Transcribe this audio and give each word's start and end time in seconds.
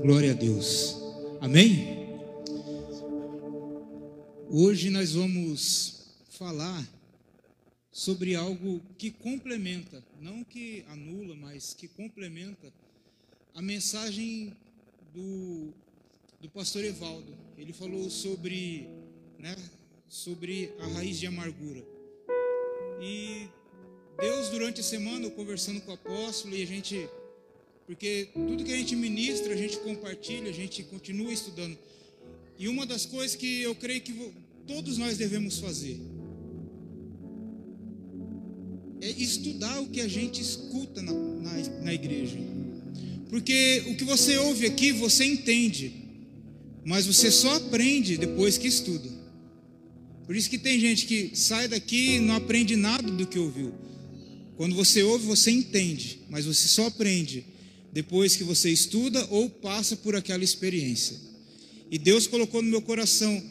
Glória 0.00 0.30
a 0.30 0.34
Deus. 0.34 0.96
Amém? 1.40 2.08
Hoje 4.48 4.90
nós 4.90 5.14
vamos 5.14 6.14
falar 6.30 6.88
sobre 7.90 8.36
algo 8.36 8.80
que 8.96 9.10
complementa, 9.10 10.02
não 10.20 10.44
que 10.44 10.84
anula, 10.88 11.34
mas 11.34 11.74
que 11.74 11.88
complementa 11.88 12.72
a 13.54 13.60
mensagem 13.60 14.56
do, 15.12 15.72
do 16.40 16.48
pastor 16.48 16.84
Evaldo. 16.84 17.36
Ele 17.56 17.72
falou 17.72 18.08
sobre, 18.08 18.88
né, 19.36 19.56
sobre 20.08 20.72
a 20.78 20.86
raiz 20.86 21.18
de 21.18 21.26
amargura. 21.26 21.84
E 23.00 23.48
Deus, 24.20 24.48
durante 24.48 24.80
a 24.80 24.84
semana, 24.84 25.28
conversando 25.30 25.80
com 25.80 25.90
o 25.90 25.94
apóstolo, 25.94 26.54
e 26.54 26.62
a 26.62 26.66
gente 26.66 27.08
porque 27.88 28.28
tudo 28.34 28.64
que 28.64 28.72
a 28.74 28.76
gente 28.76 28.94
ministra, 28.94 29.54
a 29.54 29.56
gente 29.56 29.78
compartilha, 29.78 30.50
a 30.50 30.52
gente 30.52 30.82
continua 30.82 31.32
estudando. 31.32 31.76
E 32.58 32.68
uma 32.68 32.84
das 32.84 33.06
coisas 33.06 33.34
que 33.34 33.62
eu 33.62 33.74
creio 33.74 34.02
que 34.02 34.14
todos 34.66 34.98
nós 34.98 35.16
devemos 35.16 35.58
fazer 35.58 35.98
é 39.00 39.08
estudar 39.08 39.80
o 39.80 39.88
que 39.88 40.02
a 40.02 40.06
gente 40.06 40.38
escuta 40.38 41.00
na, 41.00 41.12
na, 41.14 41.52
na 41.84 41.94
igreja. 41.94 42.36
Porque 43.30 43.84
o 43.86 43.96
que 43.96 44.04
você 44.04 44.36
ouve 44.36 44.66
aqui, 44.66 44.92
você 44.92 45.24
entende, 45.24 45.90
mas 46.84 47.06
você 47.06 47.30
só 47.30 47.54
aprende 47.54 48.18
depois 48.18 48.58
que 48.58 48.68
estuda. 48.68 49.08
Por 50.26 50.36
isso 50.36 50.50
que 50.50 50.58
tem 50.58 50.78
gente 50.78 51.06
que 51.06 51.30
sai 51.34 51.66
daqui 51.68 52.16
e 52.16 52.20
não 52.20 52.34
aprende 52.34 52.76
nada 52.76 53.10
do 53.10 53.26
que 53.26 53.38
ouviu. 53.38 53.72
Quando 54.58 54.74
você 54.74 55.02
ouve, 55.02 55.24
você 55.24 55.50
entende, 55.50 56.18
mas 56.28 56.44
você 56.44 56.68
só 56.68 56.88
aprende 56.88 57.56
depois 57.92 58.36
que 58.36 58.44
você 58.44 58.70
estuda 58.70 59.26
ou 59.30 59.48
passa 59.48 59.96
por 59.96 60.14
aquela 60.14 60.44
experiência. 60.44 61.16
E 61.90 61.98
Deus 61.98 62.26
colocou 62.26 62.62
no 62.62 62.70
meu 62.70 62.82
coração 62.82 63.42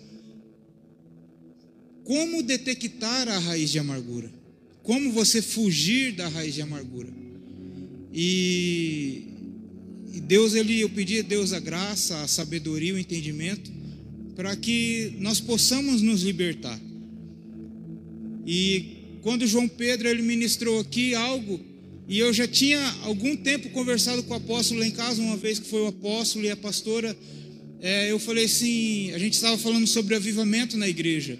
como 2.03 2.41
detectar 2.41 3.27
a 3.27 3.37
raiz 3.37 3.69
de 3.69 3.79
amargura, 3.79 4.31
como 4.83 5.11
você 5.11 5.41
fugir 5.41 6.13
da 6.13 6.27
raiz 6.27 6.53
de 6.53 6.61
amargura. 6.61 7.09
E, 8.13 9.23
e 10.13 10.21
Deus, 10.21 10.53
ele, 10.53 10.79
eu 10.79 10.89
pedi 10.89 11.19
a 11.19 11.23
Deus 11.23 11.51
a 11.51 11.59
graça, 11.59 12.21
a 12.21 12.27
sabedoria, 12.27 12.93
o 12.93 12.99
entendimento, 12.99 13.69
para 14.35 14.55
que 14.55 15.13
nós 15.19 15.41
possamos 15.41 16.01
nos 16.01 16.21
libertar. 16.21 16.79
E 18.45 19.19
quando 19.21 19.45
João 19.45 19.67
Pedro 19.67 20.07
ele 20.07 20.21
ministrou 20.21 20.79
aqui 20.79 21.13
algo 21.13 21.59
e 22.07 22.19
eu 22.19 22.33
já 22.33 22.47
tinha 22.47 22.79
algum 23.03 23.35
tempo 23.35 23.69
conversado 23.69 24.23
com 24.23 24.33
o 24.33 24.37
apóstolo 24.37 24.79
lá 24.79 24.87
em 24.87 24.91
casa, 24.91 25.21
uma 25.21 25.35
vez 25.35 25.59
que 25.59 25.67
foi 25.67 25.81
o 25.81 25.87
apóstolo 25.87 26.45
e 26.45 26.49
a 26.49 26.55
pastora. 26.55 27.15
É, 27.81 28.09
eu 28.09 28.17
falei 28.17 28.45
assim: 28.45 29.11
a 29.11 29.17
gente 29.17 29.33
estava 29.33 29.57
falando 29.57 29.85
sobre 29.85 30.15
avivamento 30.15 30.77
na 30.77 30.87
igreja. 30.87 31.37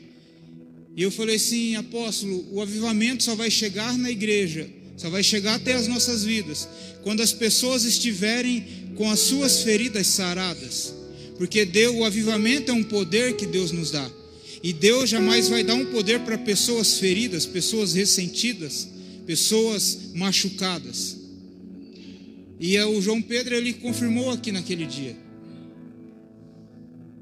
E 0.96 1.04
eu 1.04 1.12
falei 1.12 1.36
assim, 1.36 1.76
apóstolo, 1.76 2.44
o 2.52 2.60
avivamento 2.60 3.24
só 3.24 3.36
vai 3.36 3.52
chegar 3.52 3.96
na 3.98 4.10
igreja, 4.10 4.68
só 4.98 5.12
vai 5.12 5.24
chegar 5.24 5.54
até 5.54 5.74
as 5.74 5.88
nossas 5.88 6.24
vidas, 6.24 6.68
quando 7.04 7.22
as 7.22 7.32
pessoas 7.32 7.86
estiverem 7.86 8.66
com 8.96 9.08
as 9.10 9.20
suas 9.20 9.62
feridas 9.62 10.08
saradas. 10.08 10.94
Porque 11.38 11.64
Deus, 11.66 11.96
o 11.96 12.04
avivamento 12.04 12.72
é 12.72 12.74
um 12.74 12.84
poder 12.84 13.36
que 13.36 13.46
Deus 13.46 13.72
nos 13.72 13.92
dá. 13.92 14.10
E 14.64 14.74
Deus 14.74 15.08
jamais 15.08 15.48
vai 15.48 15.64
dar 15.64 15.76
um 15.76 15.86
poder 15.86 16.22
para 16.22 16.36
pessoas 16.36 16.98
feridas, 16.98 17.46
pessoas 17.46 17.94
ressentidas 17.94 18.97
pessoas 19.28 20.12
machucadas. 20.16 21.18
E 22.60 22.80
o 22.80 23.00
João 23.02 23.22
Pedro 23.22 23.54
ele 23.54 23.74
confirmou 23.74 24.32
aqui 24.32 24.52
naquele 24.52 24.88
dia. 24.88 25.16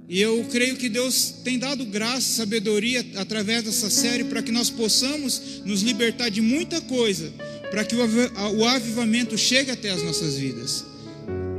E 0.07 0.21
eu 0.21 0.45
creio 0.51 0.77
que 0.77 0.87
Deus 0.87 1.33
tem 1.43 1.57
dado 1.57 1.83
graça, 1.83 2.21
sabedoria 2.21 3.03
através 3.15 3.63
dessa 3.63 3.89
série 3.89 4.23
para 4.23 4.43
que 4.43 4.51
nós 4.51 4.69
possamos 4.69 5.63
nos 5.65 5.81
libertar 5.81 6.29
de 6.29 6.41
muita 6.41 6.79
coisa, 6.79 7.33
para 7.71 7.83
que 7.83 7.95
o 7.95 8.65
avivamento 8.65 9.35
chegue 9.35 9.71
até 9.71 9.89
as 9.89 10.03
nossas 10.03 10.37
vidas. 10.37 10.85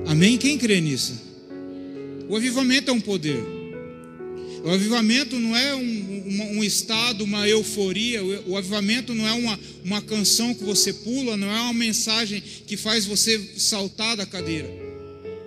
Amém? 0.07 0.39
Quem 0.39 0.57
crê 0.57 0.81
nisso? 0.81 1.15
O 2.29 2.37
avivamento 2.37 2.89
é 2.91 2.95
um 2.95 3.01
poder. 3.01 3.56
O 4.67 4.71
avivamento 4.71 5.39
não 5.39 5.57
é 5.57 5.77
um, 5.77 5.81
um, 5.81 6.59
um, 6.59 6.65
estado, 6.65 7.23
uma 7.23 7.49
euforia. 7.49 8.21
O, 8.25 8.57
avivamento 8.57 9.15
não 9.15 9.25
é 9.25 9.33
uma, 9.33 9.61
uma 9.85 10.03
canção 10.03 10.53
que 10.53 10.65
você 10.65 10.93
pula, 10.93 11.37
não 11.37 11.49
é 11.49 11.61
uma 11.61 11.73
mensagem 11.73 12.43
que 12.67 12.77
faz 12.77 13.07
você 13.07 13.41
saltar 13.57 14.17
da 14.17 14.27
cadeira. 14.27 14.69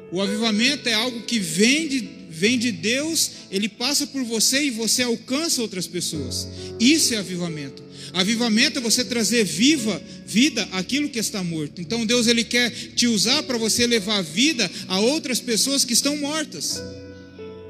O 0.10 0.22
avivamento 0.22 0.88
é 0.88 0.94
algo 0.94 1.24
que 1.24 1.38
vem 1.38 1.90
de, 1.90 2.10
vem 2.30 2.58
de 2.58 2.72
Deus, 2.72 3.32
ele 3.52 3.68
passa 3.68 4.08
por 4.08 4.24
você 4.24 4.64
e 4.64 4.70
você 4.70 5.04
alcança 5.04 5.62
outras 5.62 5.86
pessoas. 5.86 6.48
Isso 6.80 7.14
é 7.14 7.18
avivamento. 7.18 7.84
Avivamento 8.14 8.80
é 8.80 8.82
você 8.82 9.04
trazer 9.04 9.44
viva 9.44 10.02
vida 10.26 10.66
aquilo 10.72 11.10
que 11.10 11.20
está 11.20 11.44
morto. 11.44 11.82
Então 11.82 12.06
Deus 12.06 12.26
ele 12.26 12.46
quer 12.46 12.70
te 12.96 13.06
usar 13.06 13.44
para 13.44 13.58
você 13.58 13.86
levar 13.86 14.22
vida 14.22 14.72
a 14.88 14.98
outras 15.02 15.42
pessoas 15.42 15.84
que 15.84 15.92
estão 15.92 16.16
mortas. 16.16 16.82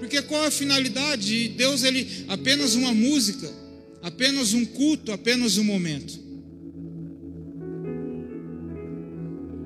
Porque 0.09 0.23
qual 0.23 0.43
a 0.43 0.49
finalidade 0.49 1.27
de 1.27 1.49
Deus? 1.49 1.83
Ele 1.83 2.25
apenas 2.27 2.73
uma 2.73 2.91
música, 2.91 3.47
apenas 4.01 4.55
um 4.55 4.65
culto, 4.65 5.11
apenas 5.11 5.59
um 5.59 5.63
momento. 5.63 6.19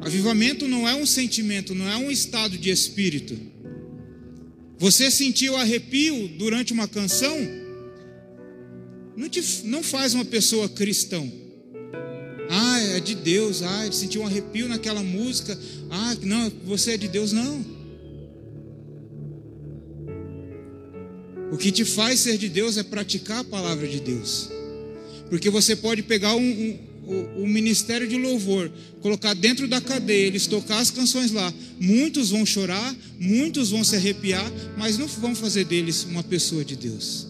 Avivamento 0.02 0.68
não 0.68 0.86
é 0.86 0.94
um 0.96 1.06
sentimento, 1.06 1.74
não 1.74 1.90
é 1.90 1.96
um 1.96 2.12
estado 2.12 2.58
de 2.58 2.70
espírito. 2.70 3.40
Você 4.78 5.10
sentiu 5.10 5.56
arrepio 5.56 6.28
durante 6.38 6.74
uma 6.74 6.90
canção? 6.90 7.38
Não, 9.16 9.30
te, 9.30 9.42
não 9.64 9.82
faz 9.82 10.14
uma 10.14 10.26
pessoa 10.26 10.68
cristão. 10.68 11.32
Ah, 12.50 12.82
é 12.82 13.00
de 13.00 13.16
Deus. 13.16 13.64
Ah, 13.64 13.90
sentiu 13.94 14.24
um 14.24 14.28
arrepio 14.28 14.68
naquela 14.68 15.02
música. 15.02 15.58
Ah, 15.90 16.18
não, 16.22 16.52
você 16.66 16.96
é 16.96 16.98
de 16.98 17.08
Deus. 17.08 17.32
Não. 17.32 17.83
O 21.54 21.58
que 21.58 21.72
te 21.72 21.86
faz 21.86 22.22
ser 22.22 22.36
de 22.36 22.50
Deus 22.50 22.78
é 22.78 22.84
praticar 22.84 23.42
a 23.42 23.44
palavra 23.44 23.88
de 23.88 24.00
Deus. 24.00 24.50
Porque 25.30 25.52
você 25.52 25.76
pode 25.76 26.02
pegar 26.02 26.36
um, 26.36 26.80
um, 27.08 27.44
um, 27.44 27.48
ministério 27.48 28.08
de 28.08 28.18
louvor, 28.18 28.72
colocar 29.02 29.36
dentro 29.36 29.68
da 29.68 29.80
cadeia, 29.80 30.26
eles 30.26 30.48
tocar 30.48 30.80
as 30.80 30.90
canções 30.90 31.32
lá. 31.32 31.54
Muitos 31.80 32.32
vão 32.32 32.44
chorar, 32.44 32.96
muitos 33.20 33.70
vão 33.70 33.84
se 33.84 33.96
arrepiar, 33.96 34.52
mas 34.76 34.98
não 34.98 35.06
vão 35.06 35.36
fazer 35.36 35.66
deles 35.66 36.08
uma 36.10 36.24
pessoa 36.24 36.66
de 36.66 36.76
Deus. 36.76 37.28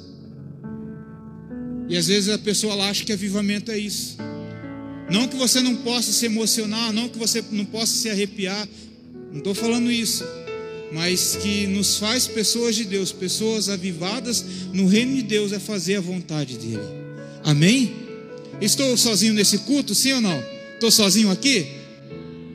E 1.89 1.97
às 1.97 2.07
vezes 2.07 2.29
a 2.29 2.37
pessoa 2.37 2.81
acha 2.85 3.03
que 3.03 3.11
avivamento 3.11 3.73
é 3.73 3.77
isso. 3.77 4.15
Não 5.11 5.27
que 5.27 5.35
você 5.35 5.59
não 5.59 5.75
possa 5.75 6.13
se 6.13 6.25
emocionar, 6.25 6.93
não 6.93 7.09
que 7.09 7.19
você 7.19 7.43
não 7.51 7.65
possa 7.65 7.93
se 7.93 8.09
arrepiar. 8.09 8.69
Não 9.33 9.39
estou 9.39 9.53
falando 9.53 9.91
isso 9.91 10.23
mas 10.93 11.35
que 11.35 11.65
nos 11.65 11.97
faz 11.97 12.27
pessoas 12.27 12.75
de 12.75 12.85
Deus, 12.85 13.11
pessoas 13.11 13.67
avivadas 13.67 14.45
no 14.71 14.87
reino 14.87 15.15
de 15.15 15.23
Deus, 15.23 15.51
é 15.51 15.59
fazer 15.59 15.95
a 15.95 16.01
vontade 16.01 16.57
dEle. 16.57 16.83
Amém? 17.43 17.91
Estou 18.61 18.95
sozinho 18.95 19.33
nesse 19.33 19.57
culto, 19.59 19.95
sim 19.95 20.13
ou 20.13 20.21
não? 20.21 20.41
Estou 20.75 20.91
sozinho 20.91 21.31
aqui? 21.31 21.65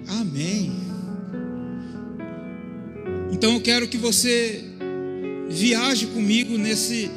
Amém. 0.07 0.73
Então 3.33 3.55
eu 3.55 3.61
quero 3.61 3.89
que 3.89 3.97
você 3.97 4.65
viaje 5.51 6.07
comigo 6.07 6.57
nesse, 6.57 7.11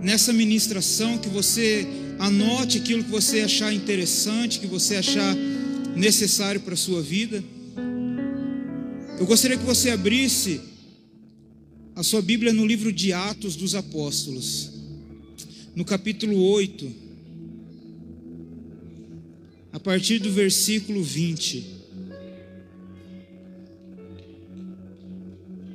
nessa 0.00 0.32
ministração, 0.32 1.18
que 1.18 1.28
você 1.28 1.86
anote 2.18 2.78
aquilo 2.78 3.02
que 3.02 3.10
você 3.10 3.40
achar 3.40 3.72
interessante, 3.72 4.60
que 4.60 4.66
você 4.66 4.96
achar 4.96 5.34
necessário 5.96 6.60
para 6.60 6.74
a 6.74 6.76
sua 6.76 7.02
vida. 7.02 7.42
Eu 9.20 9.26
gostaria 9.26 9.58
que 9.58 9.64
você 9.64 9.90
abrisse 9.90 10.62
a 11.94 12.02
sua 12.02 12.22
Bíblia 12.22 12.54
no 12.54 12.64
livro 12.64 12.90
de 12.90 13.12
Atos 13.12 13.54
dos 13.54 13.74
Apóstolos, 13.74 14.70
no 15.76 15.84
capítulo 15.84 16.42
8, 16.42 16.90
a 19.74 19.78
partir 19.78 20.20
do 20.20 20.32
versículo 20.32 21.02
20. 21.02 21.66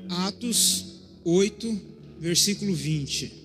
Atos 0.09 1.01
8, 1.23 1.81
versículo 2.19 2.73
20. 2.73 3.44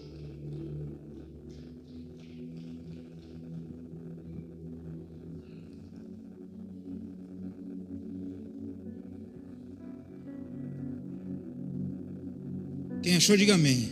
Quem 13.11 13.17
achou, 13.17 13.37
diga 13.37 13.55
amém. 13.55 13.89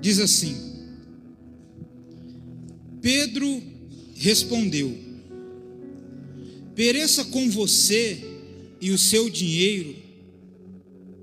Diz 0.00 0.18
assim: 0.18 0.56
Pedro 3.02 3.62
respondeu: 4.14 4.96
Pereça 6.74 7.22
com 7.26 7.50
você 7.50 8.18
e 8.80 8.92
o 8.92 8.96
seu 8.96 9.28
dinheiro 9.28 9.94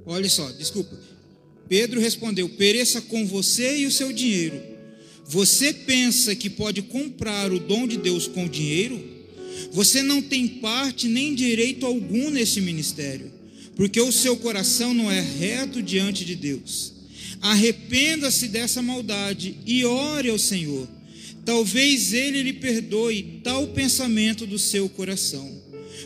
Olha 0.06 0.30
só, 0.30 0.48
desculpa. 0.52 0.96
Pedro 1.68 2.00
respondeu: 2.00 2.48
Pereça 2.48 3.02
com 3.02 3.26
você 3.26 3.80
e 3.80 3.88
o 3.88 3.92
seu 3.92 4.14
dinheiro. 4.14 4.62
Você 5.26 5.74
pensa 5.74 6.36
que 6.36 6.52
pode 6.52 6.84
comprar 6.84 7.52
o 7.52 7.60
dom 7.60 7.88
de 7.88 7.98
Deus 7.98 8.28
com 8.28 8.48
dinheiro? 8.48 9.04
Você 9.72 10.04
não 10.04 10.22
tem 10.22 10.48
parte 10.48 11.08
nem 11.08 11.34
direito 11.34 11.84
algum 11.84 12.30
nesse 12.30 12.62
ministério, 12.62 13.41
porque 13.76 14.00
o 14.00 14.12
seu 14.12 14.38
coração 14.38 14.94
não 14.94 15.12
é 15.12 15.20
reto 15.20 15.82
diante 15.82 16.26
de 16.26 16.36
Deus. 16.36 16.94
Arrependa-se 17.42 18.48
dessa 18.48 18.82
maldade 18.82 19.58
e 19.66 19.84
ore 19.84 20.30
ao 20.30 20.38
Senhor. 20.38 20.88
Talvez 21.44 22.14
ele 22.14 22.44
lhe 22.44 22.54
perdoe 22.54 23.42
tal 23.44 23.68
pensamento 23.70 24.46
do 24.46 24.60
seu 24.60 24.88
coração. 24.88 25.62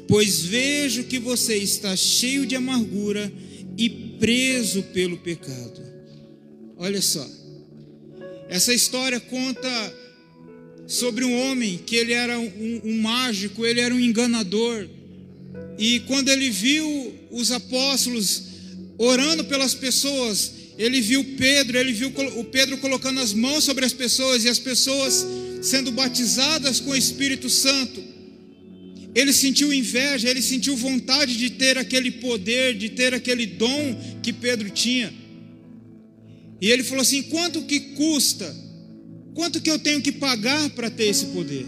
Pois 0.08 0.42
vejo 0.42 1.06
que 1.06 1.20
você 1.20 1.58
está 1.58 1.96
cheio 1.96 2.46
de 2.46 2.56
amargura 2.56 3.32
e 3.78 3.90
preso 3.90 4.84
pelo 4.84 5.18
pecado. 5.18 5.82
Olha 6.78 7.02
só. 7.02 7.28
Essa 8.50 8.74
história 8.74 9.20
conta 9.20 9.70
sobre 10.88 11.26
um 11.26 11.52
homem 11.52 11.80
que 11.86 11.96
ele 11.96 12.14
era 12.14 12.40
um, 12.40 12.82
um, 12.84 13.02
mágico, 13.02 13.66
ele 13.66 13.80
era 13.80 13.94
um 13.94 14.00
enganador. 14.00 14.88
E 15.78 16.00
quando 16.02 16.30
ele 16.30 16.50
viu 16.50 17.14
os 17.32 17.52
apóstolos 17.52 18.44
orando 18.98 19.44
pelas 19.44 19.74
pessoas, 19.74 20.52
ele 20.78 21.02
viu 21.02 21.24
Pedro, 21.38 21.78
ele 21.78 21.94
viu 21.94 22.12
o 22.38 22.44
Pedro 22.44 22.78
colocando 22.78 23.20
as 23.20 23.34
mãos 23.34 23.64
sobre 23.64 23.86
as 23.86 23.94
pessoas 23.94 24.44
e 24.44 24.50
as 24.50 24.60
pessoas 24.60 25.26
sendo 25.62 25.92
batizadas 25.92 26.80
com 26.80 26.92
o 26.92 26.96
Espírito 26.96 27.50
Santo. 27.50 28.04
Ele 29.14 29.32
sentiu 29.32 29.74
inveja, 29.74 30.30
ele 30.30 30.42
sentiu 30.42 30.76
vontade 30.76 31.38
de 31.38 31.50
ter 31.50 31.78
aquele 31.78 32.12
poder, 32.12 32.76
de 32.76 32.90
ter 32.90 33.14
aquele 33.14 33.46
dom 33.46 34.20
que 34.22 34.34
Pedro 34.34 34.70
tinha. 34.70 35.14
E 36.60 36.70
ele 36.70 36.84
falou 36.84 37.02
assim: 37.02 37.24
quanto 37.24 37.62
que 37.64 37.80
custa? 37.80 38.54
Quanto 39.34 39.62
que 39.62 39.70
eu 39.70 39.80
tenho 39.80 40.02
que 40.02 40.12
pagar 40.12 40.70
para 40.72 40.90
ter 40.90 41.06
esse 41.06 41.28
poder? 41.28 41.66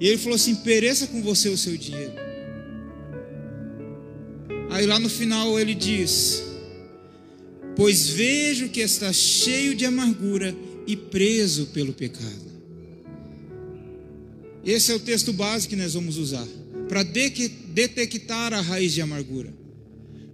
E 0.00 0.08
ele 0.08 0.18
falou 0.18 0.34
assim: 0.34 0.56
pereça 0.56 1.06
com 1.06 1.22
você 1.22 1.48
o 1.48 1.56
seu 1.56 1.76
dinheiro. 1.76 2.27
Aí 4.78 4.86
lá 4.86 4.96
no 5.00 5.08
final 5.08 5.58
ele 5.58 5.74
diz: 5.74 6.40
Pois 7.74 8.10
vejo 8.10 8.68
que 8.68 8.78
está 8.78 9.12
cheio 9.12 9.74
de 9.74 9.84
amargura 9.84 10.56
e 10.86 10.94
preso 10.94 11.66
pelo 11.66 11.92
pecado. 11.92 12.46
Esse 14.64 14.92
é 14.92 14.94
o 14.94 15.00
texto 15.00 15.32
básico 15.32 15.70
que 15.70 15.80
nós 15.82 15.94
vamos 15.94 16.16
usar 16.16 16.46
para 16.88 17.02
detectar 17.02 18.54
a 18.54 18.60
raiz 18.60 18.92
de 18.92 19.02
amargura. 19.02 19.52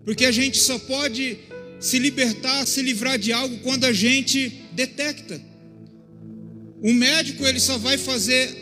Porque 0.05 0.27
a 0.27 0.31
gente 0.31 0.59
só 0.59 0.79
pode 0.79 1.39
se 1.81 1.99
libertar, 1.99 2.67
se 2.67 2.83
livrar 2.83 3.19
de 3.19 3.33
algo 3.33 3.57
quando 3.61 3.85
a 3.85 3.95
gente 3.95 4.53
detecta. 4.73 5.41
O 6.83 6.93
médico 6.93 7.47
ele 7.47 7.61
só 7.61 7.79
vai 7.79 7.97
fazer 7.97 8.55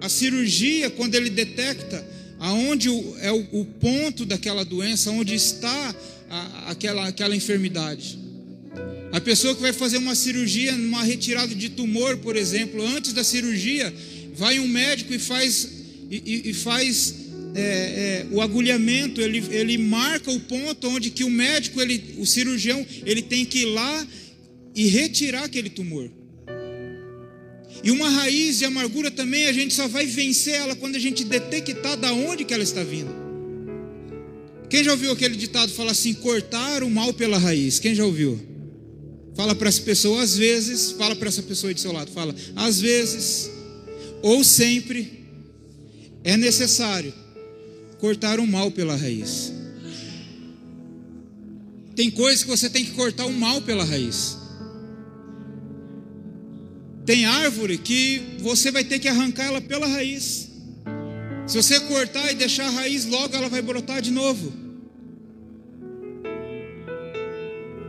a 0.00 0.08
cirurgia 0.08 0.88
quando 0.88 1.14
ele 1.14 1.28
detecta 1.28 2.08
aonde 2.40 2.88
é 3.20 3.30
o, 3.30 3.64
ponto 3.64 4.24
daquela 4.24 4.64
doença, 4.64 5.10
onde 5.10 5.34
está 5.34 5.94
aquela, 6.66 7.06
aquela 7.06 7.36
enfermidade. 7.36 8.18
A 9.12 9.20
pessoa 9.20 9.54
que 9.54 9.60
vai 9.60 9.74
fazer 9.74 9.98
uma 9.98 10.14
cirurgia, 10.14 10.72
uma 10.74 11.04
retirada 11.04 11.54
de 11.54 11.68
tumor, 11.68 12.16
por 12.16 12.36
exemplo, 12.36 12.82
antes 12.82 13.12
da 13.12 13.22
cirurgia, 13.22 13.92
vai 14.34 14.58
um 14.58 14.66
médico 14.66 15.12
e 15.12 15.18
faz, 15.18 15.68
e, 16.10 16.48
e 16.50 16.54
faz 16.54 17.14
é, 17.54 17.60
é, 17.60 18.26
o 18.30 18.40
agulhamento, 18.40 19.20
ele, 19.20 19.44
ele 19.50 19.76
marca 19.76 20.30
o 20.30 20.40
ponto 20.40 20.88
onde 20.88 21.10
que 21.10 21.24
o 21.24 21.30
médico, 21.30 21.80
ele, 21.80 22.14
o 22.16 22.24
cirurgião, 22.24 22.86
ele 23.04 23.20
tem 23.20 23.44
que 23.44 23.60
ir 23.60 23.66
lá 23.66 24.06
e 24.74 24.86
retirar 24.86 25.44
aquele 25.44 25.68
tumor. 25.68 26.10
E 27.82 27.90
uma 27.90 28.08
raiz 28.08 28.58
de 28.58 28.64
amargura 28.64 29.10
também, 29.10 29.46
a 29.46 29.52
gente 29.52 29.72
só 29.72 29.88
vai 29.88 30.06
vencer 30.06 30.54
ela 30.54 30.76
quando 30.76 30.96
a 30.96 30.98
gente 30.98 31.24
detectar 31.24 31.96
da 31.96 32.12
onde 32.12 32.44
que 32.44 32.52
ela 32.52 32.62
está 32.62 32.82
vindo. 32.82 33.10
Quem 34.68 34.84
já 34.84 34.92
ouviu 34.92 35.12
aquele 35.12 35.34
ditado 35.34 35.72
falar 35.72 35.92
assim, 35.92 36.14
cortar 36.14 36.82
o 36.82 36.90
mal 36.90 37.12
pela 37.12 37.38
raiz? 37.38 37.78
Quem 37.78 37.94
já 37.94 38.04
ouviu? 38.04 38.38
Fala 39.34 39.54
para 39.54 39.68
essa 39.68 39.80
pessoa 39.80 40.22
às 40.22 40.36
vezes, 40.36 40.92
fala 40.92 41.16
para 41.16 41.28
essa 41.28 41.42
pessoa 41.42 41.72
de 41.72 41.80
seu 41.80 41.92
lado, 41.92 42.10
fala, 42.12 42.34
às 42.54 42.80
vezes, 42.80 43.50
ou 44.22 44.44
sempre, 44.44 45.24
é 46.22 46.36
necessário 46.36 47.12
cortar 47.98 48.38
o 48.38 48.46
mal 48.46 48.70
pela 48.70 48.94
raiz. 48.94 49.52
Tem 51.96 52.10
coisas 52.10 52.42
que 52.42 52.50
você 52.50 52.70
tem 52.70 52.84
que 52.84 52.92
cortar 52.92 53.26
o 53.26 53.32
mal 53.32 53.60
pela 53.62 53.84
raiz. 53.84 54.39
Tem 57.04 57.24
árvore 57.24 57.78
que 57.78 58.36
você 58.40 58.70
vai 58.70 58.84
ter 58.84 58.98
que 58.98 59.08
arrancar 59.08 59.46
ela 59.46 59.60
pela 59.60 59.86
raiz. 59.86 60.48
Se 61.46 61.56
você 61.56 61.80
cortar 61.80 62.30
e 62.30 62.34
deixar 62.34 62.66
a 62.66 62.70
raiz, 62.70 63.06
logo 63.06 63.34
ela 63.34 63.48
vai 63.48 63.62
brotar 63.62 64.00
de 64.00 64.10
novo. 64.10 64.52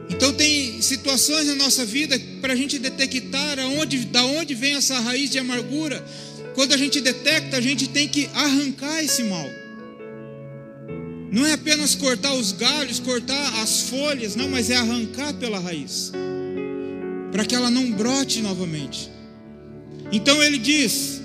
Então 0.10 0.34
tem 0.34 0.82
situações 0.82 1.48
na 1.48 1.56
nossa 1.56 1.86
vida 1.86 2.20
para 2.42 2.54
a 2.54 2.56
gente 2.56 2.78
detectar 2.78 3.60
aonde, 3.60 4.06
da 4.06 4.24
onde 4.26 4.54
vem 4.54 4.76
essa 4.76 5.00
raiz 5.00 5.30
de 5.30 5.40
amargura. 5.40 6.04
Quando 6.54 6.74
a 6.74 6.78
gente 6.78 7.02
detecta, 7.02 7.58
a 7.58 7.62
gente 7.62 7.90
tem 7.90 8.08
que 8.08 8.30
arrancar 8.34 9.04
esse 9.04 9.24
mal. 9.24 9.50
Não 11.32 11.46
é 11.46 11.54
apenas 11.54 11.96
cortar 11.96 12.34
os 12.34 12.52
galhos, 12.52 13.00
cortar 13.00 13.62
as 13.62 13.84
folhas, 13.84 14.36
não, 14.36 14.50
mas 14.50 14.70
é 14.70 14.76
arrancar 14.76 15.34
pela 15.36 15.60
raiz, 15.60 16.12
para 17.32 17.46
que 17.46 17.56
ela 17.56 17.72
não 17.72 17.92
brote 17.92 18.42
novamente. 18.42 19.10
Então 20.12 20.42
ele 20.44 20.58
diz: 20.58 21.22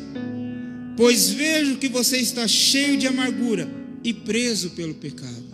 Pois 0.97 1.31
vejo 1.31 1.76
que 1.76 1.88
você 1.88 2.19
está 2.19 2.47
cheio 2.47 2.97
de 2.97 3.06
amargura 3.06 3.69
e 4.03 4.14
preso 4.14 4.70
pelo 4.70 4.94
pecado. 4.94 5.44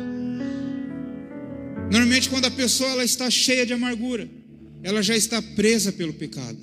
Normalmente, 1.90 2.28
quando 2.28 2.46
a 2.46 2.50
pessoa 2.50 2.90
ela 2.90 3.04
está 3.04 3.28
cheia 3.28 3.66
de 3.66 3.72
amargura, 3.72 4.28
ela 4.82 5.02
já 5.02 5.16
está 5.16 5.40
presa 5.40 5.92
pelo 5.92 6.12
pecado. 6.12 6.58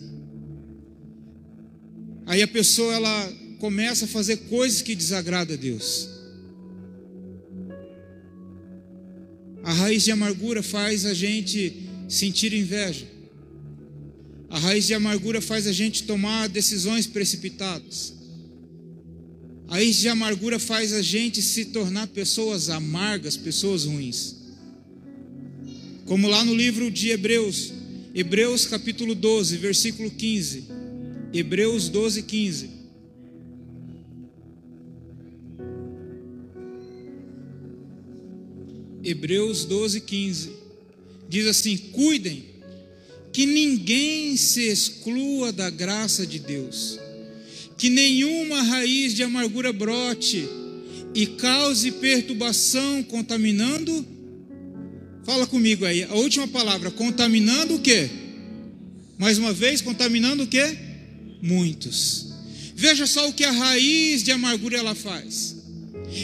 Aí 2.26 2.42
a 2.42 2.48
pessoa 2.48 2.94
ela 2.94 3.34
começa 3.60 4.06
a 4.06 4.08
fazer 4.08 4.38
coisas 4.38 4.82
que 4.82 4.96
desagradam 4.96 5.56
a 5.56 5.58
Deus. 5.58 6.10
A 9.64 9.74
raiz 9.74 10.04
de 10.04 10.12
amargura 10.12 10.64
faz 10.64 11.06
a 11.06 11.14
gente 11.14 11.88
sentir 12.08 12.54
inveja. 12.54 13.06
A 14.50 14.58
raiz 14.58 14.88
de 14.88 14.94
amargura 14.94 15.42
faz 15.42 15.68
a 15.68 15.72
gente 15.72 16.04
tomar 16.04 16.50
decisões 16.50 17.06
precipitadas. 17.06 18.14
A 19.68 19.76
raiz 19.76 19.98
de 19.98 20.10
amargura 20.10 20.58
faz 20.58 20.92
a 20.92 21.02
gente 21.02 21.42
se 21.42 21.66
tornar 21.66 22.08
pessoas 22.08 22.70
amargas, 22.70 23.38
pessoas 23.38 23.86
ruins. 23.86 24.36
Como 26.06 26.28
lá 26.28 26.44
no 26.44 26.56
livro 26.56 26.90
de 26.90 27.10
Hebreus, 27.10 27.72
Hebreus 28.16 28.66
capítulo 28.66 29.14
12, 29.14 29.58
versículo 29.58 30.10
15. 30.10 30.64
Hebreus 31.32 31.88
12, 31.90 32.24
15. 32.24 32.70
Hebreus 39.04 39.66
12, 39.66 40.02
15. 40.02 40.50
Diz 41.30 41.46
assim: 41.46 41.78
Cuidem, 41.78 42.46
que 43.40 43.46
ninguém 43.46 44.36
se 44.36 44.64
exclua 44.64 45.54
da 45.54 45.70
graça 45.70 46.28
de 46.28 46.40
Deus, 46.40 47.00
que 47.78 47.90
nenhuma 47.90 48.62
raiz 48.64 49.14
de 49.14 49.24
amargura 49.24 49.72
brote 49.72 50.46
e 51.16 51.26
cause 51.26 51.90
perturbação, 51.90 53.02
contaminando. 53.02 54.06
Fala 55.24 55.48
comigo 55.48 55.86
aí, 55.86 56.04
a 56.04 56.16
última 56.16 56.50
palavra: 56.50 56.92
contaminando 56.92 57.76
o 57.76 57.80
que? 57.80 58.10
Mais 59.18 59.38
uma 59.38 59.54
vez, 59.54 59.80
contaminando 59.80 60.44
o 60.44 60.48
que? 60.48 60.78
Muitos. 61.42 62.34
Veja 62.76 63.08
só 63.08 63.30
o 63.30 63.34
que 63.34 63.46
a 63.46 63.52
raiz 63.54 64.22
de 64.22 64.34
amargura 64.34 64.80
ela 64.80 64.94
faz. 64.94 65.56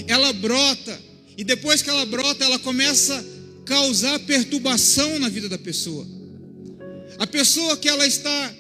Ela 0.06 0.34
brota 0.34 1.02
e 1.38 1.46
depois 1.46 1.82
que 1.82 1.90
ela 1.90 2.06
brota, 2.06 2.44
ela 2.44 2.60
começa 2.60 3.16
a 3.18 3.64
causar 3.64 4.20
perturbação 4.20 5.18
na 5.18 5.30
vida 5.30 5.48
da 5.48 5.58
pessoa. 5.58 6.15
A 7.18 7.28
pessoa 7.28 7.78
que 7.78 7.88
ela 7.88 8.06
está, 8.06 8.56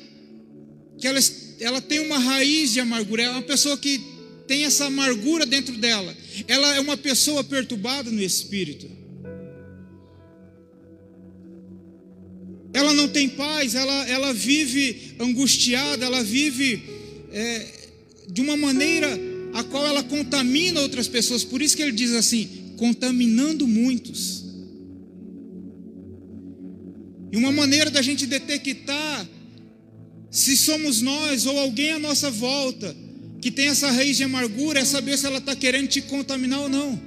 que 0.97 1.07
ela, 1.07 1.19
ela 1.59 1.81
tem 1.81 1.99
uma 1.99 2.17
raiz 2.17 2.71
de 2.71 2.79
amargura, 2.79 3.23
é 3.23 3.29
uma 3.29 3.41
pessoa 3.41 3.77
que 3.77 4.01
tem 4.47 4.65
essa 4.65 4.85
amargura 4.85 5.45
dentro 5.45 5.75
dela. 5.77 6.15
Ela 6.47 6.75
é 6.75 6.79
uma 6.79 6.97
pessoa 6.97 7.43
perturbada 7.43 8.09
no 8.09 8.21
espírito. 8.21 8.89
Ela 12.73 12.93
não 12.93 13.07
tem 13.07 13.29
paz, 13.29 13.73
ela, 13.73 14.09
ela 14.09 14.33
vive 14.33 15.15
angustiada, 15.17 16.05
ela 16.05 16.21
vive 16.21 16.83
é, 17.31 17.65
de 18.29 18.41
uma 18.41 18.57
maneira 18.57 19.07
a 19.53 19.63
qual 19.63 19.85
ela 19.87 20.03
contamina 20.03 20.81
outras 20.81 21.07
pessoas. 21.07 21.43
Por 21.43 21.61
isso 21.61 21.75
que 21.75 21.81
ele 21.81 21.93
diz 21.93 22.11
assim: 22.11 22.73
contaminando 22.77 23.65
muitos. 23.65 24.44
E 27.35 27.37
uma 27.37 27.51
maneira 27.51 27.91
da 27.91 28.01
gente 28.01 28.25
detectar 28.25 29.27
se 30.31 30.55
somos 30.55 31.01
nós 31.01 31.45
ou 31.45 31.59
alguém 31.59 31.91
à 31.91 31.99
nossa 31.99 32.31
volta 32.31 32.95
que 33.41 33.51
tem 33.51 33.67
essa 33.67 33.91
raiz 33.91 34.15
de 34.15 34.23
amargura 34.23 34.79
é 34.79 34.85
saber 34.85 35.17
se 35.17 35.25
ela 35.25 35.39
está 35.39 35.53
querendo 35.53 35.89
te 35.89 36.01
contaminar 36.01 36.61
ou 36.61 36.69
não. 36.69 36.97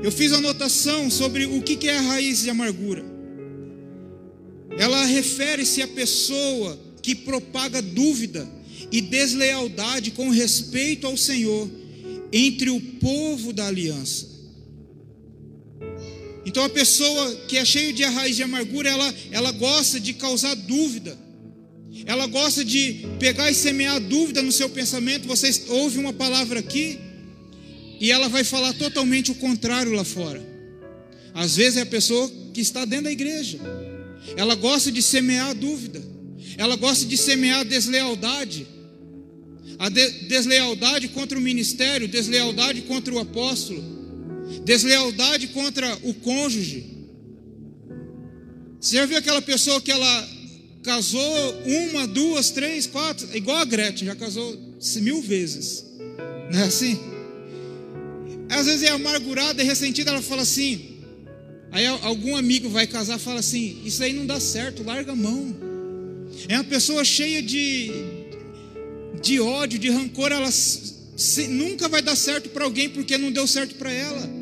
Eu 0.00 0.12
fiz 0.12 0.32
anotação 0.32 1.10
sobre 1.10 1.44
o 1.44 1.60
que 1.60 1.88
é 1.88 1.98
a 1.98 2.02
raiz 2.02 2.42
de 2.42 2.50
amargura. 2.50 3.04
Ela 4.78 5.06
refere-se 5.06 5.82
à 5.82 5.88
pessoa 5.88 6.78
que 7.02 7.16
propaga 7.16 7.82
dúvida 7.82 8.48
e 8.92 9.00
deslealdade 9.00 10.12
com 10.12 10.30
respeito 10.30 11.04
ao 11.04 11.16
Senhor 11.16 11.68
entre 12.32 12.70
o 12.70 12.80
povo 12.80 13.52
da 13.52 13.66
aliança. 13.66 14.27
Então 16.48 16.64
a 16.64 16.68
pessoa 16.70 17.34
que 17.46 17.58
é 17.58 17.64
cheia 17.64 17.92
de 17.92 18.02
raiz 18.04 18.34
de 18.34 18.42
amargura, 18.42 18.88
ela, 18.88 19.14
ela 19.30 19.52
gosta 19.52 20.00
de 20.00 20.14
causar 20.14 20.54
dúvida. 20.54 21.14
Ela 22.06 22.26
gosta 22.26 22.64
de 22.64 23.06
pegar 23.18 23.50
e 23.50 23.54
semear 23.54 24.00
dúvida 24.00 24.40
no 24.40 24.50
seu 24.50 24.70
pensamento. 24.70 25.28
Você 25.28 25.64
ouve 25.68 25.98
uma 25.98 26.14
palavra 26.14 26.60
aqui 26.60 26.98
e 28.00 28.10
ela 28.10 28.30
vai 28.30 28.44
falar 28.44 28.72
totalmente 28.72 29.30
o 29.30 29.34
contrário 29.34 29.92
lá 29.92 30.04
fora. 30.04 30.42
Às 31.34 31.54
vezes 31.54 31.76
é 31.76 31.82
a 31.82 31.86
pessoa 31.86 32.32
que 32.54 32.62
está 32.62 32.86
dentro 32.86 33.04
da 33.04 33.12
igreja. 33.12 33.58
Ela 34.34 34.54
gosta 34.54 34.90
de 34.90 35.02
semear 35.02 35.54
dúvida. 35.54 36.02
Ela 36.56 36.76
gosta 36.76 37.04
de 37.04 37.18
semear 37.18 37.62
deslealdade. 37.62 38.66
A 39.78 39.90
de 39.90 40.10
deslealdade 40.28 41.08
contra 41.08 41.38
o 41.38 41.42
ministério, 41.42 42.08
deslealdade 42.08 42.80
contra 42.82 43.12
o 43.12 43.18
apóstolo, 43.18 43.97
deslealdade 44.64 45.48
contra 45.48 45.98
o 46.02 46.14
cônjuge. 46.14 46.98
Você 48.80 48.96
já 48.96 49.06
viu 49.06 49.18
aquela 49.18 49.42
pessoa 49.42 49.80
que 49.80 49.90
ela 49.90 50.28
casou 50.82 51.54
uma, 51.64 52.06
duas, 52.06 52.50
três, 52.50 52.86
quatro, 52.86 53.28
igual 53.36 53.58
a 53.58 53.64
Gretchen, 53.64 54.06
já 54.06 54.14
casou 54.14 54.56
mil 54.96 55.20
vezes. 55.20 55.84
Não 56.52 56.60
é 56.60 56.64
assim? 56.64 56.98
Às 58.48 58.66
vezes 58.66 58.82
é 58.84 58.90
amargurada 58.90 59.62
e 59.62 59.66
ressentida, 59.66 60.10
ela 60.10 60.22
fala 60.22 60.42
assim. 60.42 60.96
Aí 61.70 61.86
algum 61.86 62.34
amigo 62.34 62.68
vai 62.70 62.86
casar 62.86 63.18
fala 63.18 63.40
assim: 63.40 63.82
Isso 63.84 64.02
aí 64.02 64.12
não 64.12 64.24
dá 64.24 64.40
certo, 64.40 64.82
larga 64.82 65.12
a 65.12 65.16
mão. 65.16 65.54
É 66.48 66.54
uma 66.54 66.64
pessoa 66.64 67.04
cheia 67.04 67.42
de, 67.42 67.90
de 69.20 69.40
ódio, 69.40 69.78
de 69.78 69.90
rancor, 69.90 70.32
ela 70.32 70.50
se, 70.50 71.48
nunca 71.48 71.88
vai 71.88 72.00
dar 72.00 72.16
certo 72.16 72.48
para 72.50 72.64
alguém 72.64 72.88
porque 72.88 73.18
não 73.18 73.30
deu 73.30 73.46
certo 73.46 73.74
para 73.74 73.92
ela. 73.92 74.37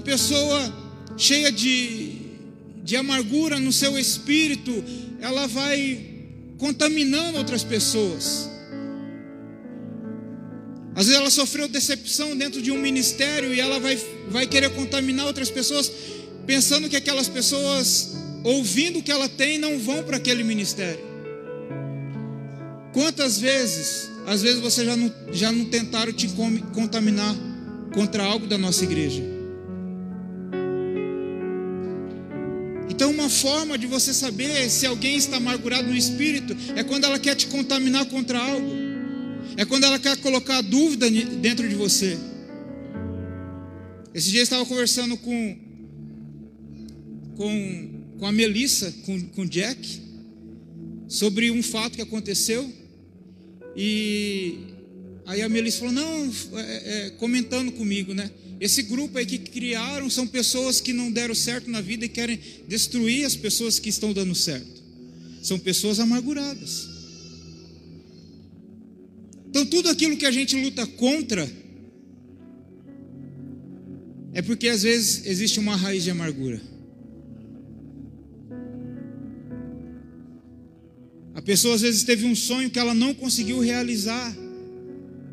Uma 0.00 0.04
pessoa 0.04 0.74
cheia 1.18 1.52
de, 1.52 2.12
de 2.82 2.96
amargura 2.96 3.58
no 3.58 3.70
seu 3.70 3.98
espírito, 3.98 4.72
ela 5.20 5.46
vai 5.46 6.06
contaminando 6.56 7.36
outras 7.36 7.62
pessoas. 7.62 8.48
Às 10.94 11.06
vezes 11.06 11.20
ela 11.20 11.30
sofreu 11.30 11.68
decepção 11.68 12.34
dentro 12.34 12.62
de 12.62 12.72
um 12.72 12.78
ministério 12.80 13.54
e 13.54 13.60
ela 13.60 13.78
vai, 13.78 13.98
vai 14.30 14.46
querer 14.46 14.70
contaminar 14.70 15.26
outras 15.26 15.50
pessoas, 15.50 15.92
pensando 16.46 16.88
que 16.88 16.96
aquelas 16.96 17.28
pessoas, 17.28 18.14
ouvindo 18.42 19.00
o 19.00 19.02
que 19.02 19.12
ela 19.12 19.28
tem, 19.28 19.58
não 19.58 19.78
vão 19.78 20.02
para 20.02 20.16
aquele 20.16 20.42
ministério. 20.42 21.04
Quantas 22.94 23.38
vezes, 23.38 24.10
às 24.26 24.40
vezes 24.40 24.60
você 24.60 24.84
já 24.84 24.96
não, 24.96 25.12
já 25.30 25.52
não 25.52 25.66
tentaram 25.66 26.12
te 26.12 26.28
contaminar 26.74 27.36
contra 27.92 28.24
algo 28.24 28.46
da 28.46 28.56
nossa 28.58 28.82
igreja? 28.82 29.29
Então, 33.00 33.12
uma 33.12 33.30
forma 33.30 33.78
de 33.78 33.86
você 33.86 34.12
saber 34.12 34.68
se 34.68 34.84
alguém 34.84 35.16
está 35.16 35.38
amargurado 35.38 35.88
no 35.88 35.96
espírito 35.96 36.54
é 36.76 36.84
quando 36.84 37.04
ela 37.04 37.18
quer 37.18 37.34
te 37.34 37.46
contaminar 37.46 38.04
contra 38.04 38.38
algo, 38.38 38.70
é 39.56 39.64
quando 39.64 39.84
ela 39.84 39.98
quer 39.98 40.18
colocar 40.18 40.60
dúvida 40.60 41.10
dentro 41.10 41.66
de 41.66 41.74
você. 41.74 42.18
Esse 44.12 44.28
dia 44.28 44.40
eu 44.40 44.42
estava 44.42 44.66
conversando 44.66 45.16
com, 45.16 45.56
com, 47.38 47.88
com 48.18 48.26
a 48.26 48.32
Melissa, 48.32 48.92
com, 49.06 49.18
com 49.28 49.46
Jack, 49.46 50.02
sobre 51.08 51.50
um 51.50 51.62
fato 51.62 51.96
que 51.96 52.02
aconteceu. 52.02 52.70
E 53.74 54.58
aí 55.24 55.40
a 55.40 55.48
Melissa 55.48 55.78
falou: 55.78 55.94
Não, 55.94 56.30
é, 56.58 57.06
é, 57.06 57.10
comentando 57.12 57.72
comigo, 57.72 58.12
né? 58.12 58.30
Esse 58.60 58.82
grupo 58.82 59.16
aí 59.16 59.24
que 59.24 59.38
criaram 59.38 60.10
são 60.10 60.26
pessoas 60.26 60.80
que 60.80 60.92
não 60.92 61.10
deram 61.10 61.34
certo 61.34 61.70
na 61.70 61.80
vida 61.80 62.04
e 62.04 62.08
querem 62.08 62.38
destruir 62.68 63.24
as 63.24 63.34
pessoas 63.34 63.78
que 63.78 63.88
estão 63.88 64.12
dando 64.12 64.34
certo. 64.34 64.82
São 65.42 65.58
pessoas 65.58 65.98
amarguradas. 65.98 66.86
Então, 69.48 69.64
tudo 69.64 69.88
aquilo 69.88 70.16
que 70.16 70.26
a 70.26 70.30
gente 70.30 70.54
luta 70.62 70.86
contra 70.86 71.50
é 74.32 74.42
porque 74.42 74.68
às 74.68 74.82
vezes 74.82 75.26
existe 75.26 75.58
uma 75.58 75.74
raiz 75.74 76.04
de 76.04 76.10
amargura. 76.10 76.60
A 81.34 81.42
pessoa 81.42 81.74
às 81.74 81.80
vezes 81.80 82.04
teve 82.04 82.26
um 82.26 82.34
sonho 82.34 82.70
que 82.70 82.78
ela 82.78 82.94
não 82.94 83.14
conseguiu 83.14 83.58
realizar. 83.60 84.36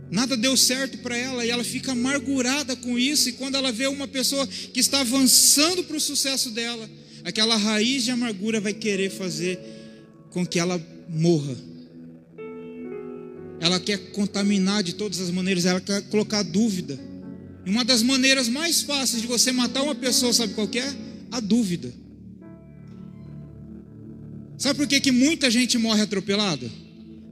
Nada 0.09 0.37
deu 0.37 0.55
certo 0.55 0.99
para 0.99 1.17
ela 1.17 1.45
e 1.45 1.49
ela 1.49 1.63
fica 1.63 1.91
amargurada 1.91 2.75
com 2.75 2.97
isso. 2.97 3.29
E 3.29 3.33
quando 3.33 3.55
ela 3.55 3.71
vê 3.71 3.87
uma 3.87 4.07
pessoa 4.07 4.47
que 4.47 4.79
está 4.79 5.01
avançando 5.01 5.83
para 5.83 5.97
o 5.97 6.01
sucesso 6.01 6.51
dela, 6.51 6.89
aquela 7.23 7.57
raiz 7.57 8.03
de 8.03 8.11
amargura 8.11 8.61
vai 8.61 8.73
querer 8.73 9.09
fazer 9.09 9.59
com 10.29 10.45
que 10.45 10.59
ela 10.59 10.81
morra. 11.09 11.55
Ela 13.59 13.79
quer 13.79 13.97
contaminar 14.11 14.83
de 14.83 14.93
todas 14.93 15.19
as 15.19 15.29
maneiras, 15.29 15.65
ela 15.65 15.81
quer 15.81 16.01
colocar 16.03 16.43
dúvida. 16.43 16.97
E 17.65 17.69
uma 17.69 17.83
das 17.83 18.01
maneiras 18.01 18.47
mais 18.47 18.81
fáceis 18.81 19.21
de 19.21 19.27
você 19.27 19.51
matar 19.51 19.83
uma 19.83 19.95
pessoa, 19.95 20.31
sabe 20.31 20.53
qual 20.53 20.69
é? 20.73 20.95
A 21.31 21.41
dúvida. 21.41 21.93
Sabe 24.57 24.77
por 24.77 24.87
que, 24.87 25.01
que 25.01 25.11
muita 25.11 25.51
gente 25.51 25.77
morre 25.77 26.01
atropelada? 26.01 26.69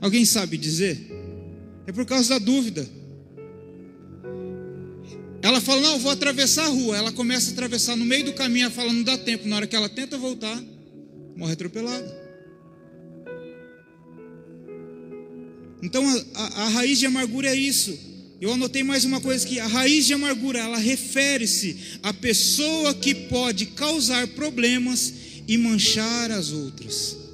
Alguém 0.01 0.25
sabe 0.25 0.58
dizer? 0.58 1.14
É 1.88 1.92
por 1.92 2.06
causa 2.06 2.30
da 2.30 2.39
dúvida. 2.39 2.88
Ela 5.42 5.62
fala, 5.62 5.82
não, 5.82 6.00
vou 6.00 6.12
atravessar 6.12 6.65
a 6.65 6.70
rua. 6.70 6.98
Ela 6.98 7.12
começa 7.12 7.51
a 7.51 7.54
atravessar 7.54 7.96
no 7.96 8.04
meio 8.04 8.25
do 8.25 8.34
caminho, 8.34 8.65
ela 8.65 8.74
fala, 8.74 8.92
não 8.92 9.04
dá 9.04 9.18
tempo. 9.18 9.48
Na 9.48 9.58
hora 9.58 9.68
que 9.68 9.75
ela 9.75 9.88
tenta 9.88 10.18
voltar, 10.18 10.60
morre 11.36 11.54
atropelada. 11.54 12.25
Então 15.84 16.04
a, 16.34 16.42
a, 16.42 16.63
a 16.63 16.70
raiz 16.70 16.98
de 16.98 17.06
amargura 17.06 17.50
é 17.50 17.56
isso. 17.56 17.96
Eu 18.42 18.51
anotei 18.54 18.84
mais 18.84 19.06
uma 19.06 19.22
coisa 19.22 19.46
aqui. 19.46 19.60
A 19.60 19.68
raiz 19.68 20.08
de 20.08 20.13
amargura, 20.13 20.60
ela 20.60 20.77
refere-se 20.77 21.77
à 22.01 22.12
pessoa 22.12 22.94
que 22.96 23.13
pode 23.13 23.68
causar 23.68 24.27
problemas 24.30 25.13
e 25.48 25.58
manchar 25.58 26.32
as 26.32 26.51
outras. 26.51 27.25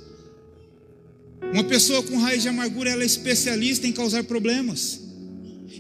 Uma 1.53 1.63
pessoa 1.63 2.01
com 2.03 2.17
raiz 2.17 2.41
de 2.41 2.50
amargura, 2.50 2.89
ela 2.89 3.03
é 3.03 3.05
especialista 3.05 3.86
em 3.86 3.91
causar 3.91 4.24
problemas. 4.24 5.01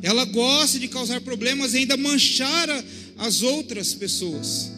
Ela 0.01 0.25
gosta 0.25 0.79
de 0.79 0.87
causar 0.87 1.21
problemas 1.21 1.73
e 1.73 1.77
ainda 1.77 1.95
manchar 1.95 2.67
as 3.17 3.41
outras 3.41 3.93
pessoas. 3.93 4.71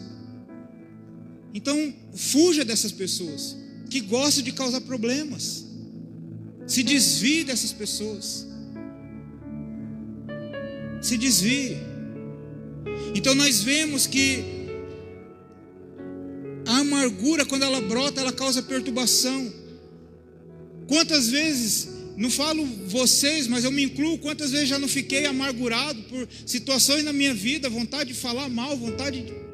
Então, 1.52 1.94
fuja 2.14 2.64
dessas 2.64 2.92
pessoas 2.92 3.56
que 3.88 4.00
gostam 4.00 4.42
de 4.42 4.52
causar 4.52 4.80
problemas. 4.80 5.64
Se 6.66 6.82
desvie 6.82 7.44
dessas 7.44 7.72
pessoas. 7.72 8.46
Se 11.00 11.16
desvie. 11.16 11.76
Então 13.14 13.34
nós 13.34 13.62
vemos 13.62 14.06
que 14.06 14.42
a 16.66 16.78
amargura, 16.78 17.44
quando 17.44 17.62
ela 17.62 17.80
brota, 17.80 18.20
ela 18.20 18.32
causa 18.32 18.62
perturbação. 18.62 19.52
Quantas 20.86 21.28
vezes, 21.28 21.88
não 22.16 22.30
falo 22.30 22.64
vocês, 22.86 23.46
mas 23.46 23.64
eu 23.64 23.72
me 23.72 23.84
incluo, 23.84 24.18
quantas 24.18 24.50
vezes 24.50 24.68
já 24.68 24.78
não 24.78 24.88
fiquei 24.88 25.26
amargurado 25.26 26.00
por 26.04 26.28
situações 26.46 27.04
na 27.04 27.12
minha 27.12 27.34
vida, 27.34 27.68
vontade 27.68 28.12
de 28.12 28.18
falar 28.18 28.48
mal, 28.48 28.76
vontade 28.76 29.22
de. 29.22 29.44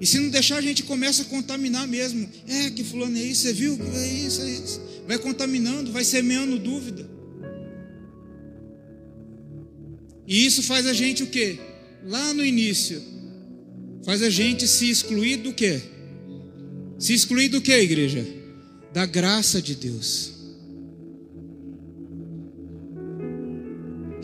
E 0.00 0.06
se 0.06 0.18
não 0.18 0.28
deixar, 0.28 0.56
a 0.56 0.62
gente 0.62 0.82
começa 0.82 1.22
a 1.22 1.26
contaminar 1.26 1.86
mesmo. 1.86 2.28
É 2.48 2.70
que 2.70 2.84
fulano 2.84 3.16
é 3.16 3.22
isso, 3.22 3.42
você 3.42 3.52
viu? 3.52 3.78
É 3.94 4.06
isso, 4.06 4.42
é 4.42 4.50
isso. 4.50 4.80
Vai 5.06 5.18
contaminando, 5.18 5.92
vai 5.92 6.04
semeando 6.04 6.58
dúvida. 6.58 7.08
E 10.26 10.46
isso 10.46 10.62
faz 10.62 10.86
a 10.86 10.92
gente 10.92 11.22
o 11.22 11.26
quê? 11.26 11.58
Lá 12.06 12.32
no 12.34 12.44
início, 12.44 13.02
faz 14.04 14.22
a 14.22 14.30
gente 14.30 14.66
se 14.66 14.88
excluir 14.90 15.38
do 15.38 15.52
quê? 15.52 15.80
Se 16.98 17.12
excluir 17.12 17.48
do 17.48 17.60
quê, 17.60 17.80
igreja? 17.80 18.43
Da 18.94 19.04
graça 19.04 19.60
de 19.60 19.74
Deus. 19.74 20.32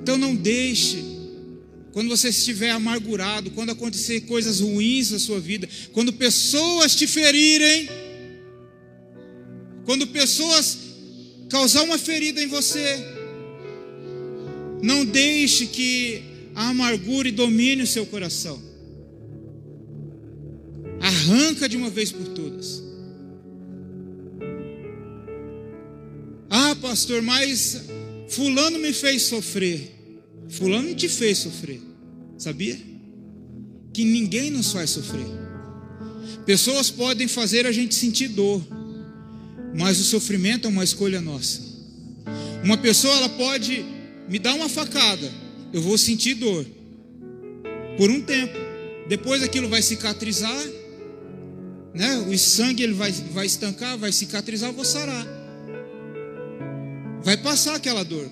Então 0.00 0.16
não, 0.16 0.34
deixe, 0.34 1.04
quando 1.92 2.08
você 2.08 2.28
estiver 2.28 2.70
amargurado, 2.70 3.50
quando 3.50 3.70
acontecer 3.70 4.22
coisas 4.22 4.60
ruins 4.60 5.10
na 5.10 5.18
sua 5.18 5.38
vida, 5.40 5.68
quando 5.92 6.12
pessoas 6.12 6.94
te 6.94 7.06
ferirem, 7.06 7.88
quando 9.84 10.06
pessoas 10.06 10.78
causar 11.48 11.82
uma 11.82 11.98
ferida 11.98 12.40
em 12.40 12.46
você, 12.46 13.04
não 14.82 15.04
deixe 15.04 15.66
que 15.66 16.22
a 16.54 16.68
amargura 16.68 17.30
domine 17.32 17.82
o 17.82 17.86
seu 17.86 18.06
coração. 18.06 18.60
Arranca 21.00 21.68
de 21.68 21.76
uma 21.76 21.90
vez 21.90 22.12
por 22.12 22.28
todas. 22.28 22.50
Pastor, 26.80 27.22
mas 27.22 27.82
Fulano 28.28 28.78
me 28.78 28.92
fez 28.92 29.22
sofrer. 29.22 29.96
Fulano 30.49 30.94
te 30.94 31.08
fez 31.08 31.38
sofrer, 31.38 31.80
sabia? 32.37 32.78
Que 33.92 34.04
ninguém 34.04 34.50
nos 34.50 34.72
faz 34.72 34.90
sofrer. 34.90 35.26
Pessoas 36.44 36.90
podem 36.90 37.28
fazer 37.28 37.66
a 37.66 37.72
gente 37.72 37.94
sentir 37.94 38.28
dor, 38.28 38.60
mas 39.75 40.00
o 40.00 40.04
sofrimento 40.04 40.66
é 40.66 40.70
uma 40.70 40.82
escolha 40.82 41.20
nossa. 41.20 41.60
Uma 42.64 42.76
pessoa 42.76 43.14
ela 43.14 43.28
pode 43.28 43.84
me 44.28 44.38
dar 44.38 44.54
uma 44.54 44.68
facada, 44.68 45.30
eu 45.72 45.80
vou 45.80 45.96
sentir 45.96 46.34
dor 46.34 46.66
por 47.96 48.10
um 48.10 48.20
tempo. 48.20 48.58
Depois 49.08 49.42
aquilo 49.42 49.68
vai 49.68 49.82
cicatrizar, 49.82 50.66
né? 51.94 52.18
O 52.28 52.38
sangue 52.38 52.82
ele 52.82 52.94
vai, 52.94 53.12
vai 53.12 53.46
estancar, 53.46 53.99
vai 53.99 54.12
cicatrizar, 54.12 54.70
eu 54.70 54.75
vou 54.75 54.84
sarar. 54.84 55.39
Vai 57.22 57.36
passar 57.36 57.74
aquela 57.74 58.02
dor. 58.02 58.30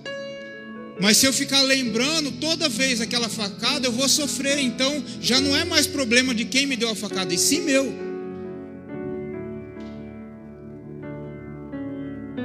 Mas 1.00 1.16
se 1.18 1.26
eu 1.26 1.33
ficar 1.33 1.62
lembrando 1.62 2.33
toda 2.33 2.68
vez 2.68 3.00
aquela 3.00 3.28
facada, 3.28 3.87
eu 3.87 3.92
vou 3.92 4.09
sofrer. 4.09 4.59
Então 4.59 5.04
já 5.21 5.40
não 5.40 5.57
é 5.57 5.64
mais 5.64 5.87
problema 5.87 6.35
de 6.35 6.45
quem 6.45 6.66
me 6.66 6.76
deu 6.76 6.90
a 6.90 6.95
facada, 6.95 7.33
e 7.33 7.38
sim 7.38 7.61
meu. 7.61 8.09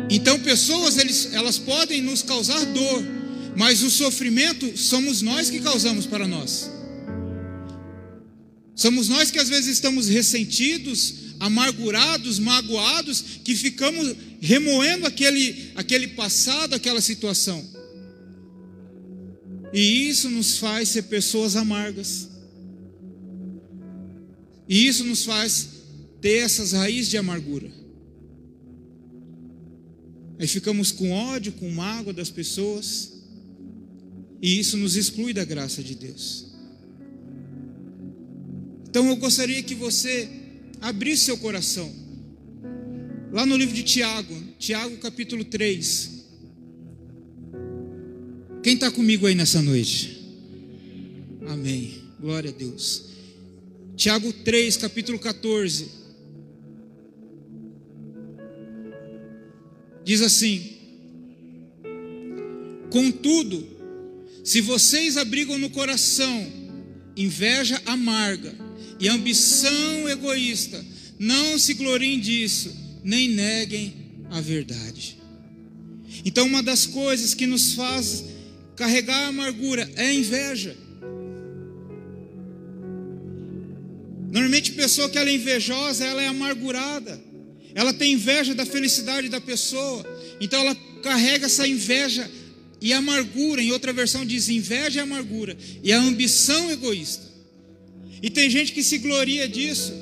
Então 0.09 0.39
pessoas 0.39 0.97
eles, 0.97 1.33
elas 1.33 1.57
podem 1.57 2.01
nos 2.01 2.21
causar 2.21 2.63
dor, 2.67 3.03
mas 3.55 3.81
o 3.81 3.89
sofrimento 3.89 4.77
somos 4.77 5.21
nós 5.21 5.49
que 5.49 5.59
causamos 5.59 6.05
para 6.05 6.27
nós. 6.27 6.69
Somos 8.75 9.07
nós 9.07 9.31
que 9.31 9.39
às 9.39 9.49
vezes 9.49 9.67
estamos 9.67 10.07
ressentidos, 10.07 11.22
amargurados, 11.43 12.39
magoados, 12.39 13.21
que 13.43 13.53
ficamos 13.53 14.15
remoendo 14.39 15.05
aquele, 15.05 15.73
aquele 15.75 16.07
passado, 16.07 16.73
aquela 16.73 17.01
situação. 17.01 17.61
E 19.73 20.07
isso 20.07 20.29
nos 20.29 20.57
faz 20.57 20.87
ser 20.87 21.03
pessoas 21.03 21.57
amargas. 21.57 22.29
E 24.69 24.87
isso 24.87 25.03
nos 25.03 25.25
faz 25.25 25.67
ter 26.21 26.45
essas 26.45 26.71
raízes 26.71 27.09
de 27.09 27.17
amargura. 27.17 27.69
Aí 30.39 30.47
ficamos 30.47 30.93
com 30.93 31.11
ódio, 31.11 31.51
com 31.51 31.69
mágoa 31.69 32.13
das 32.13 32.29
pessoas. 32.29 33.11
E 34.41 34.59
isso 34.59 34.77
nos 34.77 34.95
exclui 34.95 35.33
da 35.33 35.43
graça 35.43 35.83
de 35.83 35.93
Deus. 35.93 36.53
Então 38.87 39.09
eu 39.09 39.17
gostaria 39.17 39.61
que 39.61 39.75
você 39.75 40.42
abrisse 40.83 41.23
seu 41.25 41.37
coração. 41.37 41.89
Lá 43.31 43.45
no 43.45 43.55
livro 43.55 43.73
de 43.73 43.83
Tiago, 43.83 44.35
Tiago 44.59 44.97
capítulo 44.97 45.45
3. 45.45 46.25
Quem 48.61 48.75
está 48.75 48.91
comigo 48.91 49.25
aí 49.25 49.33
nessa 49.33 49.61
noite? 49.61 50.21
Amém. 51.47 52.03
Glória 52.19 52.49
a 52.49 52.53
Deus. 52.53 53.05
Tiago 53.95 54.31
3, 54.31 54.75
capítulo 54.75 55.17
14. 55.17 55.89
Diz 60.03 60.21
assim: 60.21 60.77
Contudo, 62.91 63.65
se 64.43 64.59
vocês 64.59 65.15
abrigam 65.15 65.57
no 65.57 65.69
coração 65.69 66.51
inveja 67.15 67.81
amarga 67.85 68.62
e 69.03 69.09
ambição 69.09 70.07
egoísta, 70.07 70.83
não 71.19 71.59
se 71.59 71.73
gloriem 71.73 72.19
disso, 72.19 72.73
nem 73.03 73.29
neguem 73.29 73.93
a 74.31 74.39
verdade. 74.39 75.17
Então, 76.23 76.47
uma 76.47 76.63
das 76.63 76.85
coisas 76.85 77.33
que 77.33 77.45
nos 77.45 77.73
faz 77.73 78.23
Carregar 78.75 79.25
a 79.25 79.27
amargura 79.27 79.89
é 79.95 80.07
a 80.07 80.13
inveja. 80.13 80.75
Normalmente, 84.31 84.71
pessoa 84.71 85.09
que 85.09 85.17
ela 85.17 85.29
é 85.29 85.33
invejosa, 85.35 86.03
ela 86.05 86.21
é 86.21 86.27
amargurada. 86.27 87.21
Ela 87.75 87.93
tem 87.93 88.13
inveja 88.13 88.55
da 88.55 88.65
felicidade 88.65 89.29
da 89.29 89.39
pessoa. 89.39 90.03
Então, 90.41 90.59
ela 90.61 90.75
carrega 91.03 91.45
essa 91.45 91.67
inveja 91.67 92.29
e 92.81 92.91
amargura. 92.93 93.61
Em 93.61 93.71
outra 93.71 93.93
versão, 93.93 94.25
diz 94.25 94.49
inveja 94.49 94.99
e 94.99 95.03
amargura. 95.03 95.55
E 95.83 95.93
a 95.93 95.99
ambição 96.01 96.71
egoísta. 96.71 97.32
E 98.23 98.29
tem 98.29 98.49
gente 98.49 98.71
que 98.71 98.81
se 98.81 98.99
gloria 98.99 99.49
disso. 99.49 99.93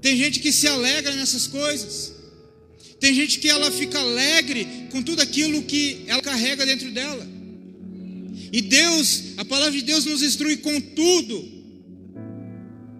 Tem 0.00 0.16
gente 0.16 0.40
que 0.40 0.50
se 0.50 0.66
alegra 0.66 1.14
nessas 1.14 1.46
coisas. 1.46 2.14
Tem 2.98 3.12
gente 3.14 3.38
que 3.38 3.48
ela 3.50 3.70
fica 3.70 3.98
alegre 4.00 4.66
com 4.90 5.02
tudo 5.02 5.20
aquilo 5.20 5.62
que 5.64 6.02
ela 6.06 6.22
carrega 6.22 6.64
dentro 6.64 6.90
dela. 6.90 7.28
E 8.50 8.62
Deus, 8.62 9.34
a 9.36 9.44
palavra 9.44 9.78
de 9.78 9.82
Deus 9.84 10.06
nos 10.06 10.22
instrui 10.22 10.56
com 10.56 10.80
tudo. 10.80 11.46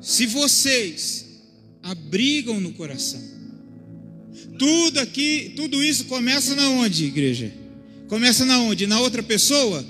Se 0.02 0.26
vocês 0.26 1.24
abrigam 1.82 2.60
no 2.60 2.74
coração. 2.74 3.22
Tudo 4.58 4.98
aqui, 5.00 5.54
tudo 5.56 5.82
isso 5.82 6.04
começa 6.04 6.54
na 6.54 6.68
onde, 6.68 7.06
igreja? 7.06 7.50
Começa 8.06 8.44
na 8.44 8.60
onde? 8.60 8.86
Na 8.86 9.00
outra 9.00 9.22
pessoa? 9.22 9.82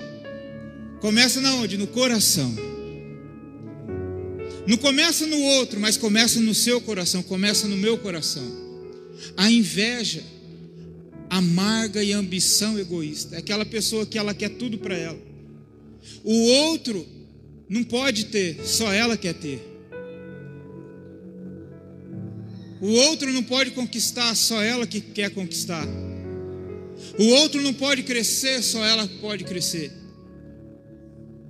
Começa 1.01 1.41
na 1.41 1.53
onde? 1.55 1.77
No 1.77 1.87
coração. 1.87 2.74
Não 4.67 4.77
começa 4.77 5.27
no 5.27 5.39
outro, 5.39 5.79
mas 5.79 5.97
começa 5.97 6.39
no 6.39 6.53
seu 6.53 6.81
coração, 6.81 7.21
começa 7.21 7.67
no 7.67 7.77
meu 7.77 7.97
coração. 7.97 8.43
A 9.37 9.49
inveja 9.49 10.23
amarga 11.29 12.03
e 12.03 12.13
ambição 12.13 12.79
egoísta. 12.79 13.35
É 13.35 13.39
aquela 13.39 13.65
pessoa 13.65 14.05
que 14.05 14.17
ela 14.17 14.33
quer 14.33 14.49
tudo 14.49 14.77
para 14.77 14.95
ela. 14.95 15.19
O 16.23 16.33
outro 16.47 17.05
não 17.69 17.83
pode 17.83 18.25
ter, 18.25 18.59
só 18.65 18.91
ela 18.91 19.17
quer 19.17 19.33
ter. 19.33 19.61
O 22.81 22.91
outro 22.91 23.31
não 23.31 23.43
pode 23.43 23.71
conquistar, 23.71 24.35
só 24.35 24.61
ela 24.61 24.85
que 24.85 25.01
quer 25.01 25.29
conquistar. 25.31 25.87
O 27.17 27.25
outro 27.27 27.61
não 27.61 27.73
pode 27.73 28.03
crescer, 28.03 28.61
só 28.61 28.85
ela 28.85 29.07
pode 29.21 29.43
crescer. 29.43 29.91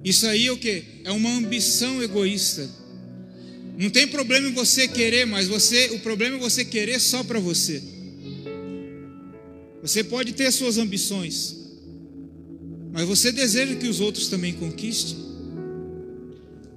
Isso 0.04 0.28
aí 0.28 0.47
é 0.47 0.51
o 0.51 0.58
que? 0.58 0.84
É 1.04 1.12
uma 1.12 1.32
ambição 1.32 2.01
egoísta. 2.01 2.69
Não 3.77 3.89
tem 3.89 4.07
problema 4.07 4.47
em 4.47 4.53
você 4.53 4.88
querer, 4.88 5.25
mas 5.25 5.47
você, 5.47 5.88
o 5.88 5.99
problema 5.99 6.38
é 6.38 6.39
você 6.39 6.63
querer 6.63 6.99
só 6.99 7.23
para 7.23 7.39
você. 7.39 7.83
Você 9.81 10.03
pode 10.03 10.33
ter 10.33 10.49
suas 10.51 10.77
ambições, 10.77 11.55
mas 12.91 13.05
você 13.05 13.31
deseja 13.31 13.75
que 13.75 13.88
os 13.88 13.99
outros 13.99 14.27
também 14.27 14.53
conquistem. 14.53 15.17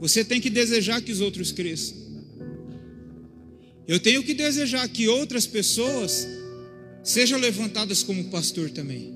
Você 0.00 0.24
tem 0.24 0.40
que 0.40 0.50
desejar 0.50 1.00
que 1.00 1.12
os 1.12 1.20
outros 1.20 1.52
cresçam. 1.52 1.96
Eu 3.86 4.00
tenho 4.00 4.22
que 4.22 4.34
desejar 4.34 4.86
que 4.88 5.08
outras 5.08 5.46
pessoas 5.46 6.26
sejam 7.02 7.38
levantadas 7.38 8.02
como 8.02 8.24
pastor 8.24 8.70
também. 8.70 9.14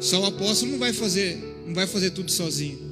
Só 0.00 0.20
o 0.20 0.26
apóstolo 0.26 0.72
não 0.72 0.78
vai 0.78 0.92
fazer, 0.92 1.38
não 1.66 1.74
vai 1.74 1.86
fazer 1.86 2.10
tudo 2.10 2.30
sozinho 2.30 2.89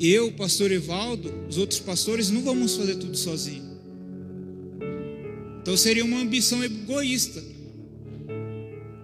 eu, 0.00 0.32
pastor 0.32 0.72
Evaldo, 0.72 1.30
os 1.48 1.58
outros 1.58 1.78
pastores 1.78 2.30
não 2.30 2.42
vamos 2.42 2.74
fazer 2.74 2.96
tudo 2.96 3.16
sozinho. 3.16 3.68
Então 5.60 5.76
seria 5.76 6.04
uma 6.04 6.18
ambição 6.18 6.64
egoísta 6.64 7.44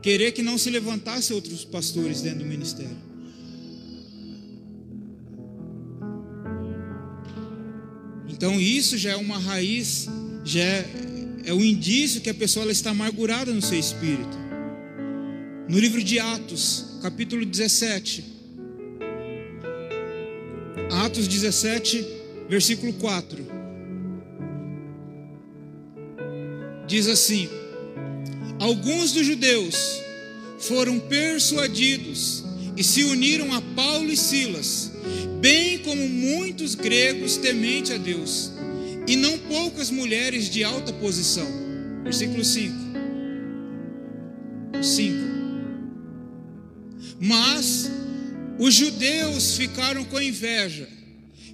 querer 0.00 0.32
que 0.32 0.42
não 0.42 0.56
se 0.56 0.70
levantasse 0.70 1.34
outros 1.34 1.64
pastores 1.64 2.22
dentro 2.22 2.40
do 2.40 2.46
ministério. 2.46 2.96
Então 8.28 8.58
isso 8.60 8.96
já 8.96 9.10
é 9.10 9.16
uma 9.16 9.38
raiz, 9.38 10.06
já 10.44 10.60
é, 10.60 10.90
é 11.44 11.52
um 11.52 11.62
indício 11.62 12.20
que 12.20 12.30
a 12.30 12.34
pessoa 12.34 12.70
está 12.70 12.90
amargurada 12.90 13.52
no 13.52 13.60
seu 13.60 13.78
espírito. 13.78 14.38
No 15.68 15.78
livro 15.78 16.02
de 16.02 16.18
Atos, 16.18 16.98
capítulo 17.02 17.44
17, 17.44 18.35
Atos 21.16 21.28
17, 21.28 22.06
versículo 22.46 22.92
4. 22.92 23.46
Diz 26.86 27.08
assim: 27.08 27.48
alguns 28.60 29.12
dos 29.12 29.24
judeus 29.24 30.02
foram 30.58 31.00
persuadidos 31.00 32.44
e 32.76 32.84
se 32.84 33.02
uniram 33.04 33.50
a 33.54 33.62
Paulo 33.62 34.10
e 34.10 34.16
Silas, 34.16 34.92
bem 35.40 35.78
como 35.78 36.06
muitos 36.06 36.74
gregos 36.74 37.38
temente 37.38 37.94
a 37.94 37.96
Deus, 37.96 38.52
e 39.08 39.16
não 39.16 39.38
poucas 39.38 39.90
mulheres 39.90 40.50
de 40.50 40.64
alta 40.64 40.92
posição. 40.92 41.48
Versículo 42.04 42.44
5. 42.44 42.74
5. 44.82 45.16
Mas 47.18 47.90
os 48.58 48.74
judeus 48.74 49.56
ficaram 49.56 50.04
com 50.04 50.20
inveja, 50.20 50.95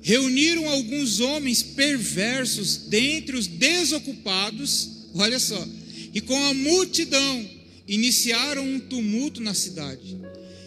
reuniram 0.03 0.69
alguns 0.69 1.21
homens 1.21 1.63
perversos 1.63 2.77
dentre 2.89 3.37
os 3.37 3.47
desocupados, 3.47 4.89
olha 5.15 5.39
só, 5.39 5.67
e 6.13 6.21
com 6.21 6.37
a 6.47 6.53
multidão 6.53 7.49
iniciaram 7.87 8.67
um 8.67 8.81
tumulto 8.81 9.41
na 9.41 9.55
cidade. 9.55 10.19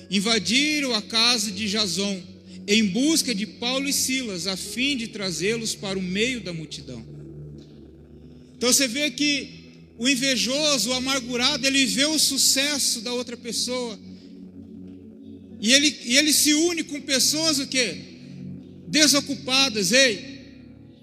Invadiram 0.09 0.93
a 0.93 1.01
casa 1.01 1.51
de 1.51 1.67
Jason 1.67 2.21
em 2.67 2.85
busca 2.85 3.35
de 3.35 3.45
Paulo 3.45 3.87
e 3.87 3.93
Silas, 3.93 4.47
a 4.47 4.55
fim 4.55 4.95
de 4.95 5.07
trazê-los 5.07 5.75
para 5.75 5.99
o 5.99 6.01
meio 6.01 6.41
da 6.41 6.53
multidão. 6.53 7.05
Então 8.57 8.71
você 8.71 8.87
vê 8.87 9.11
que 9.11 9.49
o 9.97 10.07
invejoso, 10.07 10.89
o 10.89 10.93
amargurado, 10.93 11.67
ele 11.67 11.85
vê 11.85 12.05
o 12.05 12.17
sucesso 12.17 13.01
da 13.01 13.13
outra 13.13 13.35
pessoa. 13.35 13.99
E 15.59 15.73
ele, 15.73 15.95
e 16.05 16.17
ele 16.17 16.31
se 16.31 16.53
une 16.53 16.83
com 16.83 17.01
pessoas 17.01 17.59
o 17.59 17.67
quê? 17.67 18.14
Desocupadas. 18.95 19.91
Ei, 19.91 20.15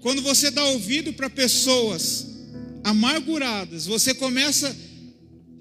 quando 0.01 0.23
você 0.23 0.49
dá 0.49 0.65
ouvido 0.69 1.13
para 1.13 1.29
pessoas 1.29 2.25
amarguradas, 2.83 3.85
você 3.85 4.15
começa 4.15 4.67
a 4.67 4.75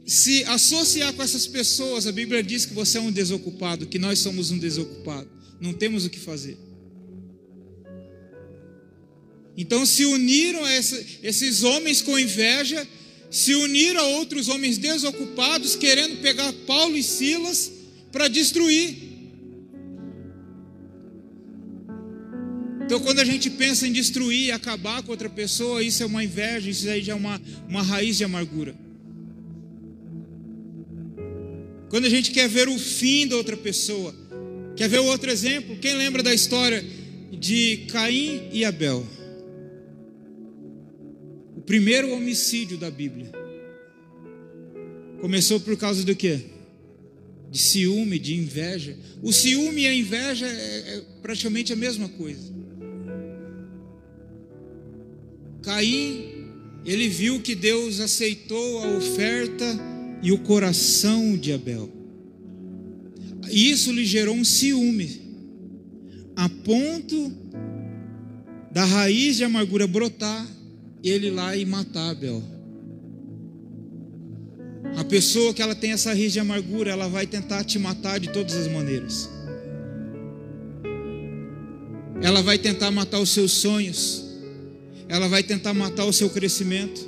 se 0.09 0.42
associar 0.45 1.12
com 1.12 1.23
essas 1.23 1.47
pessoas. 1.47 2.07
A 2.07 2.12
Bíblia 2.12 2.42
diz 2.42 2.64
que 2.64 2.73
você 2.73 2.97
é 2.97 3.03
um 3.03 3.12
desocupado, 3.12 3.87
que 3.87 3.99
nós 3.99 4.18
somos 4.21 4.51
um 4.51 4.57
desocupado. 4.57 5.29
Não 5.61 5.75
temos 5.75 6.07
o 6.07 6.11
que 6.11 6.18
fazer. 6.18 6.57
Então 9.55 9.85
se 9.85 10.07
uniram 10.07 10.64
a 10.64 10.75
esses 10.75 11.62
homens 11.62 12.01
com 12.01 12.18
inveja, 12.18 12.88
se 13.31 13.55
uniram 13.55 14.01
a 14.01 14.07
outros 14.07 14.49
homens 14.49 14.79
desocupados, 14.79 15.77
querendo 15.77 16.23
pegar 16.23 16.51
Paulo 16.66 16.97
e 16.97 17.03
Silas 17.03 17.71
para 18.11 18.27
destruir. 18.27 19.12
Então, 22.92 23.00
quando 23.00 23.20
a 23.20 23.24
gente 23.24 23.48
pensa 23.48 23.88
em 23.88 23.92
destruir, 23.92 24.52
acabar 24.52 25.02
com 25.02 25.12
outra 25.12 25.31
pessoa, 25.31 25.83
isso 25.83 26.02
é 26.02 26.07
uma 26.07 26.22
inveja, 26.22 26.68
isso 26.68 26.87
aí 26.90 27.02
já 27.02 27.14
é 27.14 27.16
uma, 27.16 27.40
uma 27.66 27.81
raiz 27.81 28.18
de 28.18 28.24
amargura. 28.24 28.74
Quando 31.88 32.05
a 32.05 32.11
gente 32.11 32.31
quer 32.33 32.46
ver 32.50 32.68
o 32.68 32.78
fim 32.78 33.26
da 33.26 33.37
outra 33.37 33.57
pessoa, 33.57 34.14
Quer 34.76 34.88
ver 34.88 34.98
outro 34.98 35.31
exemplo? 35.31 35.76
Quem 35.78 35.94
lembra 35.94 36.22
da 36.22 36.35
história 36.35 36.85
de 37.31 37.87
Caim 37.90 38.48
e 38.52 38.64
Abel? 38.64 39.07
O 41.57 41.61
primeiro 41.61 42.12
homicídio 42.12 42.76
da 42.76 42.90
Bíblia. 42.90 43.31
Começou 45.20 45.61
por 45.61 45.76
causa 45.76 46.05
do 46.05 46.16
quê? 46.16 46.40
De 47.50 47.59
ciúme, 47.59 48.18
de 48.18 48.35
inveja. 48.35 48.96
O 49.22 49.33
ciúme 49.33 49.83
e 49.83 49.87
a 49.87 49.94
inveja 49.94 50.46
é, 50.46 50.96
é 50.96 51.02
praticamente 51.22 51.72
a 51.72 51.76
mesma 51.76 52.09
coisa. 52.09 52.51
Caim, 55.62 56.33
ele 56.85 57.09
viu 57.09 57.40
que 57.40 57.55
Deus 57.55 58.01
aceitou 58.01 58.83
a 58.83 58.96
oferta 58.96 59.64
e 60.22 60.33
o 60.33 60.38
coração 60.38 61.37
de 61.37 61.53
Abel. 61.53 61.90
E 63.51 63.70
isso 63.70 63.92
lhe 63.92 64.05
gerou 64.05 64.35
um 64.35 64.44
ciúme, 64.44 65.20
a 66.35 66.48
ponto 66.48 67.33
da 68.70 68.85
raiz 68.85 69.37
de 69.37 69.44
amargura 69.44 69.87
brotar, 69.87 70.46
ele 71.03 71.31
lá 71.31 71.57
e 71.57 71.64
matar 71.64 72.11
Abel. 72.11 72.42
A 74.96 75.05
pessoa 75.05 75.55
que 75.55 75.62
ela 75.62 75.75
tem 75.75 75.92
essa 75.92 76.11
raiz 76.11 76.33
de 76.33 76.40
amargura, 76.40 76.90
ela 76.90 77.09
vai 77.09 77.27
tentar 77.27 77.64
te 77.64 77.79
matar 77.79 78.18
de 78.20 78.29
todas 78.31 78.55
as 78.55 78.68
maneiras. 78.68 79.29
Ela 82.20 82.42
vai 82.42 82.59
tentar 82.59 82.90
matar 82.90 83.18
os 83.20 83.31
seus 83.31 83.53
sonhos. 83.53 84.32
Ela 85.12 85.29
vai 85.29 85.42
tentar 85.42 85.75
matar 85.75 86.07
o 86.07 86.12
seu 86.12 86.31
crescimento. 86.31 87.07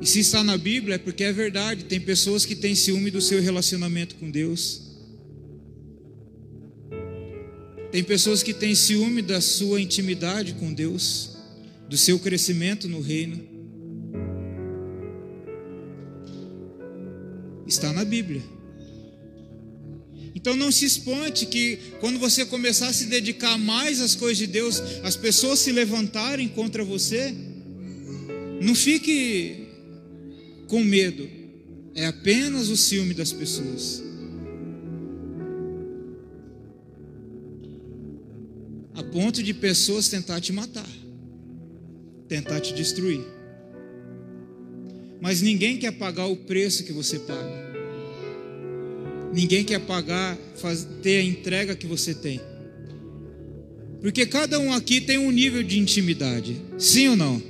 E 0.00 0.06
se 0.06 0.20
está 0.20 0.44
na 0.44 0.56
Bíblia 0.56 0.94
é 0.94 0.98
porque 0.98 1.24
é 1.24 1.32
verdade. 1.32 1.86
Tem 1.86 1.98
pessoas 1.98 2.46
que 2.46 2.54
têm 2.54 2.72
ciúme 2.76 3.10
do 3.10 3.20
seu 3.20 3.42
relacionamento 3.42 4.14
com 4.14 4.30
Deus. 4.30 4.92
Tem 7.90 8.04
pessoas 8.04 8.44
que 8.44 8.54
têm 8.54 8.76
ciúme 8.76 9.20
da 9.20 9.40
sua 9.40 9.80
intimidade 9.80 10.54
com 10.54 10.72
Deus, 10.72 11.36
do 11.88 11.96
seu 11.96 12.20
crescimento 12.20 12.88
no 12.88 13.00
reino. 13.00 13.44
Está 17.66 17.92
na 17.92 18.04
Bíblia. 18.04 18.57
Então 20.34 20.56
não 20.56 20.70
se 20.70 20.84
espante 20.84 21.46
que 21.46 21.78
quando 22.00 22.18
você 22.18 22.44
começar 22.44 22.88
a 22.88 22.92
se 22.92 23.06
dedicar 23.06 23.58
mais 23.58 24.00
às 24.00 24.14
coisas 24.14 24.38
de 24.38 24.46
Deus, 24.46 24.80
as 25.02 25.16
pessoas 25.16 25.58
se 25.58 25.72
levantarem 25.72 26.48
contra 26.48 26.84
você. 26.84 27.34
Não 28.60 28.74
fique 28.74 29.68
com 30.66 30.82
medo, 30.82 31.28
é 31.94 32.06
apenas 32.06 32.68
o 32.68 32.76
ciúme 32.76 33.14
das 33.14 33.32
pessoas. 33.32 34.02
A 38.94 39.02
ponto 39.02 39.42
de 39.42 39.54
pessoas 39.54 40.08
tentar 40.08 40.40
te 40.40 40.52
matar, 40.52 40.88
tentar 42.28 42.60
te 42.60 42.74
destruir. 42.74 43.24
Mas 45.20 45.40
ninguém 45.40 45.78
quer 45.78 45.92
pagar 45.92 46.26
o 46.26 46.36
preço 46.36 46.84
que 46.84 46.92
você 46.92 47.18
paga. 47.18 47.67
Ninguém 49.32 49.64
quer 49.64 49.80
pagar, 49.80 50.36
ter 51.02 51.18
a 51.18 51.22
entrega 51.22 51.76
que 51.76 51.86
você 51.86 52.14
tem. 52.14 52.40
Porque 54.00 54.24
cada 54.26 54.58
um 54.58 54.72
aqui 54.72 55.00
tem 55.00 55.18
um 55.18 55.30
nível 55.30 55.62
de 55.62 55.78
intimidade. 55.78 56.56
Sim 56.78 57.08
ou 57.08 57.16
não? 57.16 57.42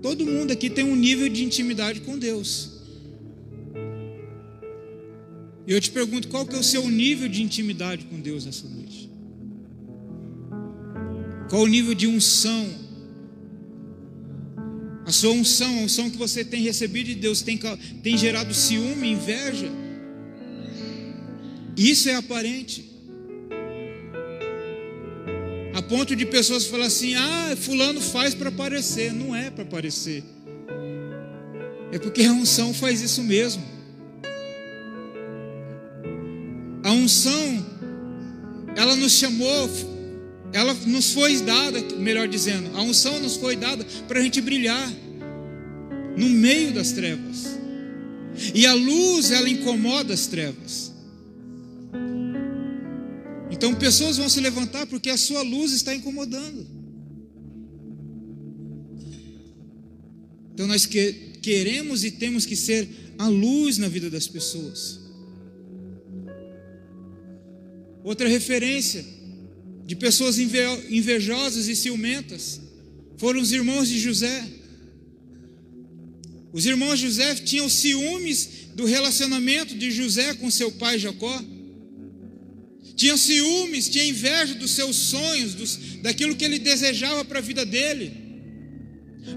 Todo 0.00 0.24
mundo 0.24 0.52
aqui 0.52 0.70
tem 0.70 0.84
um 0.84 0.94
nível 0.94 1.28
de 1.28 1.44
intimidade 1.44 2.00
com 2.00 2.18
Deus. 2.18 2.76
E 5.66 5.72
eu 5.72 5.80
te 5.80 5.90
pergunto, 5.90 6.28
qual 6.28 6.46
que 6.46 6.54
é 6.54 6.58
o 6.58 6.62
seu 6.62 6.88
nível 6.88 7.28
de 7.28 7.42
intimidade 7.42 8.04
com 8.04 8.20
Deus 8.20 8.46
nessa 8.46 8.68
noite? 8.68 9.10
Qual 11.50 11.62
o 11.62 11.66
nível 11.66 11.92
de 11.92 12.06
unção? 12.06 12.86
A 15.04 15.12
sua 15.12 15.32
unção, 15.32 15.80
a 15.80 15.82
unção 15.82 16.08
que 16.08 16.16
você 16.16 16.44
tem 16.44 16.62
recebido 16.62 17.06
de 17.06 17.16
Deus, 17.16 17.42
tem, 17.42 17.58
tem 18.02 18.16
gerado 18.16 18.54
ciúme, 18.54 19.10
inveja? 19.10 19.70
Isso 21.76 22.08
é 22.08 22.14
aparente 22.14 22.96
a 25.76 25.82
ponto 25.82 26.16
de 26.16 26.24
pessoas 26.24 26.64
falar 26.64 26.86
assim: 26.86 27.14
ah, 27.14 27.54
Fulano 27.60 28.00
faz 28.00 28.34
para 28.34 28.48
aparecer. 28.48 29.12
Não 29.12 29.36
é 29.36 29.50
para 29.50 29.62
aparecer, 29.62 30.24
é 31.92 31.98
porque 31.98 32.24
a 32.24 32.32
unção 32.32 32.72
faz 32.72 33.02
isso 33.02 33.22
mesmo. 33.22 33.62
A 36.82 36.92
unção, 36.92 37.66
ela 38.74 38.96
nos 38.96 39.12
chamou, 39.12 39.68
ela 40.52 40.72
nos 40.86 41.12
foi 41.12 41.40
dada, 41.42 41.78
melhor 41.98 42.26
dizendo, 42.26 42.70
a 42.74 42.80
unção 42.80 43.20
nos 43.20 43.36
foi 43.36 43.54
dada 43.54 43.84
para 44.08 44.20
a 44.20 44.22
gente 44.22 44.40
brilhar 44.40 44.90
no 46.16 46.28
meio 46.30 46.72
das 46.72 46.92
trevas. 46.92 47.58
E 48.54 48.64
a 48.64 48.72
luz, 48.72 49.30
ela 49.30 49.48
incomoda 49.48 50.14
as 50.14 50.26
trevas. 50.26 50.95
Então 53.56 53.74
pessoas 53.74 54.18
vão 54.18 54.28
se 54.28 54.38
levantar 54.38 54.86
porque 54.86 55.08
a 55.08 55.16
sua 55.16 55.40
luz 55.40 55.72
está 55.72 55.94
incomodando. 55.94 56.66
Então 60.52 60.66
nós 60.66 60.84
que, 60.84 61.12
queremos 61.40 62.04
e 62.04 62.10
temos 62.10 62.44
que 62.44 62.54
ser 62.54 62.86
a 63.16 63.28
luz 63.28 63.78
na 63.78 63.88
vida 63.88 64.10
das 64.10 64.28
pessoas. 64.28 65.00
Outra 68.04 68.28
referência 68.28 69.04
de 69.86 69.96
pessoas 69.96 70.38
invejosas 70.38 71.66
e 71.66 71.74
ciumentas 71.74 72.60
foram 73.16 73.40
os 73.40 73.52
irmãos 73.52 73.88
de 73.88 73.98
José. 73.98 74.44
Os 76.52 76.66
irmãos 76.66 76.98
de 76.98 77.06
José 77.06 77.34
tinham 77.36 77.70
ciúmes 77.70 78.48
do 78.74 78.84
relacionamento 78.84 79.74
de 79.74 79.90
José 79.90 80.34
com 80.34 80.50
seu 80.50 80.70
pai 80.72 80.98
Jacó 80.98 81.42
tinha 82.96 83.16
ciúmes, 83.16 83.90
tinha 83.90 84.06
inveja 84.06 84.54
dos 84.54 84.70
seus 84.70 84.96
sonhos, 84.96 85.54
dos, 85.54 85.76
daquilo 86.02 86.34
que 86.34 86.44
ele 86.44 86.58
desejava 86.58 87.24
para 87.24 87.38
a 87.38 87.42
vida 87.42 87.64
dele. 87.64 88.24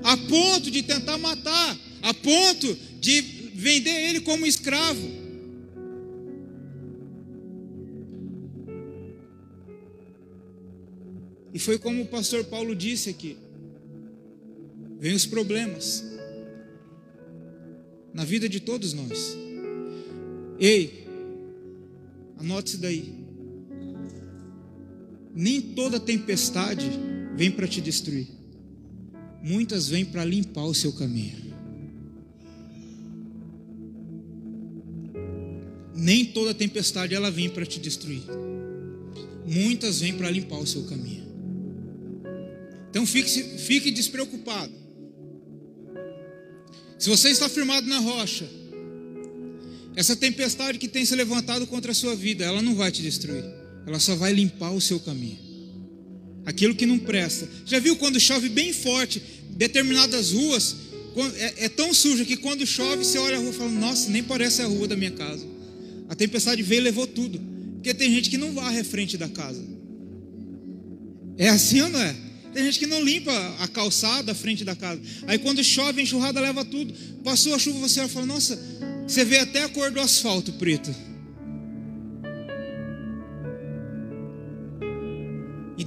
a 0.04 0.16
ponto 0.16 0.72
de 0.72 0.82
tentar 0.84 1.18
matar, 1.18 1.78
a 2.02 2.14
ponto 2.14 2.78
de 3.00 3.22
vender 3.54 4.10
ele 4.10 4.22
como 4.22 4.46
escravo. 4.46 5.20
E 11.54 11.60
foi 11.60 11.78
como 11.78 12.04
o 12.04 12.08
pastor 12.08 12.46
Paulo 12.46 12.74
disse 12.76 13.10
aqui: 13.10 13.36
vem 15.00 15.14
os 15.14 15.26
problemas 15.26 16.06
na 18.14 18.24
vida 18.24 18.48
de 18.48 18.60
todos 18.60 18.94
nós. 18.94 19.36
Ei, 20.60 21.08
anote 22.38 22.74
isso 22.74 22.82
daí. 22.82 23.19
Nem 25.34 25.62
toda 25.62 26.00
tempestade 26.00 26.90
vem 27.36 27.52
para 27.52 27.68
te 27.68 27.80
destruir, 27.80 28.28
muitas 29.42 29.88
vêm 29.88 30.04
para 30.04 30.26
limpar 30.26 30.66
o 30.66 30.74
seu 30.74 30.92
caminho. 30.94 31.50
Nem 35.96 36.26
toda 36.26 36.54
tempestade 36.54 37.14
ela 37.14 37.30
vem 37.30 37.50
para 37.50 37.66
te 37.66 37.80
destruir, 37.80 38.24
muitas 39.46 40.00
vêm 40.00 40.18
para 40.18 40.30
limpar 40.30 40.60
o 40.60 40.68
seu 40.68 40.84
caminho. 40.84 41.28
Então 42.90 43.06
fique, 43.06 43.30
fique 43.30 43.92
despreocupado. 43.92 44.74
Se 46.98 47.10
você 47.10 47.30
está 47.30 47.48
firmado 47.48 47.88
na 47.88 48.00
rocha, 48.00 48.50
essa 49.96 50.16
tempestade 50.16 50.78
que 50.78 50.88
tem 50.88 51.06
se 51.06 51.16
levantado 51.16 51.66
contra 51.68 51.92
a 51.92 51.96
sua 51.96 52.16
vida, 52.16 52.44
ela 52.44 52.62
não 52.62 52.76
vai 52.76 52.92
te 52.92 53.02
destruir, 53.02 53.44
ela 53.86 54.00
só 54.00 54.16
vai 54.16 54.34
limpar 54.34 54.72
o 54.72 54.82
seu 54.82 55.00
caminho. 55.00 55.38
Aquilo 56.46 56.76
que 56.76 56.86
não 56.86 56.98
presta. 56.98 57.48
Já 57.66 57.80
viu 57.80 57.96
quando 57.96 58.20
chove 58.20 58.50
bem 58.50 58.74
forte, 58.74 59.22
determinadas 59.52 60.32
ruas, 60.32 60.76
é, 61.38 61.66
é 61.66 61.70
tão 61.70 61.94
suja 61.94 62.24
que 62.24 62.38
quando 62.38 62.66
chove 62.66 63.04
você 63.04 63.18
olha 63.18 63.38
a 63.38 63.40
rua 63.40 63.50
e 63.50 63.54
fala: 63.54 63.72
Nossa, 63.72 64.10
nem 64.10 64.24
parece 64.24 64.62
a 64.62 64.66
rua 64.66 64.88
da 64.88 64.96
minha 64.96 65.12
casa. 65.12 65.46
A 66.08 66.16
tempestade 66.16 66.64
veio 66.64 66.80
e 66.80 66.84
levou 66.84 67.06
tudo. 67.06 67.40
Porque 67.76 67.94
tem 67.94 68.12
gente 68.14 68.30
que 68.30 68.38
não 68.38 68.54
varre 68.54 68.80
a 68.80 68.84
frente 68.84 69.18
da 69.18 69.28
casa. 69.28 69.64
É 71.38 71.50
assim 71.50 71.82
ou 71.82 71.90
não 71.90 72.02
é? 72.02 72.16
Tem 72.54 72.64
gente 72.66 72.80
que 72.80 72.88
não 72.88 73.04
limpa 73.04 73.32
a 73.60 73.68
calçada, 73.68 74.32
a 74.32 74.36
frente 74.36 74.66
da 74.66 74.76
casa. 74.76 75.00
Aí 75.28 75.38
quando 75.38 75.64
chove, 75.64 76.00
a 76.00 76.04
enxurrada 76.04 76.40
leva 76.40 76.66
tudo. 76.66 76.94
Passou 77.24 77.54
a 77.54 77.60
chuva, 77.60 77.80
você 77.80 78.08
fala: 78.08 78.26
Nossa, 78.26 78.60
você 79.08 79.24
vê 79.24 79.40
até 79.40 79.64
a 79.64 79.70
cor 79.70 79.92
do 79.92 80.00
asfalto 80.00 80.54
preto. 80.54 80.94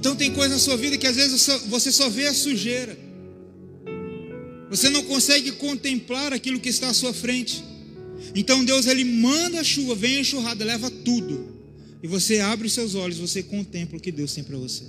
Então 0.03 0.17
tem 0.17 0.33
coisa 0.33 0.55
na 0.55 0.59
sua 0.59 0.75
vida 0.75 0.97
que 0.97 1.07
às 1.07 1.15
vezes 1.15 1.47
você 1.69 1.89
só 1.89 2.09
vê 2.09 2.27
a 2.27 2.33
sujeira. 2.33 2.97
Você 4.69 4.89
não 4.89 5.01
consegue 5.03 5.53
contemplar 5.53 6.33
aquilo 6.33 6.59
que 6.59 6.67
está 6.67 6.89
à 6.89 6.93
sua 6.93 7.13
frente. 7.13 7.63
Então 8.35 8.65
Deus 8.65 8.85
ele 8.85 9.05
manda 9.05 9.61
a 9.61 9.63
chuva, 9.63 9.95
vem 9.95 10.17
a 10.17 10.19
enxurrada, 10.19 10.65
leva 10.65 10.91
tudo. 10.91 11.57
E 12.03 12.07
você 12.07 12.41
abre 12.41 12.67
os 12.67 12.73
seus 12.73 12.95
olhos, 12.95 13.17
você 13.17 13.41
contempla 13.41 13.97
o 13.97 14.01
que 14.01 14.11
Deus 14.11 14.33
tem 14.33 14.43
para 14.43 14.57
você. 14.57 14.83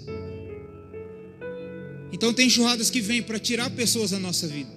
Então 2.13 2.35
tem 2.35 2.49
enxurradas 2.49 2.91
que 2.91 3.01
vêm 3.01 3.23
para 3.23 3.39
tirar 3.39 3.71
pessoas 3.71 4.11
da 4.11 4.19
nossa 4.19 4.49
vida, 4.49 4.73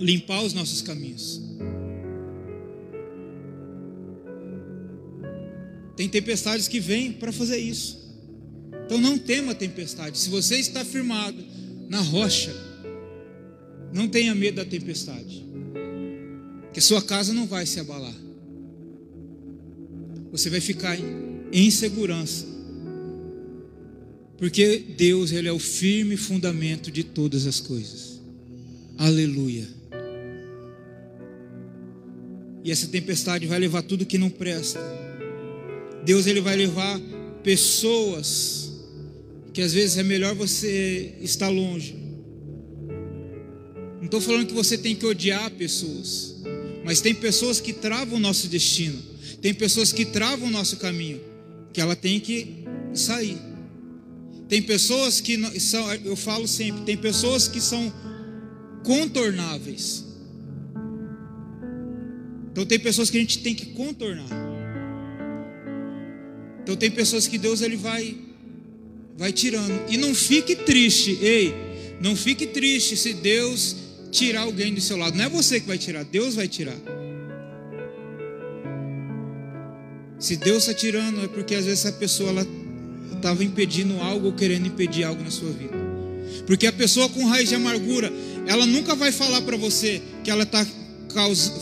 limpar 0.00 0.42
os 0.42 0.54
nossos 0.54 0.80
caminhos. 0.80 1.38
Tem 5.98 6.08
tempestades 6.08 6.66
que 6.66 6.80
vêm 6.80 7.12
para 7.12 7.30
fazer 7.30 7.58
isso. 7.58 8.03
Então 8.84 9.00
não 9.00 9.18
tema 9.18 9.52
a 9.52 9.54
tempestade. 9.54 10.18
Se 10.18 10.28
você 10.28 10.56
está 10.56 10.84
firmado 10.84 11.42
na 11.88 12.00
rocha, 12.00 12.54
não 13.92 14.08
tenha 14.08 14.34
medo 14.34 14.56
da 14.56 14.64
tempestade. 14.64 15.44
Que 16.72 16.80
sua 16.80 17.00
casa 17.02 17.32
não 17.32 17.46
vai 17.46 17.66
se 17.66 17.80
abalar. 17.80 18.14
Você 20.32 20.50
vai 20.50 20.60
ficar 20.60 20.98
em 21.52 21.70
segurança 21.70 22.54
porque 24.44 24.84
Deus, 24.96 25.32
Ele 25.32 25.48
é 25.48 25.52
o 25.52 25.58
firme 25.58 26.16
fundamento 26.16 26.90
de 26.90 27.02
todas 27.04 27.46
as 27.46 27.60
coisas. 27.60 28.20
Aleluia. 28.98 29.66
E 32.62 32.70
essa 32.70 32.86
tempestade 32.88 33.46
vai 33.46 33.58
levar 33.58 33.82
tudo 33.82 34.06
que 34.06 34.18
não 34.18 34.30
presta. 34.30 34.80
Deus, 36.04 36.26
Ele 36.26 36.40
vai 36.40 36.56
levar 36.56 37.00
pessoas 37.42 38.72
que 39.54 39.62
às 39.62 39.72
vezes 39.72 39.96
é 39.96 40.02
melhor 40.02 40.34
você 40.34 41.14
estar 41.22 41.48
longe. 41.48 41.94
Não 43.98 44.06
estou 44.06 44.20
falando 44.20 44.48
que 44.48 44.52
você 44.52 44.76
tem 44.76 44.96
que 44.96 45.06
odiar 45.06 45.48
pessoas, 45.52 46.42
mas 46.84 47.00
tem 47.00 47.14
pessoas 47.14 47.60
que 47.60 47.72
travam 47.72 48.18
o 48.18 48.20
nosso 48.20 48.48
destino, 48.48 49.00
tem 49.40 49.54
pessoas 49.54 49.92
que 49.92 50.04
travam 50.04 50.48
o 50.48 50.50
nosso 50.50 50.76
caminho, 50.78 51.20
que 51.72 51.80
ela 51.80 51.94
tem 51.94 52.18
que 52.18 52.64
sair. 52.92 53.38
Tem 54.48 54.60
pessoas 54.60 55.20
que 55.20 55.38
são, 55.60 55.94
eu 55.94 56.16
falo 56.16 56.48
sempre, 56.48 56.82
tem 56.82 56.96
pessoas 56.96 57.46
que 57.46 57.60
são 57.60 57.92
contornáveis. 58.82 60.04
Então 62.50 62.66
tem 62.66 62.78
pessoas 62.78 63.08
que 63.08 63.18
a 63.18 63.20
gente 63.20 63.38
tem 63.38 63.54
que 63.54 63.66
contornar. 63.66 64.28
Então 66.62 66.74
tem 66.74 66.90
pessoas 66.90 67.28
que 67.28 67.38
Deus 67.38 67.62
ele 67.62 67.76
vai 67.76 68.33
vai 69.16 69.32
tirando. 69.32 69.90
E 69.90 69.96
não 69.96 70.14
fique 70.14 70.56
triste, 70.56 71.18
ei, 71.20 71.54
não 72.00 72.14
fique 72.16 72.46
triste 72.46 72.96
se 72.96 73.12
Deus 73.14 73.76
tirar 74.10 74.42
alguém 74.42 74.72
do 74.74 74.80
seu 74.80 74.96
lado. 74.96 75.16
Não 75.16 75.24
é 75.24 75.28
você 75.28 75.60
que 75.60 75.66
vai 75.66 75.78
tirar, 75.78 76.04
Deus 76.04 76.34
vai 76.34 76.48
tirar. 76.48 76.76
Se 80.18 80.36
Deus 80.36 80.58
está 80.66 80.74
tirando, 80.74 81.24
é 81.24 81.28
porque 81.28 81.54
às 81.54 81.64
vezes 81.64 81.84
essa 81.84 81.92
pessoa 81.92 82.30
ela 82.30 82.46
estava 83.14 83.44
impedindo 83.44 84.00
algo 84.00 84.26
ou 84.26 84.32
querendo 84.32 84.66
impedir 84.66 85.04
algo 85.04 85.22
na 85.22 85.30
sua 85.30 85.50
vida. 85.50 85.74
Porque 86.46 86.66
a 86.66 86.72
pessoa 86.72 87.08
com 87.08 87.26
raiz 87.26 87.48
de 87.48 87.54
amargura, 87.54 88.12
ela 88.46 88.66
nunca 88.66 88.94
vai 88.94 89.12
falar 89.12 89.42
para 89.42 89.56
você 89.56 90.00
que 90.22 90.30
ela 90.30 90.44
está 90.44 90.66
caus... 91.12 91.52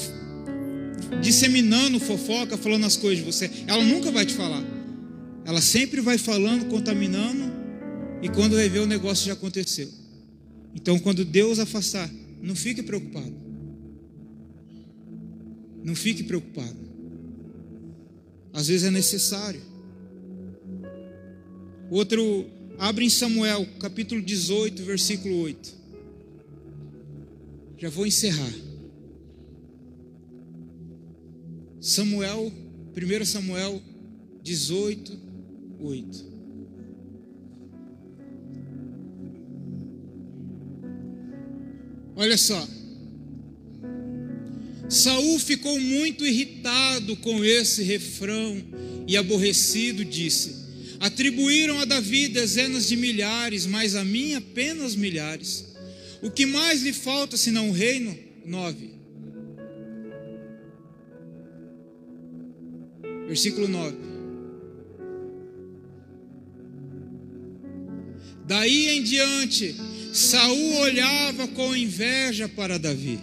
disseminando 1.21 1.99
fofoca, 2.01 2.57
falando 2.57 2.87
as 2.87 2.97
coisas 2.97 3.25
de 3.25 3.25
você. 3.25 3.51
Ela 3.67 3.85
nunca 3.85 4.11
vai 4.11 4.27
te 4.27 4.35
falar. 4.35 4.63
Ela 5.45 5.61
sempre 5.61 6.01
vai 6.01 6.19
falando, 6.19 6.69
contaminando, 6.69 7.53
e 8.23 8.29
quando 8.29 8.55
vai 8.55 8.69
ver 8.69 8.81
o 8.81 8.87
negócio 8.87 9.27
já 9.27 9.33
aconteceu. 9.33 9.89
Então, 10.75 10.99
quando 10.99 11.25
Deus 11.25 11.59
afastar, 11.59 12.11
não 12.41 12.55
fique 12.55 12.83
preocupado. 12.83 13.35
Não 15.83 15.95
fique 15.95 16.23
preocupado. 16.23 16.77
Às 18.53 18.69
vezes 18.69 18.87
é 18.87 18.91
necessário. 18.91 19.61
Outro, 21.91 22.47
abre 22.79 23.05
em 23.05 23.11
Samuel, 23.11 23.67
capítulo 23.81 24.23
18, 24.23 24.83
versículo 24.85 25.37
8. 25.41 25.75
Já 27.79 27.91
vou 27.91 28.07
encerrar. 28.07 28.53
Samuel, 31.81 32.53
1 32.97 33.25
Samuel 33.25 33.83
18, 34.43 35.32
8. 35.83 36.33
Olha 42.15 42.39
só. 42.39 42.69
Saul 44.89 45.39
ficou 45.39 45.79
muito 45.81 46.25
irritado 46.25 47.17
com 47.17 47.45
esse 47.45 47.83
refrão 47.83 48.63
e 49.09 49.17
aborrecido 49.17 50.05
disse: 50.05 50.55
Atribuíram 51.01 51.81
a 51.81 51.85
Davi 51.85 52.29
dezenas 52.29 52.87
de 52.87 52.97
milhares, 52.97 53.67
mas 53.67 53.97
a 53.97 54.05
mim 54.05 54.35
apenas 54.35 54.95
milhares. 54.95 55.73
O 56.23 56.31
que 56.31 56.47
mais 56.47 56.83
lhe 56.83 56.93
falta 56.93 57.37
senão 57.37 57.71
o 57.71 57.73
reino? 57.73 58.17
9. 58.45 58.91
Versículo 63.27 63.67
9. 63.67 64.12
Daí 68.47 68.91
em 68.91 69.03
diante, 69.03 69.75
Saul 70.13 70.77
olhava 70.79 71.49
com 71.49 71.75
inveja 71.75 72.49
para 72.49 72.79
Davi. 72.79 73.19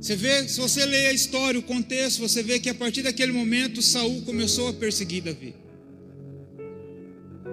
Você 0.00 0.14
vê, 0.14 0.48
se 0.48 0.60
você 0.60 0.84
lê 0.84 1.08
a 1.08 1.12
história, 1.12 1.58
o 1.58 1.62
contexto, 1.62 2.20
você 2.20 2.42
vê 2.42 2.60
que 2.60 2.68
a 2.68 2.74
partir 2.74 3.02
daquele 3.02 3.32
momento 3.32 3.82
Saul 3.82 4.22
começou 4.22 4.68
a 4.68 4.72
perseguir 4.72 5.22
Davi. 5.22 5.54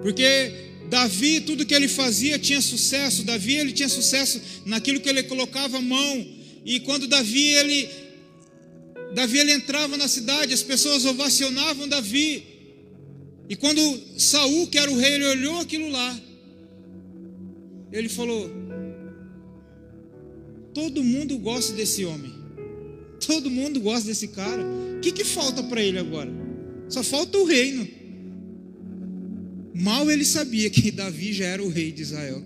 Porque 0.02 0.52
Davi, 0.88 1.40
tudo 1.40 1.66
que 1.66 1.74
ele 1.74 1.88
fazia 1.88 2.38
tinha 2.38 2.60
sucesso. 2.60 3.24
Davi, 3.24 3.56
ele 3.56 3.72
tinha 3.72 3.88
sucesso 3.88 4.40
naquilo 4.66 5.00
que 5.00 5.08
ele 5.08 5.22
colocava 5.24 5.78
a 5.78 5.82
mão. 5.82 6.26
E 6.64 6.80
quando 6.80 7.06
Davi, 7.06 7.48
ele 7.48 7.88
Davi 9.14 9.38
ele 9.38 9.52
entrava 9.52 9.96
na 9.96 10.08
cidade, 10.08 10.52
as 10.52 10.62
pessoas 10.62 11.04
ovacionavam 11.04 11.88
Davi. 11.88 12.53
E 13.48 13.56
quando 13.56 13.80
Saul, 14.18 14.66
que 14.68 14.78
era 14.78 14.90
o 14.90 14.98
rei, 14.98 15.14
ele 15.14 15.26
olhou 15.26 15.60
aquilo 15.60 15.88
lá, 15.90 16.20
ele 17.92 18.08
falou: 18.08 18.50
Todo 20.72 21.04
mundo 21.04 21.38
gosta 21.38 21.72
desse 21.74 22.04
homem. 22.04 22.32
Todo 23.26 23.50
mundo 23.50 23.80
gosta 23.80 24.08
desse 24.08 24.28
cara. 24.28 24.62
O 24.96 25.00
que, 25.00 25.12
que 25.12 25.24
falta 25.24 25.62
para 25.62 25.82
ele 25.82 25.98
agora? 25.98 26.30
Só 26.88 27.02
falta 27.02 27.38
o 27.38 27.44
reino. 27.44 27.86
Mal 29.74 30.10
ele 30.10 30.24
sabia 30.24 30.68
que 30.70 30.90
Davi 30.90 31.32
já 31.32 31.46
era 31.46 31.62
o 31.62 31.68
rei 31.68 31.92
de 31.92 32.02
Israel. 32.02 32.42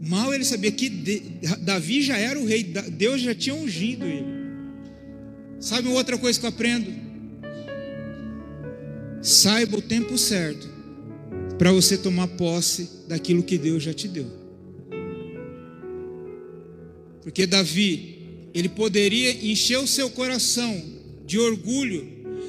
Mal 0.00 0.32
ele 0.32 0.44
sabia 0.44 0.72
que 0.72 0.88
Davi 1.60 2.02
já 2.02 2.16
era 2.16 2.38
o 2.38 2.46
rei, 2.46 2.62
Deus 2.62 3.20
já 3.20 3.34
tinha 3.34 3.54
ungido 3.54 4.06
ele. 4.06 4.37
Sabe 5.60 5.88
outra 5.88 6.16
coisa 6.16 6.38
que 6.38 6.46
eu 6.46 6.50
aprendo? 6.50 6.92
Saiba 9.20 9.78
o 9.78 9.82
tempo 9.82 10.16
certo 10.16 10.68
para 11.58 11.72
você 11.72 11.98
tomar 11.98 12.28
posse 12.28 12.88
daquilo 13.08 13.42
que 13.42 13.58
Deus 13.58 13.82
já 13.82 13.92
te 13.92 14.06
deu. 14.06 14.30
Porque 17.22 17.46
Davi, 17.46 18.18
ele 18.54 18.68
poderia 18.68 19.32
encher 19.44 19.78
o 19.78 19.86
seu 19.86 20.08
coração 20.08 20.80
de 21.26 21.38
orgulho, 21.38 22.06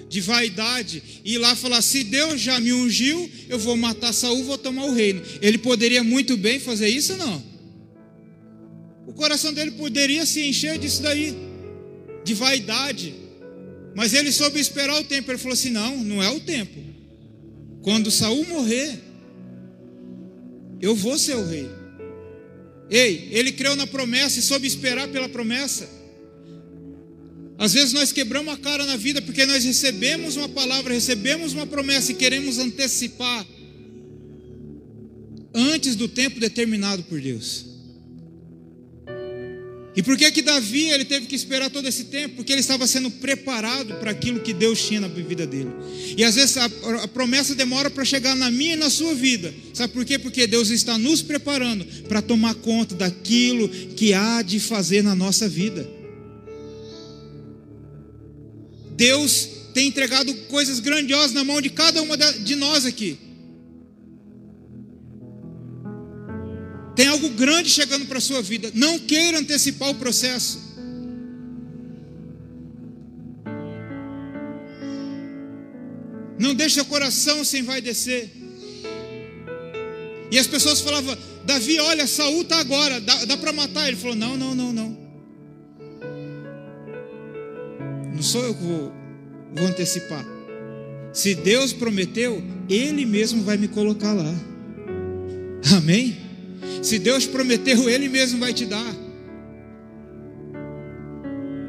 de 0.08 0.22
vaidade, 0.22 1.02
e 1.26 1.34
ir 1.34 1.38
lá 1.40 1.56
falar: 1.56 1.82
se 1.82 2.04
Deus 2.04 2.40
já 2.40 2.60
me 2.60 2.72
ungiu, 2.72 3.30
eu 3.50 3.58
vou 3.58 3.76
matar 3.76 4.14
Saul, 4.14 4.44
vou 4.44 4.58
tomar 4.58 4.86
o 4.86 4.94
reino. 4.94 5.22
Ele 5.42 5.58
poderia 5.58 6.04
muito 6.04 6.38
bem 6.38 6.60
fazer 6.60 6.88
isso 6.88 7.18
não? 7.18 7.44
O 9.08 9.14
coração 9.14 9.52
dele 9.52 9.72
poderia 9.72 10.24
se 10.28 10.48
encher 10.48 10.78
disso 10.78 11.02
daí 11.02 11.49
de 12.24 12.34
vaidade. 12.34 13.14
Mas 13.96 14.14
ele 14.14 14.32
soube 14.32 14.60
esperar 14.60 15.00
o 15.00 15.04
tempo. 15.04 15.32
Ele 15.32 15.38
falou 15.38 15.54
assim: 15.54 15.70
não, 15.70 16.04
não 16.04 16.24
é 16.24 16.30
o 16.30 16.40
tempo. 16.40 16.80
Quando 17.82 18.12
Saul 18.12 18.46
morrer, 18.46 19.00
eu 20.82 20.96
vou 20.96 21.18
ser 21.18 21.36
o 21.36 21.46
rei. 21.46 21.70
Ei, 22.90 23.30
ele 23.32 23.52
creu 23.52 23.76
na 23.76 23.86
promessa 23.86 24.40
e 24.40 24.42
soube 24.42 24.68
esperar 24.68 25.08
pela 25.10 25.30
promessa. 25.30 25.88
Às 27.58 27.74
vezes 27.74 27.94
nós 27.94 28.12
quebramos 28.12 28.54
a 28.54 28.58
cara 28.58 28.86
na 28.86 28.96
vida 28.96 29.22
porque 29.22 29.46
nós 29.46 29.66
recebemos 29.66 30.38
uma 30.38 30.48
palavra, 30.48 30.94
recebemos 30.94 31.54
uma 31.54 31.68
promessa 31.68 32.12
e 32.12 32.16
queremos 32.16 32.58
antecipar 32.58 33.46
antes 35.54 35.96
do 35.96 36.08
tempo 36.08 36.40
determinado 36.40 37.04
por 37.04 37.20
Deus. 37.20 37.69
E 39.96 40.04
por 40.04 40.16
que 40.16 40.32
que 40.32 40.42
Davi 40.42 40.90
ele 40.90 41.04
teve 41.04 41.26
que 41.26 41.36
esperar 41.36 41.70
todo 41.70 41.88
esse 41.88 42.06
tempo? 42.06 42.36
Porque 42.36 42.52
ele 42.52 42.62
estava 42.62 42.86
sendo 42.86 43.10
preparado 43.10 43.96
para 43.96 44.12
aquilo 44.12 44.40
que 44.40 44.54
Deus 44.54 44.82
tinha 44.86 45.02
na 45.02 45.08
vida 45.08 45.48
dele. 45.48 45.72
E 46.16 46.24
às 46.24 46.36
vezes 46.36 46.58
a, 46.58 46.66
a 47.04 47.08
promessa 47.08 47.56
demora 47.56 47.90
para 47.90 48.06
chegar 48.06 48.36
na 48.36 48.52
minha 48.52 48.74
e 48.74 48.78
na 48.78 48.90
sua 48.90 49.16
vida. 49.16 49.54
Sabe 49.74 49.92
por 49.92 50.06
quê? 50.06 50.20
Porque 50.20 50.46
Deus 50.46 50.70
está 50.70 50.98
nos 50.98 51.22
preparando 51.22 51.86
para 52.08 52.22
tomar 52.22 52.54
conta 52.56 52.96
daquilo 52.96 53.68
que 53.68 54.14
há 54.14 54.42
de 54.42 54.60
fazer 54.60 55.04
na 55.04 55.16
nossa 55.16 55.50
vida. 55.50 55.90
Deus 58.96 59.50
tem 59.74 59.88
entregado 59.88 60.34
coisas 60.50 60.80
grandiosas 60.80 61.32
na 61.32 61.44
mão 61.44 61.60
de 61.62 61.70
cada 61.70 62.02
uma 62.02 62.16
de 62.16 62.56
nós 62.56 62.86
aqui. 62.86 63.18
Tem 67.00 67.08
algo 67.08 67.30
grande 67.30 67.70
chegando 67.70 68.08
para 68.08 68.18
a 68.18 68.22
sua 68.22 68.42
vida. 68.42 68.72
Não 68.76 69.00
queira 69.00 69.40
antecipar 69.40 69.90
o 69.90 69.96
processo. 69.96 70.60
Não 76.38 76.54
deixe 76.54 76.76
seu 76.76 76.84
coração 76.84 77.46
sem 77.46 77.64
vai 77.64 77.80
descer. 77.80 78.30
E 80.30 80.38
as 80.38 80.46
pessoas 80.46 80.82
falavam: 80.82 81.18
Davi, 81.46 81.80
olha, 81.80 82.06
Saul 82.06 82.42
está 82.42 82.60
agora, 82.60 83.00
dá, 83.00 83.24
dá 83.24 83.38
para 83.38 83.54
matar. 83.54 83.88
Ele 83.88 83.96
falou: 83.96 84.18
Não, 84.18 84.36
não, 84.36 84.54
não, 84.54 84.74
não. 84.74 84.98
Não 88.14 88.22
sou 88.22 88.44
eu 88.44 88.54
que 88.54 88.62
vou, 88.62 88.94
vou 89.56 89.68
antecipar. 89.68 90.26
Se 91.14 91.34
Deus 91.34 91.72
prometeu, 91.72 92.44
Ele 92.70 93.06
mesmo 93.06 93.42
vai 93.42 93.56
me 93.56 93.70
colocar 93.70 94.12
lá. 94.12 94.36
Amém? 95.78 96.29
Se 96.82 97.00
Deus 97.00 97.26
prometeu, 97.26 97.90
Ele 97.90 98.10
mesmo 98.10 98.40
vai 98.40 98.54
te 98.54 98.66
dar. 98.66 98.96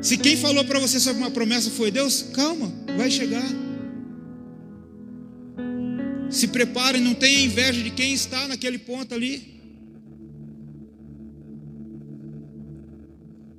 Se 0.03 0.16
quem 0.16 0.37
falou 0.37 0.64
para 0.64 0.79
você 0.79 0.98
sobre 0.98 1.20
uma 1.20 1.31
promessa 1.31 1.70
foi 1.70 1.90
Deus, 1.90 2.22
calma, 2.33 2.72
vai 2.96 3.11
chegar. 3.11 3.46
Se 6.31 6.48
prepare, 6.48 7.00
não 7.00 7.14
tenha 7.14 7.44
inveja 7.44 7.83
de 7.83 7.90
quem 7.90 8.14
está 8.14 8.48
naquele 8.48 8.79
ponto 8.79 9.14
ali. 9.14 9.61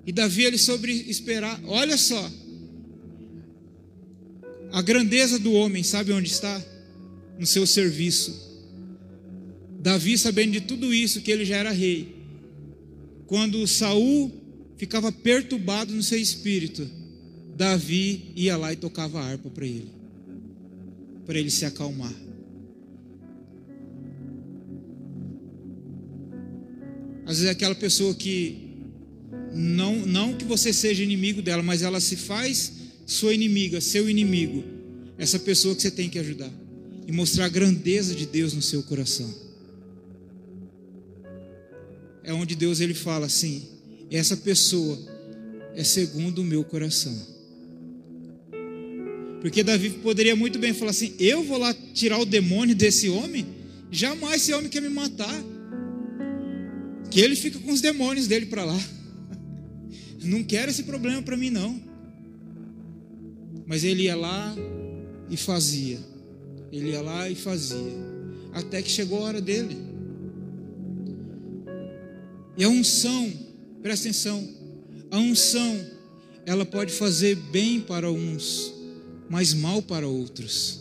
E 0.05 0.11
Davi 0.11 0.45
ele 0.45 0.57
sobre 0.57 0.91
esperar. 0.91 1.59
Olha 1.65 1.97
só. 1.97 2.31
A 4.71 4.81
grandeza 4.81 5.37
do 5.37 5.51
homem, 5.51 5.83
sabe 5.83 6.11
onde 6.13 6.29
está? 6.29 6.61
No 7.37 7.45
seu 7.45 7.67
serviço. 7.67 8.50
Davi, 9.81 10.15
sabendo 10.15 10.51
de 10.51 10.61
tudo 10.61 10.93
isso, 10.93 11.21
que 11.21 11.31
ele 11.31 11.43
já 11.43 11.57
era 11.57 11.71
rei, 11.71 12.15
quando 13.25 13.65
Saul 13.65 14.31
ficava 14.77 15.11
perturbado 15.11 15.91
no 15.91 16.03
seu 16.03 16.19
espírito, 16.19 16.87
Davi 17.57 18.31
ia 18.35 18.55
lá 18.57 18.71
e 18.71 18.75
tocava 18.75 19.19
a 19.19 19.25
harpa 19.25 19.49
para 19.49 19.65
ele, 19.65 19.89
para 21.25 21.39
ele 21.39 21.49
se 21.49 21.65
acalmar. 21.65 22.13
Às 27.25 27.37
vezes 27.37 27.45
é 27.45 27.49
aquela 27.49 27.75
pessoa 27.75 28.13
que 28.13 28.69
não, 29.51 30.05
não 30.05 30.35
que 30.35 30.45
você 30.45 30.71
seja 30.71 31.03
inimigo 31.03 31.41
dela, 31.41 31.63
mas 31.63 31.81
ela 31.81 31.99
se 31.99 32.15
faz 32.15 32.73
sua 33.07 33.33
inimiga, 33.33 33.81
seu 33.81 34.07
inimigo. 34.07 34.63
Essa 35.17 35.39
pessoa 35.39 35.73
que 35.73 35.81
você 35.81 35.89
tem 35.89 36.07
que 36.07 36.19
ajudar 36.19 36.51
e 37.07 37.11
mostrar 37.11 37.45
a 37.45 37.49
grandeza 37.49 38.13
de 38.13 38.27
Deus 38.27 38.53
no 38.53 38.61
seu 38.61 38.83
coração 38.83 39.50
é 42.31 42.33
onde 42.33 42.55
Deus 42.55 42.79
ele 42.79 42.93
fala 42.93 43.25
assim: 43.25 43.63
essa 44.09 44.35
pessoa 44.35 44.97
é 45.75 45.83
segundo 45.83 46.39
o 46.39 46.45
meu 46.45 46.63
coração. 46.63 47.15
Porque 49.41 49.63
Davi 49.63 49.89
poderia 49.89 50.35
muito 50.35 50.57
bem 50.57 50.73
falar 50.73 50.91
assim: 50.91 51.13
eu 51.19 51.43
vou 51.43 51.57
lá 51.57 51.73
tirar 51.93 52.19
o 52.19 52.25
demônio 52.25 52.75
desse 52.75 53.09
homem, 53.09 53.45
jamais 53.91 54.43
esse 54.43 54.53
homem 54.53 54.69
quer 54.69 54.81
me 54.81 54.89
matar. 54.89 55.43
Que 57.09 57.19
ele 57.19 57.35
fica 57.35 57.59
com 57.59 57.71
os 57.71 57.81
demônios 57.81 58.27
dele 58.27 58.45
para 58.45 58.63
lá. 58.63 58.79
Não 60.23 60.43
quero 60.43 60.71
esse 60.71 60.83
problema 60.83 61.21
para 61.21 61.35
mim, 61.35 61.49
não. 61.49 61.81
Mas 63.65 63.83
ele 63.83 64.03
ia 64.03 64.15
lá 64.15 64.55
e 65.29 65.35
fazia. 65.35 65.99
Ele 66.71 66.91
ia 66.91 67.01
lá 67.01 67.29
e 67.29 67.35
fazia. 67.35 67.91
Até 68.53 68.81
que 68.81 68.89
chegou 68.89 69.19
a 69.19 69.21
hora 69.23 69.41
dele. 69.41 69.90
E 72.61 72.63
a 72.63 72.69
unção, 72.69 73.33
presta 73.81 74.07
atenção, 74.07 74.47
a 75.09 75.17
unção, 75.17 75.83
ela 76.45 76.63
pode 76.63 76.93
fazer 76.93 77.35
bem 77.35 77.81
para 77.81 78.11
uns, 78.11 78.71
mas 79.27 79.51
mal 79.51 79.81
para 79.81 80.07
outros. 80.07 80.79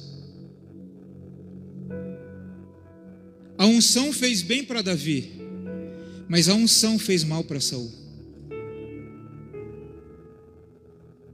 A 3.56 3.64
unção 3.64 4.12
fez 4.12 4.42
bem 4.42 4.62
para 4.62 4.82
Davi, 4.82 5.32
mas 6.28 6.50
a 6.50 6.54
unção 6.54 6.98
fez 6.98 7.24
mal 7.24 7.42
para 7.42 7.60
Saul. 7.60 7.90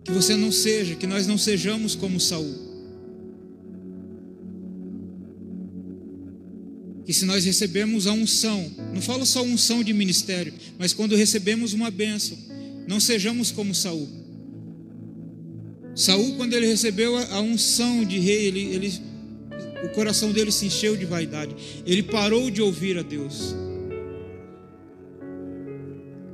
Que 0.05 0.13
você 0.13 0.37
não 0.37 0.53
seja, 0.53 0.95
que 0.95 1.09
nós 1.09 1.27
não 1.27 1.37
sejamos 1.37 1.97
como 1.97 2.21
Saul. 2.21 2.66
Que 7.07 7.15
se 7.15 7.25
nós 7.25 7.45
recebemos 7.45 8.09
a 8.09 8.13
unção, 8.13 8.69
não 8.93 9.01
falo 9.01 9.25
só 9.25 9.41
unção 9.41 9.83
de 9.85 9.93
ministério, 9.93 10.53
mas 10.77 10.93
quando 10.93 11.15
recebemos 11.15 11.73
uma 11.73 11.89
bênção, 11.89 12.37
não 12.89 12.99
sejamos 12.99 13.53
como 13.53 13.73
Saul. 13.73 14.09
Saul, 15.95 16.35
quando 16.35 16.55
ele 16.55 16.67
recebeu 16.67 17.17
a 17.17 17.41
unção 17.41 18.05
de 18.05 18.19
rei, 18.19 18.47
ele, 18.47 18.61
ele, 18.75 18.93
o 19.85 19.89
coração 19.91 20.33
dele 20.33 20.51
se 20.51 20.67
encheu 20.67 20.97
de 20.97 21.05
vaidade. 21.05 21.55
Ele 21.87 22.03
parou 22.03 22.51
de 22.51 22.61
ouvir 22.61 22.99
a 22.99 23.03
Deus. 23.03 23.55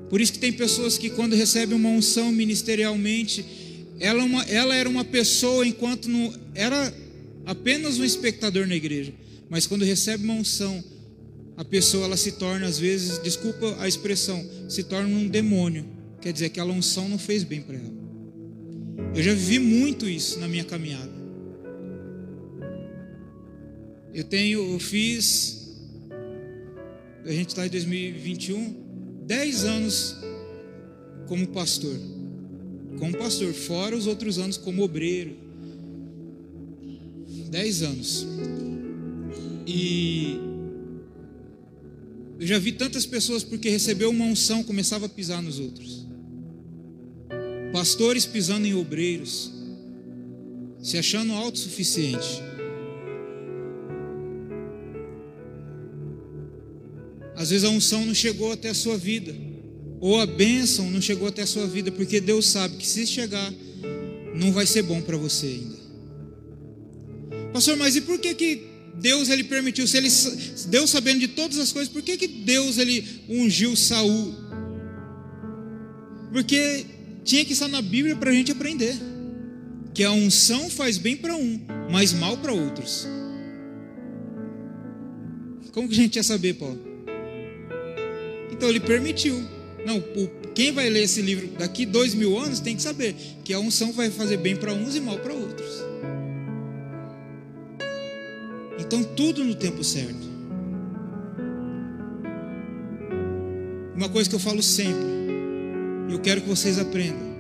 Por 0.09 0.20
isso 0.20 0.33
que 0.33 0.39
tem 0.39 0.53
pessoas 0.53 0.97
que 0.97 1.11
quando 1.11 1.37
recebem 1.37 1.77
uma 1.77 1.91
unção 1.91 2.33
ministerialmente, 2.33 3.45
ela, 4.01 4.20
é 4.20 4.25
uma, 4.25 4.43
ela 4.45 4.75
era 4.75 4.89
uma 4.89 5.05
pessoa 5.05 5.66
enquanto 5.66 6.09
não 6.09 6.35
era 6.55 6.93
apenas 7.45 7.99
um 7.99 8.05
espectador 8.05 8.66
na 8.66 8.75
igreja. 8.75 9.12
Mas 9.49 9.66
quando 9.66 9.84
recebe 9.84 10.24
uma 10.24 10.34
unção, 10.34 10.82
a 11.57 11.64
pessoa 11.64 12.05
ela 12.05 12.16
se 12.16 12.32
torna 12.32 12.66
às 12.66 12.78
vezes, 12.78 13.22
desculpa 13.22 13.76
a 13.78 13.86
expressão, 13.86 14.45
se 14.68 14.82
torna 14.82 15.09
um 15.09 15.28
demônio. 15.28 15.84
Quer 16.20 16.32
dizer 16.32 16.51
que 16.51 16.61
aquela 16.61 16.72
unção 16.72 17.09
não 17.09 17.18
fez 17.18 17.45
bem 17.45 17.61
para 17.61 17.76
ela. 17.76 18.03
Eu 19.14 19.22
já 19.22 19.34
vivi 19.34 19.59
muito 19.59 20.09
isso 20.09 20.38
na 20.38 20.49
minha 20.49 20.64
caminhada. 20.64 21.11
Eu 24.14 24.24
tenho, 24.24 24.72
eu 24.72 24.78
fiz 24.78 25.62
a 27.24 27.30
gente 27.30 27.51
está 27.51 27.64
em 27.64 27.70
2021, 27.70 28.74
10 29.26 29.64
anos 29.64 30.16
como 31.28 31.47
pastor. 31.49 31.97
Como 32.99 33.16
pastor, 33.16 33.53
fora 33.53 33.97
os 33.97 34.09
outros 34.09 34.38
anos 34.38 34.57
como 34.57 34.82
obreiro. 34.82 35.36
10 37.49 37.82
anos. 37.82 38.26
E 39.67 40.39
eu 42.41 42.47
já 42.47 42.59
vi 42.59 42.73
tantas 42.73 43.07
pessoas 43.07 43.45
porque 43.45 43.69
recebeu 43.69 44.11
uma 44.11 44.25
unção 44.25 44.65
começava 44.65 45.07
a 45.07 45.09
pisar 45.09 45.41
nos 45.41 45.61
outros. 45.61 46.07
Pastores 47.73 48.27
pisando 48.27 48.67
em 48.67 48.75
obreiros, 48.75 49.53
se 50.83 50.99
achando 50.99 51.33
autossuficiente. 51.33 52.43
Às 57.37 57.51
vezes 57.51 57.65
a 57.65 57.71
unção 57.71 58.05
não 58.05 58.15
chegou 58.15 58.53
até 58.53 58.71
a 58.71 58.75
sua 58.75 58.99
vida, 58.99 59.35
ou 60.01 60.21
a 60.21 60.27
bênção 60.27 60.91
não 60.91 61.01
chegou 61.01 61.29
até 61.29 61.43
a 61.43 61.47
sua 61.47 61.67
vida, 61.67 61.93
porque 61.93 62.21
Deus 62.21 62.47
sabe 62.47 62.77
que 62.77 62.87
se 62.87 63.07
chegar, 63.07 63.53
não 64.35 64.51
vai 64.51 64.67
ser 64.67 64.83
bom 64.83 65.01
para 65.01 65.17
você 65.17 65.47
ainda. 65.47 65.77
Pastor, 67.53 67.77
mas 67.77 67.95
e 67.95 68.01
por 68.01 68.19
que 68.19 68.35
que 68.35 68.72
Deus 68.95 69.28
ele 69.28 69.45
permitiu, 69.45 69.86
se 69.86 69.97
ele 69.97 70.09
Deus 70.68 70.90
sabendo 70.90 71.20
de 71.20 71.28
todas 71.28 71.59
as 71.59 71.72
coisas, 71.72 71.93
por 71.93 72.03
que, 72.03 72.16
que 72.16 72.28
Deus 72.28 72.78
ele 72.78 73.05
ungiu 73.28 73.74
Saul? 73.74 74.34
Porque 76.32 76.86
tinha 77.24 77.45
que 77.45 77.53
estar 77.53 77.68
na 77.68 77.82
Bíblia 77.82 78.16
para 78.16 78.30
a 78.30 78.34
gente 78.34 78.53
aprender 78.53 78.95
que 79.95 80.03
a 80.03 80.11
unção 80.11 80.70
faz 80.70 80.99
bem 80.99 81.16
para 81.16 81.36
um, 81.36 81.61
mas 81.90 82.12
mal 82.12 82.36
para 82.38 82.53
outros. 82.53 83.07
Como 85.72 85.88
que 85.88 85.95
a 85.95 85.97
gente 85.97 86.16
ia 86.16 86.22
saber, 86.22 86.55
Paulo? 86.55 86.80
Então 88.51 88.68
ele 88.68 88.80
permitiu. 88.80 89.43
Não, 89.84 90.03
quem 90.55 90.70
vai 90.70 90.88
ler 90.88 91.03
esse 91.03 91.20
livro 91.20 91.49
daqui 91.59 91.84
dois 91.84 92.14
mil 92.14 92.38
anos 92.38 92.61
tem 92.61 92.76
que 92.76 92.82
saber 92.82 93.16
que 93.43 93.53
a 93.53 93.59
unção 93.59 93.93
vai 93.93 94.11
fazer 94.11 94.36
bem 94.36 94.55
para 94.55 94.72
uns 94.72 94.95
e 94.95 95.01
mal 95.01 95.18
para 95.18 95.32
outros. 95.32 95.82
Então, 98.93 99.05
tudo 99.14 99.43
no 99.43 99.55
tempo 99.55 99.82
certo. 99.82 100.30
Uma 103.97 104.11
coisa 104.11 104.28
que 104.28 104.36
eu 104.36 104.38
falo 104.38 104.62
sempre, 104.62 105.07
e 106.11 106.12
eu 106.12 106.20
quero 106.20 106.43
que 106.43 106.49
vocês 106.49 106.78
aprendam: 106.78 107.34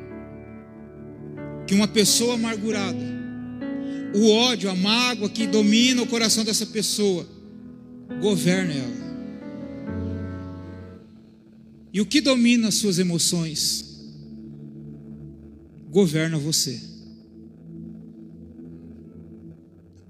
que 1.66 1.74
uma 1.74 1.86
pessoa 1.86 2.36
amargurada, 2.36 3.04
o 4.14 4.30
ódio, 4.30 4.70
a 4.70 4.74
mágoa 4.74 5.28
que 5.28 5.46
domina 5.46 6.00
o 6.00 6.06
coração 6.06 6.42
dessa 6.42 6.64
pessoa, 6.64 7.28
governa 8.18 8.72
ela. 8.72 9.02
E 11.92 12.00
o 12.00 12.06
que 12.06 12.22
domina 12.22 12.68
as 12.68 12.76
suas 12.76 12.98
emoções, 12.98 14.10
governa 15.90 16.38
você. 16.38 16.91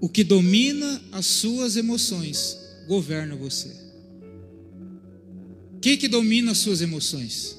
O 0.03 0.09
que 0.09 0.21
domina 0.21 1.01
as 1.13 1.25
suas 1.25 1.77
emoções 1.77 2.59
governa 2.89 3.37
você. 3.37 3.69
O 5.77 5.79
que, 5.79 5.95
que 5.95 6.09
domina 6.09 6.51
as 6.51 6.57
suas 6.57 6.81
emoções? 6.81 7.55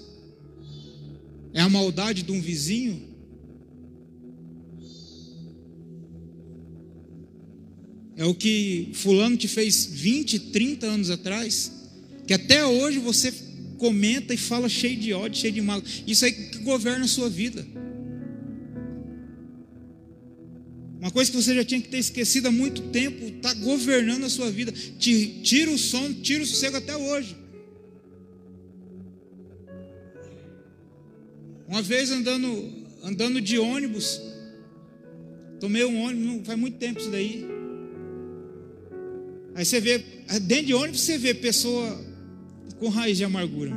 É 1.55 1.63
a 1.63 1.71
maldade 1.71 2.23
de 2.23 2.31
um 2.31 2.43
vizinho? 2.43 3.03
É 8.15 8.27
o 8.27 8.35
que 8.35 8.91
Fulano 8.93 9.39
te 9.39 9.49
fez 9.49 9.87
20, 9.87 10.39
30 10.39 10.87
anos 10.87 11.09
atrás? 11.09 11.73
Que 12.27 12.35
até 12.35 12.67
hoje 12.67 12.99
você 12.99 13.33
comenta 13.79 14.35
e 14.35 14.37
fala 14.37 14.69
cheio 14.69 14.99
de 14.99 15.15
ódio, 15.15 15.41
cheio 15.41 15.55
de 15.55 15.63
mal. 15.63 15.83
Isso 16.07 16.27
aí 16.27 16.33
que 16.33 16.59
governa 16.59 17.07
a 17.07 17.09
sua 17.09 17.31
vida. 17.31 17.67
Uma 21.05 21.11
coisa 21.11 21.31
que 21.31 21.37
você 21.37 21.55
já 21.55 21.63
tinha 21.63 21.83
que 21.83 21.89
ter 21.91 21.99
esquecido 21.99 22.49
há 22.49 22.51
muito 22.51 22.81
tempo, 22.85 23.27
está 23.27 23.53
governando 23.53 24.25
a 24.25 24.31
sua 24.31 24.51
vida. 24.51 24.73
Te, 24.73 25.43
tira 25.43 25.71
o 25.71 25.77
sono, 25.77 26.15
tira 26.15 26.43
o 26.43 26.47
sossego 26.47 26.79
até 26.79 26.97
hoje. 26.97 27.37
Uma 31.69 31.83
vez 31.83 32.11
andando, 32.11 32.73
andando 33.03 33.39
de 33.39 33.59
ônibus, 33.59 34.19
tomei 35.61 35.85
um 35.85 36.01
ônibus, 36.01 36.47
faz 36.47 36.59
muito 36.59 36.79
tempo 36.79 36.99
isso 36.99 37.11
daí. 37.11 37.47
Aí 39.55 39.63
você 39.67 39.81
vê, 39.81 39.99
dentro 40.41 40.65
de 40.65 40.73
ônibus 40.73 41.03
você 41.03 41.19
vê 41.19 41.35
pessoa 41.35 42.03
com 42.79 42.89
raiz 42.89 43.19
de 43.19 43.25
amargura. 43.25 43.77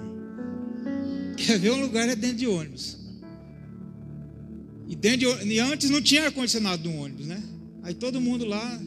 Quer 1.36 1.60
ver 1.60 1.72
um 1.72 1.82
lugar 1.82 2.08
é 2.08 2.16
dentro 2.16 2.38
de 2.38 2.48
ônibus. 2.48 3.07
E, 4.88 4.96
dentro 4.96 5.38
de, 5.38 5.54
e 5.54 5.60
antes 5.60 5.90
não 5.90 6.02
tinha 6.02 6.26
ar-condicionado 6.26 6.90
no 6.90 6.98
ônibus, 6.98 7.26
né? 7.26 7.44
Aí 7.84 7.94
todo 7.94 8.22
mundo 8.22 8.46
lá, 8.46 8.82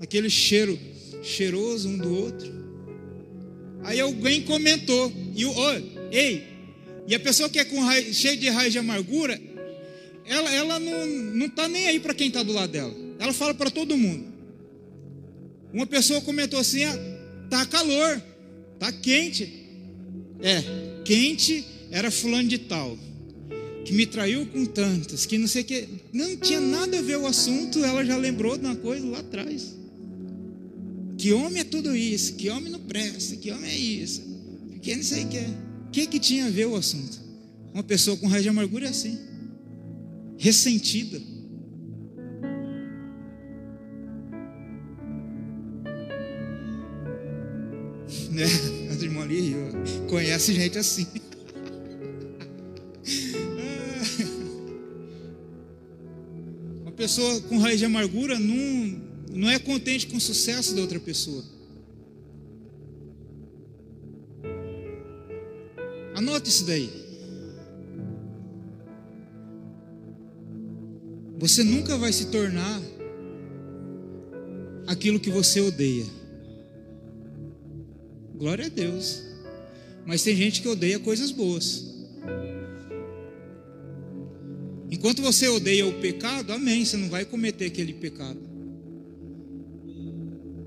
aquele 0.00 0.28
cheiro 0.28 0.78
cheiroso 1.22 1.88
um 1.88 1.96
do 1.96 2.14
outro. 2.16 2.60
Aí 3.84 4.00
alguém 4.00 4.42
comentou, 4.42 5.12
e 5.34 5.44
o, 5.44 5.52
oh, 5.52 6.10
ei, 6.10 6.44
e 7.06 7.14
a 7.14 7.20
pessoa 7.20 7.48
que 7.48 7.58
é 7.58 7.64
com 7.64 7.80
raiz, 7.80 8.16
cheia 8.16 8.36
de 8.36 8.48
raiz 8.48 8.72
de 8.72 8.78
amargura, 8.78 9.40
ela, 10.24 10.54
ela 10.54 10.78
não, 10.78 11.06
não 11.06 11.48
tá 11.48 11.68
nem 11.68 11.86
aí 11.86 12.00
para 12.00 12.14
quem 12.14 12.28
está 12.28 12.42
do 12.42 12.52
lado 12.52 12.70
dela. 12.70 12.94
Ela 13.18 13.32
fala 13.32 13.54
para 13.54 13.70
todo 13.70 13.96
mundo. 13.96 14.26
Uma 15.72 15.86
pessoa 15.86 16.20
comentou 16.20 16.58
assim: 16.58 16.84
ah, 16.84 16.98
tá 17.48 17.66
calor, 17.66 18.22
tá 18.78 18.92
quente. 18.92 19.66
É, 20.40 20.62
quente 21.04 21.64
era 21.90 22.10
fulano 22.10 22.48
de 22.48 22.58
tal 22.58 22.96
que 23.84 23.92
me 23.92 24.06
traiu 24.06 24.46
com 24.46 24.64
tantas, 24.64 25.26
que 25.26 25.38
não 25.38 25.48
sei 25.48 25.62
o 25.62 25.64
que. 25.64 25.88
Não 26.12 26.36
tinha 26.36 26.60
nada 26.60 26.98
a 26.98 27.02
ver 27.02 27.16
o 27.16 27.26
assunto, 27.26 27.84
ela 27.84 28.04
já 28.04 28.16
lembrou 28.16 28.56
de 28.56 28.64
uma 28.64 28.76
coisa 28.76 29.06
lá 29.06 29.20
atrás. 29.20 29.74
Que 31.16 31.32
homem 31.32 31.60
é 31.60 31.64
tudo 31.64 31.94
isso, 31.94 32.34
que 32.34 32.48
homem 32.48 32.72
não 32.72 32.80
presta, 32.80 33.36
que 33.36 33.50
homem 33.50 33.70
é 33.70 33.76
isso, 33.76 34.22
que 34.80 34.94
não 34.94 35.02
sei 35.02 35.24
o 35.24 35.28
que. 35.28 35.38
O 35.38 35.90
que, 35.90 36.06
que 36.06 36.18
tinha 36.20 36.46
a 36.46 36.50
ver 36.50 36.66
o 36.66 36.76
assunto? 36.76 37.20
Uma 37.74 37.82
pessoa 37.82 38.16
com 38.16 38.26
raiz 38.26 38.42
de 38.42 38.48
amargura 38.48 38.86
é 38.86 38.90
assim, 38.90 39.18
ressentida. 40.38 41.20
Né? 48.30 48.44
As 48.90 49.02
irmãs 49.02 49.24
ali 49.24 49.54
conhece 50.08 50.54
gente 50.54 50.78
assim. 50.78 51.06
Pessoa 57.00 57.40
com 57.48 57.56
raiz 57.56 57.78
de 57.78 57.86
amargura 57.86 58.38
não, 58.38 59.00
não 59.32 59.48
é 59.48 59.58
contente 59.58 60.06
com 60.06 60.18
o 60.18 60.20
sucesso 60.20 60.74
da 60.74 60.82
outra 60.82 61.00
pessoa. 61.00 61.42
Anote 66.14 66.50
isso 66.50 66.66
daí. 66.66 66.90
Você 71.38 71.64
nunca 71.64 71.96
vai 71.96 72.12
se 72.12 72.26
tornar 72.26 72.82
aquilo 74.86 75.18
que 75.18 75.30
você 75.30 75.58
odeia. 75.62 76.04
Glória 78.34 78.66
a 78.66 78.68
Deus. 78.68 79.22
Mas 80.04 80.22
tem 80.22 80.36
gente 80.36 80.60
que 80.60 80.68
odeia 80.68 80.98
coisas 80.98 81.30
boas. 81.30 81.89
Enquanto 85.00 85.22
você 85.22 85.48
odeia 85.48 85.86
o 85.86 85.94
pecado, 85.94 86.52
amém, 86.52 86.84
você 86.84 86.94
não 86.94 87.08
vai 87.08 87.24
cometer 87.24 87.64
aquele 87.64 87.94
pecado. 87.94 88.38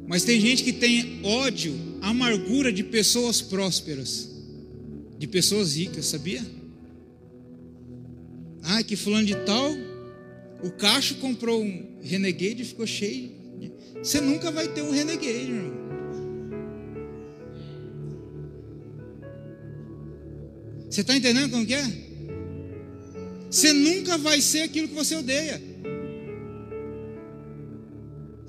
Mas 0.08 0.24
tem 0.24 0.42
gente 0.42 0.64
que 0.64 0.74
tem 0.74 1.20
ódio, 1.24 1.76
amargura 2.02 2.74
de 2.74 2.84
pessoas 2.84 3.44
prósperas, 3.44 4.28
de 5.20 5.28
pessoas 5.28 5.76
ricas, 5.76 6.08
sabia? 6.08 6.44
Ah, 8.64 8.82
que 8.82 8.96
fulano 8.96 9.28
de 9.28 9.36
tal, 9.46 9.72
o 10.64 10.72
cacho 10.72 11.18
comprou 11.18 11.64
um 11.64 12.00
renegade 12.02 12.64
e 12.64 12.66
ficou 12.66 12.88
cheio. 12.88 13.30
Você 14.02 14.20
nunca 14.20 14.50
vai 14.50 14.68
ter 14.68 14.82
um 14.82 14.90
renegade, 14.90 15.28
irmão. 15.28 15.74
Você 20.90 21.02
está 21.02 21.16
entendendo 21.16 21.52
como 21.52 21.68
que 21.68 21.76
é? 21.76 22.13
Você 23.54 23.72
nunca 23.72 24.18
vai 24.18 24.42
ser 24.42 24.64
aquilo 24.64 24.88
que 24.88 24.96
você 24.96 25.16
odeia. 25.16 25.62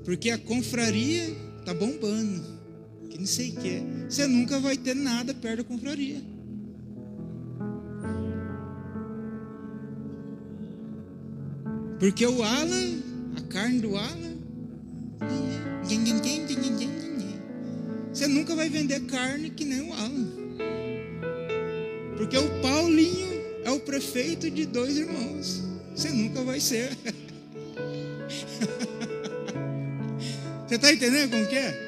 Porque 0.03 0.31
a 0.31 0.39
confraria 0.39 1.29
está 1.59 1.75
bombando. 1.75 2.43
Que 3.11 3.19
não 3.19 3.27
sei 3.27 3.51
o 3.51 3.57
que. 3.57 3.83
Você 4.09 4.27
nunca 4.27 4.59
vai 4.59 4.79
ter 4.79 4.95
nada 4.95 5.35
perto 5.35 5.59
da 5.59 5.65
confraria. 5.65 6.23
Porque 11.99 12.25
o 12.25 12.43
Alan, 12.43 13.03
a 13.37 13.43
carne 13.43 13.81
do 13.81 13.95
Alan, 13.99 14.39
Você 18.11 18.27
nunca 18.27 18.55
vai 18.55 18.71
vender 18.71 19.01
carne 19.01 19.51
que 19.51 19.67
nem 19.67 19.83
o 19.83 19.93
Alan. 19.93 20.29
Porque 22.17 22.39
o 22.39 22.63
Paulinho 22.63 23.34
é 23.65 23.71
o 23.71 23.81
prefeito 23.81 24.51
de 24.51 24.67
dois 24.67 24.97
irmãos. 24.97 25.63
Você 25.95 26.11
nunca 26.11 26.43
vai 26.43 26.61
ser. 26.61 26.91
Você 30.67 30.77
está 30.77 30.93
entendendo 30.93 31.31
como 31.31 31.47
que 31.47 31.57
é? 31.57 31.85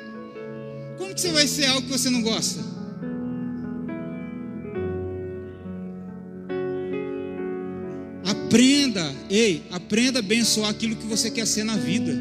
Como 0.98 1.14
que 1.14 1.20
você 1.20 1.32
vai 1.32 1.46
ser 1.46 1.66
algo 1.66 1.82
que 1.86 1.92
você 1.92 2.10
não 2.10 2.22
gosta? 2.22 2.60
Aprenda, 8.24 9.14
ei, 9.28 9.62
aprenda 9.72 10.18
a 10.18 10.22
abençoar 10.22 10.70
aquilo 10.70 10.94
que 10.94 11.06
você 11.06 11.30
quer 11.30 11.46
ser 11.46 11.64
na 11.64 11.76
vida. 11.76 12.12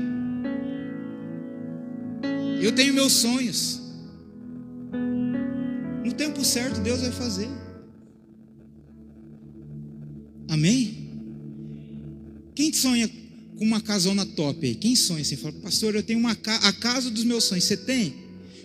Eu 2.61 2.73
tenho 2.73 2.93
meus 2.93 3.13
sonhos. 3.13 3.81
No 6.03 6.13
tempo 6.13 6.43
certo, 6.43 6.79
Deus 6.79 7.01
vai 7.01 7.11
fazer. 7.11 7.49
Amém? 10.55 10.95
Quem 12.55 12.71
sonha 12.71 13.09
com 13.57 13.65
uma 13.65 13.81
casona 13.81 14.25
top 14.25 14.65
aí? 14.65 14.73
Quem 14.73 14.95
sonha 14.95 15.21
assim? 15.21 15.35
Fala, 15.35 15.53
pastor, 15.55 15.95
eu 15.95 16.01
tenho 16.01 16.17
uma 16.17 16.31
a 16.31 16.73
casa 16.73 17.11
dos 17.11 17.25
meus 17.25 17.43
sonhos. 17.43 17.65
Você 17.65 17.75
tem? 17.75 18.13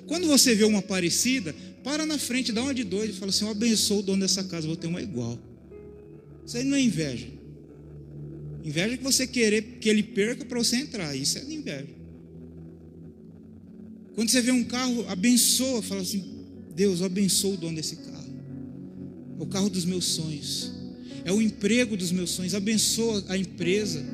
Quando 0.07 0.28
você 0.28 0.55
vê 0.55 0.62
uma 0.62 0.80
parecida, 0.80 1.53
para 1.82 2.07
na 2.07 2.16
frente, 2.16 2.53
dá 2.53 2.62
uma 2.62 2.72
de 2.72 2.84
doido 2.84 3.11
e 3.11 3.12
fala 3.12 3.30
assim: 3.30 3.45
Eu 3.45 3.51
abençoo 3.51 3.99
o 3.99 4.03
dono 4.03 4.20
dessa 4.20 4.45
casa, 4.45 4.68
vou 4.68 4.76
ter 4.76 4.86
uma 4.86 5.03
igual. 5.03 5.36
Isso 6.47 6.57
aí 6.57 6.62
não 6.62 6.76
é 6.76 6.80
inveja. 6.80 7.26
Inveja 8.64 8.95
é 8.95 8.97
que 8.97 9.03
você 9.03 9.26
querer 9.26 9.62
que 9.80 9.88
ele 9.88 10.05
perca 10.05 10.45
para 10.45 10.59
você 10.59 10.76
entrar. 10.76 11.16
Isso 11.16 11.38
é 11.38 11.43
inveja. 11.43 11.88
Quando 14.14 14.28
você 14.28 14.41
vê 14.41 14.53
um 14.53 14.62
carro, 14.62 15.09
abençoa, 15.09 15.82
fala 15.82 16.03
assim: 16.03 16.22
Deus, 16.72 17.03
abençoa 17.03 17.55
o 17.55 17.57
dono 17.57 17.74
desse 17.74 17.97
carro. 17.97 18.32
É 19.41 19.43
o 19.43 19.47
carro 19.47 19.68
dos 19.68 19.84
meus 19.84 20.05
sonhos. 20.05 20.80
É 21.25 21.33
o 21.33 21.41
emprego 21.41 21.97
dos 21.97 22.12
meus 22.12 22.31
sonhos. 22.31 22.55
Abençoa 22.55 23.25
a 23.29 23.37
empresa. 23.37 24.05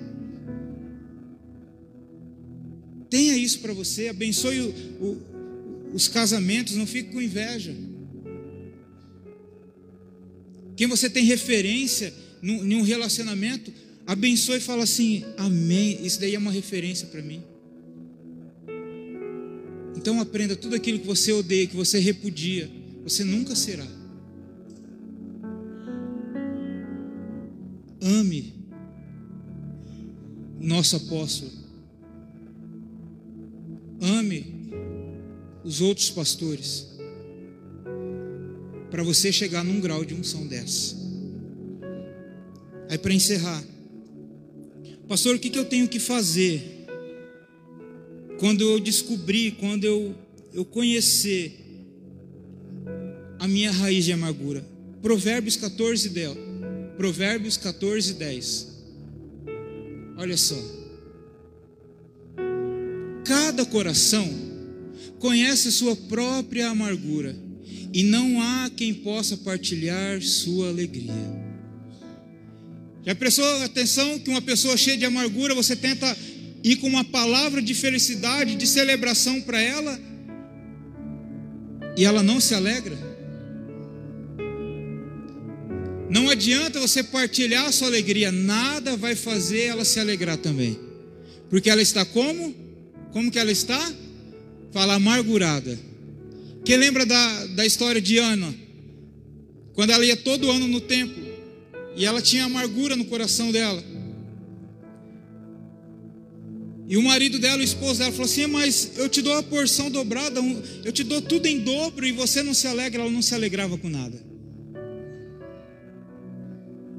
Tenha 3.08 3.36
isso 3.36 3.60
para 3.60 3.72
você. 3.72 4.08
Abençoe 4.08 4.60
o, 4.60 4.70
o, 5.00 5.92
os 5.94 6.08
casamentos. 6.08 6.76
Não 6.76 6.86
fique 6.86 7.12
com 7.12 7.22
inveja. 7.22 7.74
Quem 10.76 10.86
você 10.86 11.08
tem 11.08 11.24
referência 11.24 12.12
em 12.42 12.74
um 12.74 12.82
relacionamento, 12.82 13.72
abençoe 14.06 14.58
e 14.58 14.60
fala 14.60 14.84
assim: 14.84 15.24
Amém. 15.36 15.98
Isso 16.04 16.20
daí 16.20 16.34
é 16.34 16.38
uma 16.38 16.52
referência 16.52 17.06
para 17.06 17.22
mim. 17.22 17.42
Então 19.96 20.20
aprenda 20.20 20.54
tudo 20.54 20.76
aquilo 20.76 21.00
que 21.00 21.06
você 21.06 21.32
odeia, 21.32 21.66
que 21.66 21.74
você 21.74 21.98
repudia, 21.98 22.70
você 23.02 23.24
nunca 23.24 23.56
será. 23.56 23.95
Ame 28.06 28.54
o 30.60 30.64
nosso 30.64 30.94
apóstolo. 30.94 31.50
Ame 34.00 34.70
os 35.64 35.80
outros 35.80 36.08
pastores. 36.10 36.86
Para 38.92 39.02
você 39.02 39.32
chegar 39.32 39.64
num 39.64 39.80
grau 39.80 40.04
de 40.04 40.14
unção 40.14 40.46
dessa. 40.46 40.94
Aí 42.88 42.96
para 42.96 43.12
encerrar, 43.12 43.64
pastor, 45.08 45.34
o 45.34 45.38
que, 45.40 45.50
que 45.50 45.58
eu 45.58 45.64
tenho 45.64 45.88
que 45.88 45.98
fazer? 45.98 46.86
Quando 48.38 48.62
eu 48.62 48.78
descobrir, 48.78 49.56
quando 49.58 49.82
eu, 49.82 50.14
eu 50.54 50.64
conhecer 50.64 51.60
a 53.40 53.48
minha 53.48 53.72
raiz 53.72 54.04
de 54.04 54.12
amargura. 54.12 54.64
Provérbios 55.02 55.56
14, 55.56 56.08
10. 56.10 56.45
Provérbios 56.96 57.56
14, 57.56 58.14
10. 58.14 58.68
Olha 60.16 60.36
só. 60.36 60.56
Cada 63.24 63.66
coração 63.66 64.26
conhece 65.18 65.70
sua 65.72 65.94
própria 65.96 66.68
amargura, 66.68 67.36
e 67.92 68.02
não 68.02 68.40
há 68.40 68.70
quem 68.74 68.94
possa 68.94 69.36
partilhar 69.36 70.22
sua 70.22 70.68
alegria. 70.68 71.12
Já 73.04 73.14
prestou 73.14 73.44
atenção 73.62 74.18
que 74.18 74.30
uma 74.30 74.42
pessoa 74.42 74.76
cheia 74.76 74.96
de 74.96 75.04
amargura, 75.04 75.54
você 75.54 75.76
tenta 75.76 76.16
e 76.62 76.76
com 76.76 76.88
uma 76.88 77.04
palavra 77.04 77.62
de 77.62 77.74
felicidade, 77.74 78.56
de 78.56 78.66
celebração 78.66 79.40
para 79.42 79.60
ela, 79.60 80.00
e 81.96 82.04
ela 82.04 82.22
não 82.22 82.40
se 82.40 82.54
alegra? 82.54 83.05
Não 86.16 86.30
adianta 86.30 86.80
você 86.80 87.02
partilhar 87.02 87.66
a 87.66 87.72
sua 87.72 87.88
alegria, 87.88 88.32
nada 88.32 88.96
vai 88.96 89.14
fazer 89.14 89.64
ela 89.64 89.84
se 89.84 90.00
alegrar 90.00 90.38
também. 90.38 90.80
Porque 91.50 91.68
ela 91.68 91.82
está 91.82 92.06
como? 92.06 92.54
Como 93.12 93.30
que 93.30 93.38
ela 93.38 93.52
está? 93.52 93.78
Fala 94.72 94.94
amargurada. 94.94 95.78
Quem 96.64 96.78
lembra 96.78 97.04
da, 97.04 97.46
da 97.48 97.66
história 97.66 98.00
de 98.00 98.16
Ana? 98.16 98.54
Quando 99.74 99.90
ela 99.90 100.06
ia 100.06 100.16
todo 100.16 100.50
ano 100.50 100.66
no 100.66 100.80
templo 100.80 101.22
e 101.94 102.06
ela 102.06 102.22
tinha 102.22 102.46
amargura 102.46 102.96
no 102.96 103.04
coração 103.04 103.52
dela. 103.52 103.84
E 106.88 106.96
o 106.96 107.02
marido 107.02 107.38
dela, 107.38 107.58
o 107.58 107.62
esposo 107.62 107.98
dela, 107.98 108.10
falou 108.12 108.24
assim: 108.24 108.46
Mas 108.46 108.92
eu 108.96 109.06
te 109.10 109.20
dou 109.20 109.34
a 109.34 109.42
porção 109.42 109.90
dobrada, 109.90 110.40
eu 110.82 110.92
te 110.92 111.04
dou 111.04 111.20
tudo 111.20 111.44
em 111.44 111.60
dobro 111.60 112.06
e 112.06 112.12
você 112.12 112.42
não 112.42 112.54
se 112.54 112.66
alegra. 112.66 113.02
Ela 113.02 113.10
não 113.10 113.20
se 113.20 113.34
alegrava 113.34 113.76
com 113.76 113.90
nada. 113.90 114.25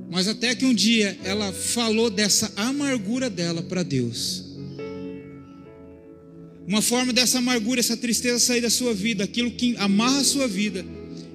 Mas 0.09 0.27
até 0.27 0.55
que 0.55 0.65
um 0.65 0.73
dia 0.73 1.17
ela 1.23 1.51
falou 1.51 2.09
dessa 2.09 2.51
amargura 2.55 3.29
dela 3.29 3.61
para 3.61 3.83
Deus. 3.83 4.45
Uma 6.65 6.81
forma 6.81 7.13
dessa 7.13 7.37
amargura, 7.37 7.79
essa 7.79 7.95
tristeza 7.95 8.39
sair 8.39 8.61
da 8.61 8.69
sua 8.69 8.93
vida, 8.93 9.23
aquilo 9.23 9.51
que 9.51 9.75
amarra 9.77 10.19
a 10.19 10.23
sua 10.23 10.47
vida, 10.47 10.85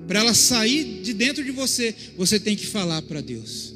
para 0.07 0.20
ela 0.20 0.35
sair 0.35 1.01
de 1.03 1.14
dentro 1.14 1.43
de 1.43 1.51
você, 1.51 1.95
você 2.16 2.39
tem 2.39 2.55
que 2.55 2.66
falar 2.66 3.01
para 3.03 3.20
Deus. 3.20 3.73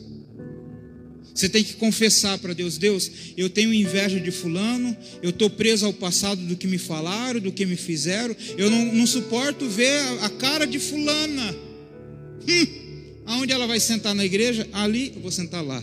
Você 1.34 1.50
tem 1.50 1.62
que 1.62 1.74
confessar 1.74 2.38
para 2.38 2.54
Deus: 2.54 2.78
Deus, 2.78 3.10
eu 3.36 3.50
tenho 3.50 3.72
inveja 3.72 4.18
de 4.18 4.30
Fulano, 4.30 4.96
eu 5.22 5.30
estou 5.30 5.50
preso 5.50 5.84
ao 5.84 5.92
passado 5.92 6.40
do 6.42 6.56
que 6.56 6.66
me 6.66 6.78
falaram, 6.78 7.40
do 7.40 7.52
que 7.52 7.66
me 7.66 7.76
fizeram, 7.76 8.34
eu 8.56 8.70
não, 8.70 8.94
não 8.94 9.06
suporto 9.06 9.68
ver 9.68 9.98
a, 9.98 10.26
a 10.26 10.30
cara 10.30 10.66
de 10.66 10.78
Fulana. 10.78 11.54
Hum, 12.48 12.85
aonde 13.26 13.52
ela 13.52 13.66
vai 13.66 13.80
sentar 13.80 14.14
na 14.14 14.24
igreja? 14.24 14.68
Ali, 14.72 15.12
eu 15.14 15.20
vou 15.20 15.30
sentar 15.30 15.64
lá. 15.64 15.82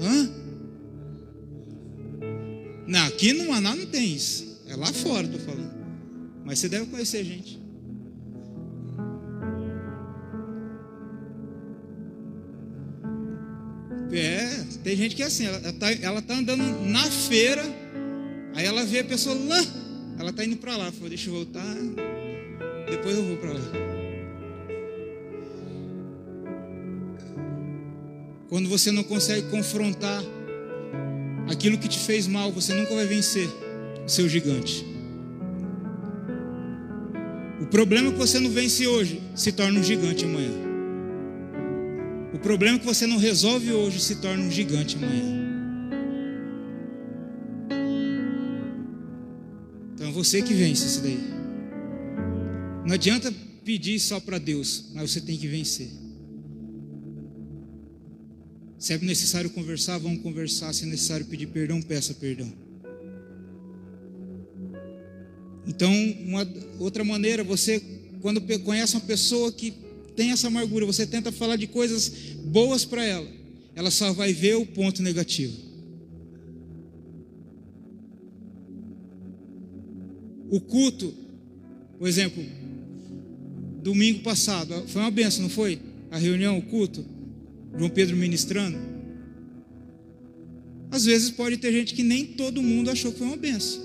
Hã? 0.00 0.30
Não, 2.86 3.06
aqui 3.06 3.32
no 3.32 3.48
Maná 3.48 3.74
não 3.74 3.86
tem 3.86 4.14
isso. 4.14 4.60
É 4.66 4.76
lá 4.76 4.92
fora, 4.92 5.26
estou 5.26 5.40
falando. 5.40 5.72
Mas 6.44 6.58
você 6.58 6.68
deve 6.68 6.86
conhecer 6.86 7.24
gente. 7.24 7.62
É, 14.12 14.64
tem 14.84 14.94
gente 14.94 15.16
que 15.16 15.22
é 15.22 15.26
assim, 15.26 15.46
ela 15.46 15.70
está 15.70 15.90
ela 15.90 16.20
tá 16.20 16.34
andando 16.34 16.62
na 16.86 17.02
feira, 17.02 17.64
aí 18.54 18.66
ela 18.66 18.84
vê 18.84 18.98
a 18.98 19.04
pessoa 19.04 19.34
lá, 19.34 19.64
ela 20.22 20.30
está 20.30 20.44
indo 20.44 20.56
para 20.56 20.76
lá, 20.76 20.92
falou, 20.92 21.08
deixa 21.08 21.28
eu 21.28 21.34
voltar, 21.34 21.76
depois 22.88 23.16
eu 23.16 23.24
vou 23.24 23.36
para 23.38 23.52
lá. 23.54 23.60
Quando 28.48 28.68
você 28.68 28.92
não 28.92 29.02
consegue 29.02 29.48
confrontar 29.48 30.22
aquilo 31.50 31.76
que 31.76 31.88
te 31.88 31.98
fez 31.98 32.28
mal, 32.28 32.52
você 32.52 32.72
nunca 32.72 32.94
vai 32.94 33.04
vencer 33.04 33.48
o 34.06 34.08
seu 34.08 34.28
gigante. 34.28 34.86
O 37.60 37.66
problema 37.66 38.12
que 38.12 38.18
você 38.18 38.38
não 38.38 38.50
vence 38.50 38.86
hoje 38.86 39.20
se 39.34 39.50
torna 39.50 39.80
um 39.80 39.82
gigante 39.82 40.24
amanhã. 40.24 40.52
O 42.32 42.38
problema 42.38 42.78
que 42.78 42.86
você 42.86 43.08
não 43.08 43.18
resolve 43.18 43.72
hoje 43.72 43.98
se 43.98 44.16
torna 44.16 44.44
um 44.44 44.50
gigante 44.50 44.96
amanhã. 44.96 45.41
Você 50.22 50.40
que 50.40 50.54
vence 50.54 50.86
isso 50.86 51.00
daí. 51.00 51.18
Não 52.86 52.94
adianta 52.94 53.32
pedir 53.64 53.98
só 53.98 54.20
para 54.20 54.38
Deus, 54.38 54.84
mas 54.94 55.10
você 55.10 55.20
tem 55.20 55.36
que 55.36 55.48
vencer. 55.48 55.88
Se 58.78 58.92
é 58.92 58.98
necessário 58.98 59.50
conversar, 59.50 59.98
vamos 59.98 60.22
conversar. 60.22 60.72
Se 60.72 60.84
é 60.84 60.86
necessário 60.86 61.26
pedir 61.26 61.46
perdão, 61.46 61.82
peça 61.82 62.14
perdão. 62.14 62.52
Então, 65.66 65.92
uma 66.20 66.48
outra 66.78 67.02
maneira, 67.02 67.42
você 67.42 67.82
quando 68.20 68.40
conhece 68.60 68.94
uma 68.94 69.04
pessoa 69.04 69.50
que 69.50 69.74
tem 70.14 70.30
essa 70.30 70.46
amargura, 70.46 70.86
você 70.86 71.04
tenta 71.04 71.32
falar 71.32 71.56
de 71.56 71.66
coisas 71.66 72.08
boas 72.44 72.84
para 72.84 73.04
ela, 73.04 73.28
ela 73.74 73.90
só 73.90 74.12
vai 74.12 74.32
ver 74.32 74.54
o 74.54 74.66
ponto 74.66 75.02
negativo. 75.02 75.71
O 80.52 80.60
culto, 80.60 81.14
por 81.98 82.06
exemplo, 82.06 82.44
domingo 83.82 84.20
passado, 84.20 84.84
foi 84.86 85.00
uma 85.00 85.10
benção, 85.10 85.44
não 85.44 85.48
foi? 85.48 85.80
A 86.10 86.18
reunião, 86.18 86.58
o 86.58 86.62
culto, 86.62 87.02
João 87.74 87.88
Pedro 87.88 88.14
ministrando. 88.14 88.78
Às 90.90 91.06
vezes 91.06 91.30
pode 91.30 91.56
ter 91.56 91.72
gente 91.72 91.94
que 91.94 92.02
nem 92.02 92.26
todo 92.26 92.62
mundo 92.62 92.90
achou 92.90 93.10
que 93.10 93.18
foi 93.18 93.28
uma 93.28 93.36
benção. 93.38 93.80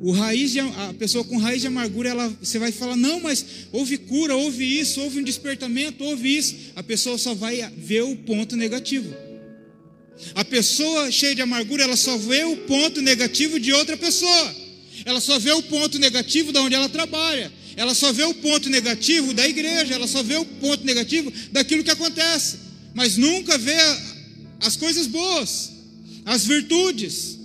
O 0.00 0.10
raiz 0.10 0.50
de, 0.50 0.58
a 0.58 0.94
pessoa 0.98 1.22
com 1.22 1.36
raiz 1.36 1.60
de 1.60 1.68
amargura, 1.68 2.08
ela, 2.08 2.28
você 2.42 2.58
vai 2.58 2.72
falar, 2.72 2.96
não, 2.96 3.20
mas 3.20 3.46
houve 3.70 3.98
cura, 3.98 4.34
houve 4.34 4.64
isso, 4.64 5.00
houve 5.00 5.20
um 5.20 5.22
despertamento, 5.22 6.02
houve 6.02 6.36
isso. 6.36 6.56
A 6.74 6.82
pessoa 6.82 7.16
só 7.16 7.34
vai 7.34 7.70
ver 7.76 8.02
o 8.02 8.16
ponto 8.16 8.56
negativo. 8.56 9.14
A 10.34 10.44
pessoa 10.44 11.08
cheia 11.12 11.36
de 11.36 11.42
amargura, 11.42 11.84
ela 11.84 11.96
só 11.96 12.16
vê 12.16 12.42
o 12.42 12.56
ponto 12.56 13.00
negativo 13.00 13.60
de 13.60 13.72
outra 13.72 13.96
pessoa. 13.96 14.61
Ela 15.04 15.20
só 15.20 15.38
vê 15.38 15.52
o 15.52 15.62
ponto 15.62 15.98
negativo 15.98 16.52
de 16.52 16.58
onde 16.58 16.74
ela 16.74 16.88
trabalha. 16.88 17.52
Ela 17.76 17.94
só 17.94 18.12
vê 18.12 18.24
o 18.24 18.34
ponto 18.34 18.68
negativo 18.68 19.32
da 19.34 19.48
igreja. 19.48 19.94
Ela 19.94 20.06
só 20.06 20.22
vê 20.22 20.36
o 20.36 20.44
ponto 20.44 20.84
negativo 20.84 21.32
daquilo 21.50 21.82
que 21.84 21.90
acontece. 21.90 22.58
Mas 22.94 23.16
nunca 23.16 23.56
vê 23.58 23.76
as 24.60 24.76
coisas 24.76 25.06
boas, 25.06 25.72
as 26.24 26.44
virtudes. 26.44 27.38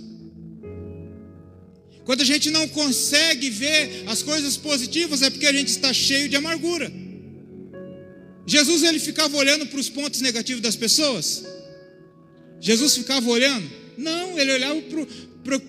Quando 2.05 2.21
a 2.21 2.25
gente 2.25 2.49
não 2.49 2.67
consegue 2.69 3.49
ver 3.49 4.03
as 4.07 4.23
coisas 4.23 4.55
positivas, 4.55 5.21
é 5.21 5.29
porque 5.29 5.45
a 5.45 5.53
gente 5.53 5.69
está 5.69 5.93
cheio 5.93 6.29
de 6.29 6.35
amargura. 6.35 6.91
Jesus 8.45 8.83
ele 8.83 8.97
ficava 8.97 9.35
olhando 9.35 9.65
para 9.65 9.79
os 9.79 9.89
pontos 9.89 10.21
negativos 10.21 10.61
das 10.61 10.75
pessoas? 10.75 11.43
Jesus 12.61 12.95
ficava 12.95 13.29
olhando? 13.29 13.69
Não, 13.97 14.39
ele 14.39 14.53
olhava 14.53 14.81
para 15.43 15.59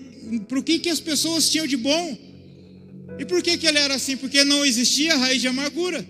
o 0.50 0.62
que, 0.62 0.78
que 0.78 0.90
as 0.90 1.00
pessoas 1.00 1.48
tinham 1.50 1.66
de 1.66 1.76
bom. 1.76 2.18
E 3.18 3.24
por 3.24 3.42
que, 3.42 3.56
que 3.58 3.66
ele 3.66 3.78
era 3.78 3.94
assim? 3.94 4.16
Porque 4.16 4.44
não 4.44 4.64
existia 4.64 5.16
raiz 5.16 5.40
de 5.40 5.48
amargura. 5.48 6.06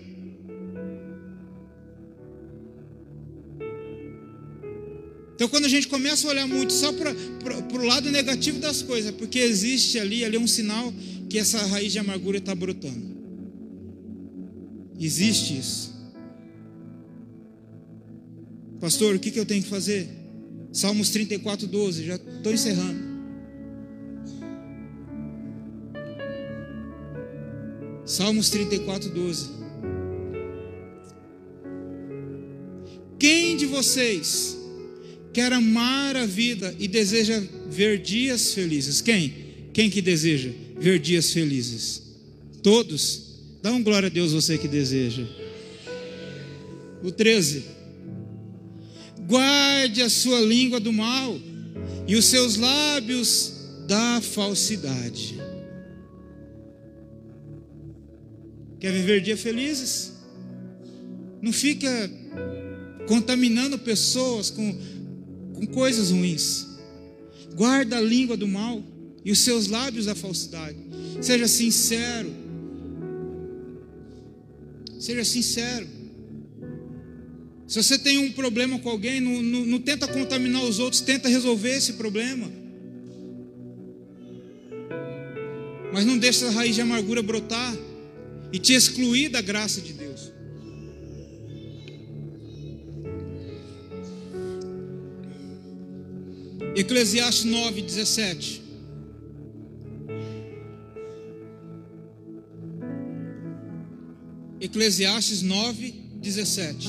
Então, 5.35 5.47
quando 5.47 5.65
a 5.65 5.69
gente 5.69 5.87
começa 5.87 6.27
a 6.27 6.31
olhar 6.31 6.45
muito 6.45 6.73
só 6.73 6.91
para 6.91 7.15
o 7.73 7.85
lado 7.85 8.11
negativo 8.11 8.59
das 8.59 8.81
coisas, 8.81 9.11
porque 9.11 9.39
existe 9.39 9.97
ali, 9.97 10.25
ali 10.25 10.35
é 10.35 10.39
um 10.39 10.45
sinal 10.45 10.93
que 11.29 11.37
essa 11.37 11.65
raiz 11.67 11.93
de 11.93 11.99
amargura 11.99 12.39
está 12.39 12.53
brotando. 12.53 13.17
Existe 14.99 15.57
isso. 15.57 15.97
Pastor, 18.81 19.15
o 19.15 19.19
que, 19.19 19.31
que 19.31 19.39
eu 19.39 19.45
tenho 19.45 19.63
que 19.63 19.69
fazer? 19.69 20.09
Salmos 20.73 21.09
34, 21.09 21.67
12, 21.67 22.05
já 22.05 22.15
estou 22.15 22.53
encerrando. 22.53 23.08
Salmos 28.09 28.49
34, 28.49 29.07
12. 29.11 29.49
Quem 33.19 33.55
de 33.55 33.67
vocês 33.67 34.57
quer 35.31 35.53
amar 35.53 36.15
a 36.15 36.25
vida 36.25 36.75
e 36.79 36.87
deseja 36.87 37.39
ver 37.69 38.01
dias 38.01 38.51
felizes. 38.55 38.99
Quem? 38.99 39.31
Quem 39.71 39.91
que 39.91 40.01
deseja 40.01 40.49
ver 40.79 40.97
dias 40.97 41.31
felizes? 41.31 42.01
Todos? 42.63 43.41
Dá 43.61 43.71
um 43.71 43.83
glória 43.83 44.07
a 44.07 44.09
Deus 44.09 44.31
você 44.31 44.57
que 44.57 44.67
deseja. 44.67 45.27
O 47.03 47.11
13. 47.11 47.63
Guarde 49.27 50.01
a 50.01 50.09
sua 50.09 50.39
língua 50.39 50.79
do 50.79 50.91
mal 50.91 51.39
e 52.07 52.15
os 52.15 52.25
seus 52.25 52.55
lábios 52.55 53.53
da 53.87 54.19
falsidade. 54.19 55.48
Quer 58.79 58.91
viver 58.91 59.21
dias 59.21 59.39
felizes? 59.39 60.13
Não 61.41 61.51
fica 61.51 61.89
contaminando 63.07 63.77
pessoas 63.79 64.49
com 64.49 64.77
com 65.59 65.67
coisas 65.67 66.09
ruins. 66.09 66.65
Guarda 67.53 67.97
a 67.97 68.01
língua 68.01 68.37
do 68.37 68.47
mal 68.47 68.81
e 69.25 69.31
os 69.31 69.39
seus 69.39 69.67
lábios 69.67 70.05
da 70.05 70.15
falsidade. 70.15 70.77
Seja 71.21 71.47
sincero. 71.49 72.31
Seja 74.97 75.25
sincero. 75.25 75.85
Se 77.67 77.83
você 77.83 77.99
tem 77.99 78.17
um 78.17 78.31
problema 78.31 78.79
com 78.79 78.89
alguém, 78.89 79.19
não, 79.19 79.41
não, 79.41 79.65
não 79.65 79.79
tenta 79.79 80.07
contaminar 80.07 80.63
os 80.63 80.79
outros, 80.79 81.01
tenta 81.01 81.27
resolver 81.27 81.75
esse 81.75 81.93
problema. 81.93 82.49
Mas 85.91 86.05
não 86.05 86.17
deixe 86.17 86.45
a 86.45 86.51
raiz 86.51 86.73
de 86.73 86.81
amargura 86.81 87.21
brotar 87.21 87.75
e 88.51 88.59
te 88.59 88.73
excluir 88.73 89.29
da 89.29 89.41
graça 89.41 89.81
de 89.81 89.93
Deus. 89.93 90.31
Eclesiastes 96.75 97.43
9, 97.43 97.81
17. 97.81 98.61
Eclesiastes 104.61 105.41
9, 105.41 105.91
17. 106.21 106.87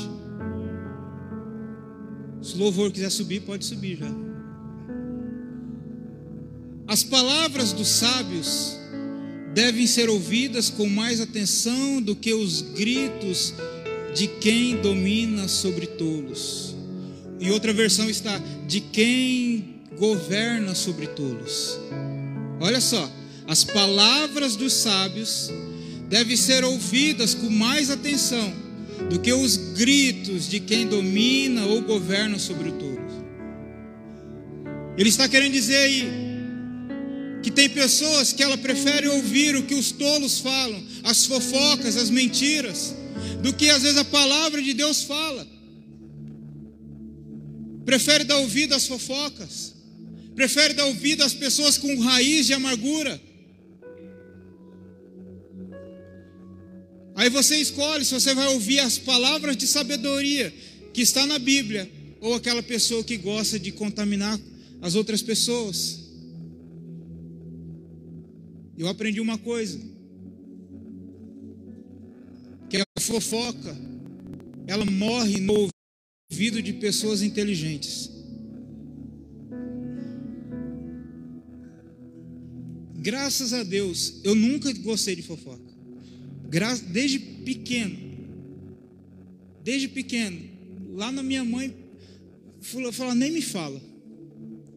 Se 2.42 2.54
o 2.54 2.58
louvor 2.58 2.90
quiser 2.90 3.10
subir, 3.10 3.40
pode 3.40 3.64
subir 3.64 3.96
já. 3.98 4.10
As 6.86 7.04
palavras 7.04 7.72
dos 7.72 7.88
sábios 7.88 8.79
devem 9.52 9.86
ser 9.86 10.08
ouvidas 10.08 10.70
com 10.70 10.88
mais 10.88 11.20
atenção 11.20 12.00
do 12.00 12.14
que 12.14 12.32
os 12.32 12.62
gritos 12.62 13.54
de 14.14 14.26
quem 14.26 14.76
domina 14.76 15.48
sobre 15.48 15.86
tolos. 15.86 16.74
Em 17.40 17.50
outra 17.50 17.72
versão 17.72 18.08
está 18.08 18.40
de 18.66 18.80
quem 18.80 19.80
governa 19.98 20.74
sobre 20.74 21.06
tolos. 21.08 21.78
Olha 22.60 22.80
só, 22.80 23.10
as 23.46 23.64
palavras 23.64 24.56
dos 24.56 24.72
sábios 24.72 25.50
devem 26.08 26.36
ser 26.36 26.64
ouvidas 26.64 27.34
com 27.34 27.48
mais 27.48 27.90
atenção 27.90 28.52
do 29.08 29.18
que 29.18 29.32
os 29.32 29.56
gritos 29.56 30.48
de 30.48 30.60
quem 30.60 30.86
domina 30.86 31.64
ou 31.64 31.80
governa 31.80 32.38
sobre 32.38 32.68
o 32.68 32.72
tolo. 32.72 33.00
Ele 34.98 35.08
está 35.08 35.28
querendo 35.28 35.52
dizer 35.52 35.76
aí 35.76 36.29
que 37.42 37.50
tem 37.50 37.68
pessoas 37.68 38.32
que 38.32 38.42
ela 38.42 38.58
prefere 38.58 39.08
ouvir 39.08 39.56
o 39.56 39.62
que 39.62 39.74
os 39.74 39.92
tolos 39.92 40.38
falam, 40.38 40.82
as 41.02 41.24
fofocas, 41.24 41.96
as 41.96 42.10
mentiras, 42.10 42.94
do 43.42 43.52
que 43.52 43.70
às 43.70 43.82
vezes 43.82 43.98
a 43.98 44.04
palavra 44.04 44.62
de 44.62 44.74
Deus 44.74 45.02
fala. 45.02 45.46
Prefere 47.84 48.24
dar 48.24 48.36
ouvido 48.36 48.74
às 48.74 48.86
fofocas 48.86 49.80
prefere 50.40 50.72
dar 50.72 50.86
ouvido 50.86 51.22
às 51.22 51.34
pessoas 51.34 51.76
com 51.76 52.00
raiz 52.00 52.46
de 52.46 52.54
amargura. 52.54 53.20
Aí 57.14 57.28
você 57.28 57.56
escolhe 57.56 58.06
se 58.06 58.14
você 58.14 58.34
vai 58.34 58.48
ouvir 58.48 58.78
as 58.78 58.96
palavras 58.96 59.54
de 59.54 59.66
sabedoria 59.66 60.50
que 60.94 61.02
está 61.02 61.26
na 61.26 61.38
Bíblia 61.38 61.90
ou 62.22 62.32
aquela 62.32 62.62
pessoa 62.62 63.04
que 63.04 63.18
gosta 63.18 63.58
de 63.58 63.70
contaminar 63.72 64.40
as 64.80 64.94
outras 64.94 65.20
pessoas. 65.20 66.09
Eu 68.80 68.88
aprendi 68.88 69.20
uma 69.20 69.36
coisa: 69.36 69.78
que 72.70 72.78
a 72.78 72.84
fofoca 72.98 73.76
ela 74.66 74.86
morre 74.86 75.38
no 75.38 75.68
ouvido 76.32 76.62
de 76.62 76.72
pessoas 76.72 77.20
inteligentes. 77.20 78.10
Graças 82.96 83.52
a 83.52 83.62
Deus, 83.62 84.18
eu 84.24 84.34
nunca 84.34 84.72
gostei 84.72 85.14
de 85.14 85.22
fofoca. 85.24 85.62
Desde 86.90 87.18
pequeno. 87.18 87.98
Desde 89.62 89.88
pequeno. 89.88 90.40
Lá 90.94 91.12
na 91.12 91.22
minha 91.22 91.44
mãe, 91.44 91.76
falou, 92.62 93.14
nem 93.14 93.30
me 93.30 93.42
fala. 93.42 93.78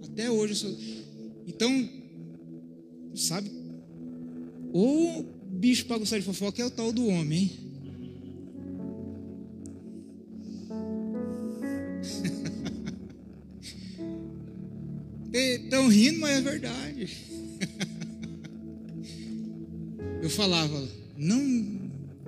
Até 0.04 0.30
hoje 0.30 0.56
sou. 0.56 0.78
Então, 1.48 1.90
sabe? 3.16 3.63
O 4.76 5.24
bicho 5.52 5.86
para 5.86 6.00
gostar 6.00 6.18
de 6.18 6.26
fofoca 6.26 6.60
é 6.60 6.66
o 6.66 6.72
tal 6.72 6.92
do 6.92 7.08
homem? 7.08 7.52
Estão 15.32 15.88
rindo, 15.94 16.22
mas 16.22 16.38
é 16.38 16.42
verdade 16.42 17.18
eu 20.24 20.30
falava, 20.32 20.90
não, 21.18 21.40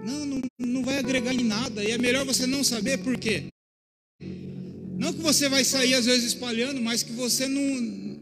não, 0.03 0.25
não, 0.25 0.41
não 0.59 0.83
vai 0.83 0.99
agregar 0.99 1.33
em 1.33 1.43
nada, 1.43 1.83
e 1.83 1.89
é 1.89 1.97
melhor 1.97 2.25
você 2.25 2.45
não 2.45 2.63
saber 2.63 2.99
por 2.99 3.17
quê. 3.17 3.45
Não 4.99 5.11
que 5.11 5.19
você 5.19 5.49
vai 5.49 5.63
sair 5.63 5.95
às 5.95 6.05
vezes 6.05 6.25
espalhando, 6.25 6.79
mas 6.79 7.01
que 7.01 7.11
você 7.11 7.47
não, 7.47 8.19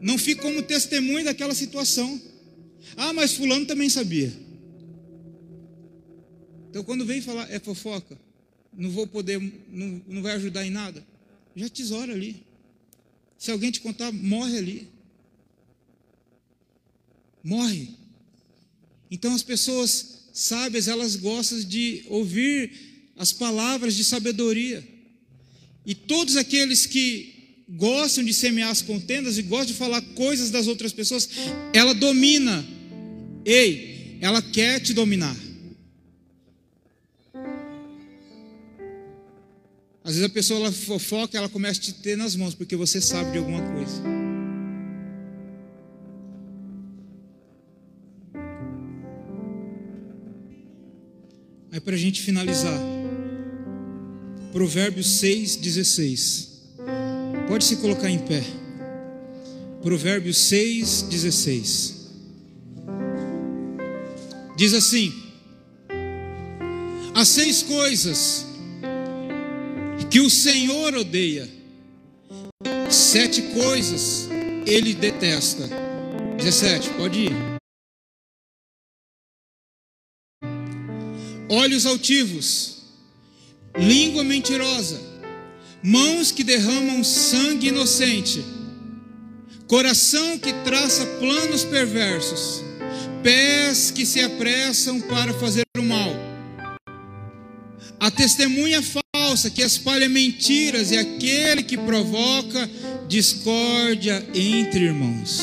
não 0.00 0.18
fique 0.18 0.42
como 0.42 0.62
testemunho 0.62 1.24
daquela 1.24 1.54
situação. 1.54 2.20
Ah, 2.96 3.12
mas 3.12 3.34
fulano 3.34 3.66
também 3.66 3.88
sabia. 3.88 4.32
Então 6.68 6.84
quando 6.84 7.04
vem 7.04 7.20
falar 7.20 7.50
é 7.50 7.58
fofoca, 7.58 8.18
não 8.72 8.90
vou 8.90 9.06
poder, 9.06 9.40
não, 9.68 10.02
não 10.06 10.22
vai 10.22 10.32
ajudar 10.34 10.64
em 10.64 10.70
nada, 10.70 11.04
já 11.56 11.68
tesoura 11.68 12.12
ali. 12.12 12.44
Se 13.36 13.50
alguém 13.50 13.70
te 13.70 13.80
contar, 13.80 14.12
morre 14.12 14.58
ali. 14.58 14.88
Morre. 17.42 17.94
Então 19.10 19.34
as 19.34 19.42
pessoas 19.42 20.28
sábias, 20.32 20.88
elas 20.88 21.16
gostam 21.16 21.58
de 21.60 22.04
ouvir 22.08 23.12
as 23.16 23.32
palavras 23.32 23.94
de 23.94 24.04
sabedoria. 24.04 24.86
E 25.84 25.94
todos 25.94 26.36
aqueles 26.36 26.86
que 26.86 27.39
gostam 27.76 28.24
de 28.24 28.34
semear 28.34 28.70
as 28.70 28.82
contendas 28.82 29.38
e 29.38 29.42
gostam 29.42 29.68
de 29.68 29.74
falar 29.74 30.00
coisas 30.14 30.50
das 30.50 30.66
outras 30.66 30.92
pessoas, 30.92 31.28
ela 31.72 31.94
domina. 31.94 32.64
Ei, 33.44 34.18
ela 34.20 34.42
quer 34.42 34.80
te 34.80 34.92
dominar. 34.92 35.36
Às 40.02 40.14
vezes 40.14 40.24
a 40.24 40.32
pessoa 40.32 40.60
ela 40.60 40.72
fofoca, 40.72 41.38
ela 41.38 41.48
começa 41.48 41.78
a 41.78 41.82
te 41.84 41.94
ter 41.94 42.16
nas 42.16 42.34
mãos 42.34 42.54
porque 42.54 42.74
você 42.74 43.00
sabe 43.00 43.32
de 43.32 43.38
alguma 43.38 43.60
coisa. 43.60 44.02
Aí 51.70 51.78
para 51.78 51.94
a 51.94 51.98
gente 51.98 52.20
finalizar, 52.20 52.80
Provérbios 54.52 55.06
6,16. 55.20 56.49
Pode 57.50 57.64
se 57.64 57.78
colocar 57.78 58.08
em 58.08 58.20
pé. 58.20 58.44
Provérbios 59.82 60.36
6,16. 60.52 61.94
Diz 64.56 64.72
assim: 64.72 65.12
Há 67.12 67.24
seis 67.24 67.64
coisas 67.64 68.46
que 70.08 70.20
o 70.20 70.30
Senhor 70.30 70.94
odeia, 70.94 71.48
sete 72.88 73.42
coisas 73.42 74.28
ele 74.64 74.94
detesta. 74.94 75.68
17, 76.36 76.90
pode 76.90 77.18
ir. 77.18 77.32
Olhos 81.48 81.84
altivos, 81.84 82.84
língua 83.76 84.22
mentirosa, 84.22 85.09
mãos 85.82 86.30
que 86.30 86.44
derramam 86.44 87.02
sangue 87.02 87.68
inocente, 87.68 88.44
coração 89.66 90.38
que 90.38 90.52
traça 90.64 91.06
planos 91.18 91.64
perversos, 91.64 92.62
pés 93.22 93.90
que 93.90 94.04
se 94.04 94.20
apressam 94.20 95.00
para 95.00 95.32
fazer 95.34 95.64
o 95.78 95.82
mal, 95.82 96.14
a 97.98 98.10
testemunha 98.10 98.82
falsa 98.82 99.50
que 99.50 99.62
espalha 99.62 100.08
mentiras 100.08 100.90
e 100.90 100.96
aquele 100.96 101.62
que 101.62 101.76
provoca 101.76 102.68
discórdia 103.06 104.26
entre 104.34 104.84
irmãos. 104.84 105.40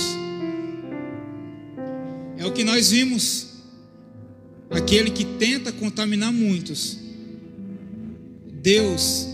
É 2.37 2.45
o 2.45 2.51
que 2.51 2.63
nós 2.63 2.91
vimos. 2.91 3.47
Aquele 4.69 5.09
que 5.11 5.23
tenta 5.23 5.71
contaminar 5.71 6.31
muitos. 6.31 6.97
Deus, 8.61 9.27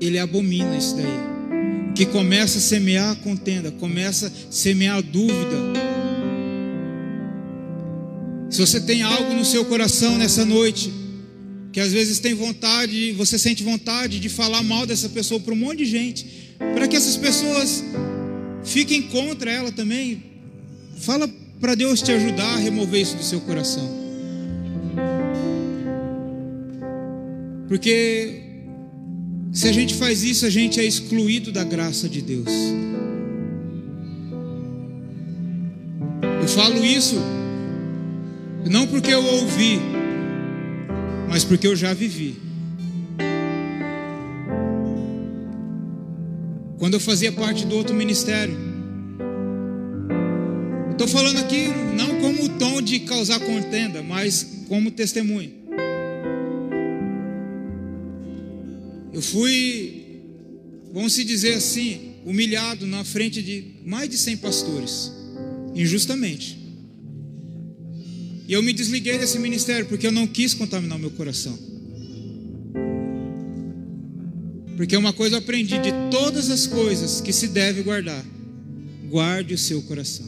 ele 0.00 0.18
abomina 0.18 0.76
isso 0.76 0.96
daí. 0.96 1.92
Que 1.94 2.06
começa 2.06 2.58
a 2.58 2.60
semear 2.60 3.10
a 3.10 3.16
contenda, 3.16 3.70
começa 3.72 4.28
a 4.28 4.52
semear 4.52 4.96
a 4.96 5.00
dúvida. 5.00 5.56
Se 8.48 8.60
você 8.60 8.80
tem 8.80 9.02
algo 9.02 9.34
no 9.34 9.44
seu 9.44 9.64
coração 9.64 10.16
nessa 10.16 10.44
noite, 10.44 10.92
que 11.72 11.80
às 11.80 11.92
vezes 11.92 12.18
tem 12.18 12.34
vontade, 12.34 13.12
você 13.12 13.38
sente 13.38 13.62
vontade 13.62 14.18
de 14.18 14.28
falar 14.28 14.62
mal 14.62 14.86
dessa 14.86 15.08
pessoa 15.08 15.38
para 15.38 15.52
um 15.52 15.56
monte 15.56 15.78
de 15.78 15.86
gente, 15.86 16.56
para 16.74 16.88
que 16.88 16.96
essas 16.96 17.16
pessoas 17.16 17.84
fiquem 18.64 19.02
contra 19.02 19.50
ela 19.50 19.70
também. 19.70 20.22
Fala 20.98 21.28
para 21.60 21.74
Deus 21.74 22.02
te 22.02 22.10
ajudar 22.10 22.54
a 22.54 22.56
remover 22.56 23.02
isso 23.02 23.16
do 23.16 23.22
seu 23.22 23.40
coração. 23.42 24.00
Porque 27.68 28.49
se 29.52 29.68
a 29.68 29.72
gente 29.72 29.94
faz 29.94 30.22
isso, 30.22 30.46
a 30.46 30.50
gente 30.50 30.78
é 30.80 30.84
excluído 30.84 31.50
da 31.50 31.64
graça 31.64 32.08
de 32.08 32.22
Deus. 32.22 32.50
Eu 36.40 36.48
falo 36.48 36.84
isso 36.84 37.16
não 38.68 38.86
porque 38.86 39.12
eu 39.12 39.24
ouvi, 39.24 39.80
mas 41.28 41.44
porque 41.44 41.66
eu 41.66 41.74
já 41.74 41.94
vivi. 41.94 42.36
Quando 46.78 46.94
eu 46.94 47.00
fazia 47.00 47.32
parte 47.32 47.66
do 47.66 47.76
outro 47.76 47.94
ministério. 47.94 48.56
Estou 50.92 51.08
falando 51.08 51.38
aqui 51.38 51.68
não 51.96 52.20
como 52.20 52.48
tom 52.58 52.80
de 52.80 53.00
causar 53.00 53.40
contenda, 53.40 54.02
mas 54.02 54.64
como 54.68 54.90
testemunho. 54.90 55.59
Eu 59.20 59.22
fui, 59.22 60.02
vamos 60.94 61.12
se 61.12 61.24
dizer 61.24 61.52
assim, 61.52 62.14
humilhado 62.24 62.86
na 62.86 63.04
frente 63.04 63.42
de 63.42 63.74
mais 63.84 64.08
de 64.08 64.16
100 64.16 64.38
pastores, 64.38 65.12
injustamente. 65.74 66.58
E 68.48 68.52
eu 68.54 68.62
me 68.62 68.72
desliguei 68.72 69.18
desse 69.18 69.38
ministério 69.38 69.84
porque 69.84 70.06
eu 70.06 70.10
não 70.10 70.26
quis 70.26 70.54
contaminar 70.54 70.96
o 70.96 71.00
meu 71.02 71.10
coração. 71.10 71.52
Porque 74.74 74.96
uma 74.96 75.12
coisa 75.12 75.34
eu 75.34 75.40
aprendi 75.40 75.76
de 75.76 75.92
todas 76.10 76.48
as 76.48 76.66
coisas 76.66 77.20
que 77.20 77.30
se 77.30 77.48
deve 77.48 77.82
guardar, 77.82 78.24
guarde 79.10 79.52
o 79.52 79.58
seu 79.58 79.82
coração. 79.82 80.24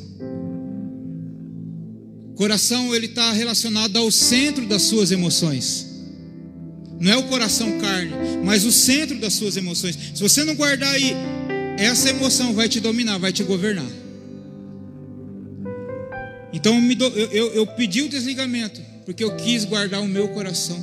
Coração 2.35 2.95
ele 2.95 3.07
está 3.07 3.33
relacionado 3.33 3.97
ao 3.97 4.11
centro 4.11 4.67
das 4.67 4.83
suas 4.83 5.11
emoções. 5.11 5.92
Não 7.03 7.11
é 7.11 7.17
o 7.17 7.25
coração 7.25 7.81
carne, 7.81 8.13
mas 8.45 8.65
o 8.65 8.71
centro 8.71 9.19
das 9.19 9.33
suas 9.33 9.57
emoções. 9.57 9.99
Se 10.15 10.23
você 10.23 10.45
não 10.45 10.55
guardar 10.55 10.95
aí, 10.95 11.13
essa 11.77 12.11
emoção 12.11 12.55
vai 12.55 12.69
te 12.69 12.79
dominar, 12.79 13.19
vai 13.19 13.33
te 13.33 13.43
governar. 13.43 13.91
Então 16.53 16.81
eu, 17.01 17.31
eu, 17.33 17.55
eu 17.55 17.67
pedi 17.67 18.03
o 18.03 18.09
desligamento, 18.09 18.81
porque 19.05 19.25
eu 19.25 19.35
quis 19.35 19.65
guardar 19.65 20.01
o 20.01 20.07
meu 20.07 20.29
coração. 20.29 20.81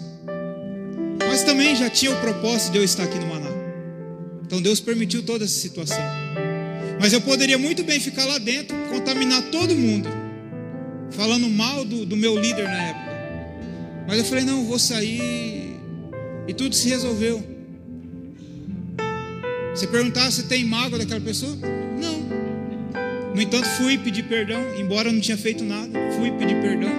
Mas 1.26 1.44
também 1.44 1.74
já 1.78 1.90
tinha 1.90 2.12
o 2.12 2.20
propósito 2.20 2.74
de 2.74 2.80
eu 2.80 2.84
estar 2.84 3.04
aqui 3.04 3.18
no 3.18 3.28
Maná. 3.28 3.52
Então 4.46 4.62
Deus 4.62 4.82
permitiu 4.82 5.24
toda 5.24 5.46
essa 5.46 5.58
situação. 5.58 6.04
Mas 7.00 7.14
eu 7.14 7.22
poderia 7.22 7.58
muito 7.58 7.82
bem 7.86 7.98
ficar 7.98 8.26
lá 8.26 8.40
dentro, 8.40 8.76
contaminar 8.90 9.42
todo 9.44 9.74
mundo, 9.74 10.10
falando 11.12 11.48
mal 11.48 11.86
do, 11.86 12.06
do 12.06 12.18
meu 12.18 12.38
líder 12.38 12.66
na 12.66 12.84
época. 12.90 13.10
Mas 14.06 14.18
eu 14.18 14.26
falei: 14.26 14.44
não, 14.44 14.66
vou 14.66 14.78
sair. 14.78 15.69
E 16.50 16.54
tudo 16.54 16.74
se 16.74 16.90
resolveu. 16.90 17.44
Você 19.72 19.86
perguntar 19.86 20.32
se 20.32 20.48
tem 20.48 20.66
mágoa 20.66 20.98
daquela 20.98 21.22
pessoa? 21.22 21.56
Não. 22.02 23.36
No 23.36 23.40
entanto, 23.40 23.68
fui 23.78 24.00
pedir 24.00 24.24
perdão, 24.24 24.60
embora 24.76 25.12
não 25.12 25.20
tinha 25.20 25.38
feito 25.38 25.64
nada, 25.64 25.92
fui 26.18 26.32
pedir 26.32 26.60
perdão. 26.60 26.90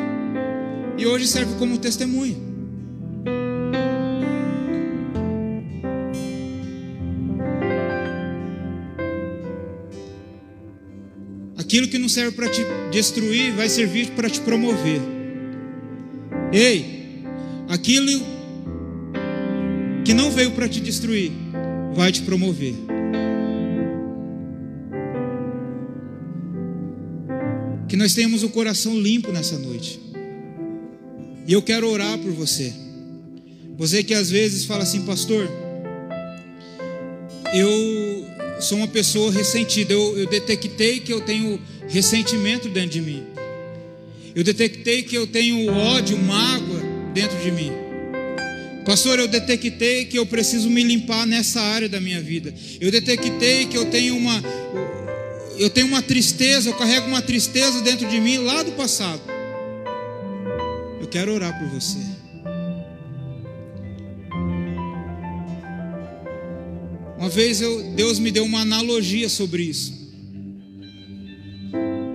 E 0.97 1.05
hoje 1.05 1.27
serve 1.27 1.57
como 1.59 1.77
testemunho. 1.79 2.37
Aquilo 11.59 11.89
que 11.89 11.99
não 11.99 12.09
serve 12.09 12.37
para 12.37 12.49
te 12.49 12.63
destruir 12.93 13.53
vai 13.55 13.69
servir 13.69 14.13
para 14.13 14.31
te 14.31 14.41
promover. 14.43 15.01
Ei, 16.53 17.25
aquilo 17.69 18.40
que 20.11 20.15
não 20.15 20.29
veio 20.29 20.51
para 20.51 20.69
te 20.69 20.81
destruir 20.81 21.31
vai 21.95 22.11
te 22.11 22.23
promover. 22.23 22.75
Que 27.89 27.95
nós 27.95 28.13
tenhamos 28.13 28.43
o 28.43 28.49
coração 28.49 28.99
limpo 28.99 29.31
nessa 29.31 29.57
noite. 29.57 30.01
E 31.47 31.53
eu 31.53 31.63
quero 31.63 31.89
orar 31.89 32.19
por 32.19 32.33
você. 32.33 32.73
Você 33.79 34.03
que 34.03 34.13
às 34.13 34.29
vezes 34.29 34.65
fala 34.65 34.83
assim, 34.83 35.03
pastor, 35.03 35.49
eu 37.55 37.71
sou 38.59 38.79
uma 38.79 38.89
pessoa 38.89 39.31
ressentida. 39.31 39.93
Eu, 39.93 40.19
eu 40.19 40.29
detectei 40.29 40.99
que 40.99 41.13
eu 41.13 41.21
tenho 41.21 41.61
ressentimento 41.87 42.69
dentro 42.69 42.91
de 42.91 43.01
mim. 43.01 43.23
Eu 44.35 44.43
detectei 44.43 45.05
que 45.05 45.15
eu 45.15 45.29
tenho 45.29 45.73
ódio, 45.73 46.19
mágoa 46.19 46.81
dentro 47.15 47.39
de 47.39 47.53
mim. 47.53 47.90
Pastor, 48.85 49.19
eu 49.19 49.29
detectei 49.29 50.07
que 50.07 50.19
eu 50.19 50.27
preciso 50.27 50.71
me 50.71 50.83
limpar 50.83 51.27
nessa 51.27 51.61
área 51.61 51.89
da 51.89 52.01
minha 52.01 52.21
vida. 52.21 52.53
Eu 52.81 52.91
detectei 52.91 53.67
que 53.67 53.77
eu 53.77 53.87
tenho 53.87 54.17
uma 54.17 54.43
eu 55.59 55.69
tenho 55.69 55.89
uma 55.89 56.01
tristeza, 56.01 56.71
eu 56.71 56.75
carrego 56.75 57.07
uma 57.07 57.21
tristeza 57.21 57.83
dentro 57.83 58.09
de 58.09 58.19
mim 58.19 58.39
lá 58.39 58.63
do 58.63 58.73
passado. 58.73 59.21
Eu 60.99 61.07
quero 61.07 61.35
orar 61.35 61.59
por 61.59 61.69
você. 61.69 61.99
Uma 67.19 67.29
vez 67.29 67.61
eu, 67.61 67.93
Deus 67.93 68.19
me 68.19 68.31
deu 68.31 68.45
uma 68.45 68.61
analogia 68.61 69.29
sobre 69.29 69.65
isso. 69.65 69.93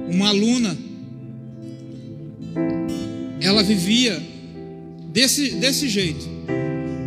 Uma 0.10 0.30
aluna, 0.30 0.76
ela 3.40 3.62
vivia 3.62 4.20
desse, 5.16 5.52
desse 5.52 5.88
jeito, 5.88 6.28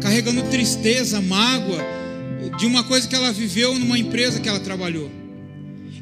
carregando 0.01 0.43
tristeza, 0.45 1.21
mágoa, 1.21 1.79
de 2.59 2.65
uma 2.65 2.83
coisa 2.83 3.07
que 3.07 3.15
ela 3.15 3.31
viveu 3.31 3.79
numa 3.79 3.99
empresa 3.99 4.41
que 4.41 4.49
ela 4.49 4.59
trabalhou. 4.59 5.11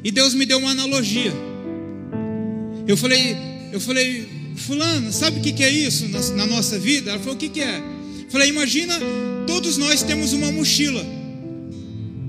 E 0.01 0.09
Deus 0.09 0.33
me 0.33 0.45
deu 0.45 0.57
uma 0.57 0.71
analogia. 0.71 1.33
Eu 2.87 2.95
falei, 2.95 3.35
eu 3.73 3.81
falei, 3.81 4.25
fulano, 4.55 5.11
sabe 5.11 5.39
o 5.39 5.41
que, 5.41 5.51
que 5.51 5.63
é 5.63 5.69
isso 5.69 6.07
na, 6.07 6.21
na 6.31 6.45
nossa 6.45 6.79
vida? 6.79 7.11
Ela 7.11 7.19
falou, 7.19 7.35
o 7.35 7.37
que, 7.37 7.49
que 7.49 7.59
é? 7.59 7.77
Eu 7.77 8.31
falei, 8.31 8.47
imagina, 8.47 8.97
todos 9.45 9.77
nós 9.77 10.01
temos 10.01 10.31
uma 10.31 10.49
mochila. 10.49 11.05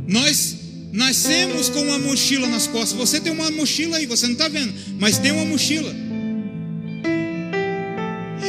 Nós 0.09 0.57
nascemos 0.93 1.69
com 1.69 1.83
uma 1.83 2.01
mochila 2.01 2.49
nas 2.49 2.67
costas. 2.67 2.99
Você 2.99 3.21
tem 3.21 3.33
uma 3.33 3.49
mochila 3.53 3.99
aí, 3.99 4.07
você 4.07 4.27
não 4.27 4.33
está 4.33 4.49
vendo, 4.49 4.75
mas 4.99 5.19
tem 5.19 5.31
uma 5.31 5.45
mochila. 5.45 5.95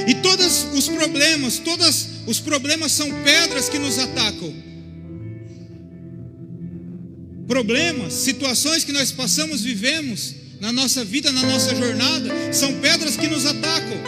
E 0.10 0.16
todos 0.16 0.66
os 0.74 0.90
problemas, 0.90 1.60
todos 1.60 2.08
os 2.26 2.40
problemas 2.40 2.92
são 2.92 3.08
pedras 3.24 3.70
que 3.70 3.78
nos 3.78 4.00
atacam. 4.00 4.52
Problemas, 7.48 8.14
situações 8.14 8.84
que 8.84 8.92
nós 8.92 9.12
passamos, 9.12 9.62
vivemos 9.62 10.34
na 10.60 10.74
nossa 10.74 11.06
vida, 11.06 11.32
na 11.32 11.44
nossa 11.44 11.76
jornada, 11.76 12.28
são 12.52 12.74
pedras 12.80 13.16
que 13.16 13.28
nos 13.28 13.46
atacam. 13.46 14.00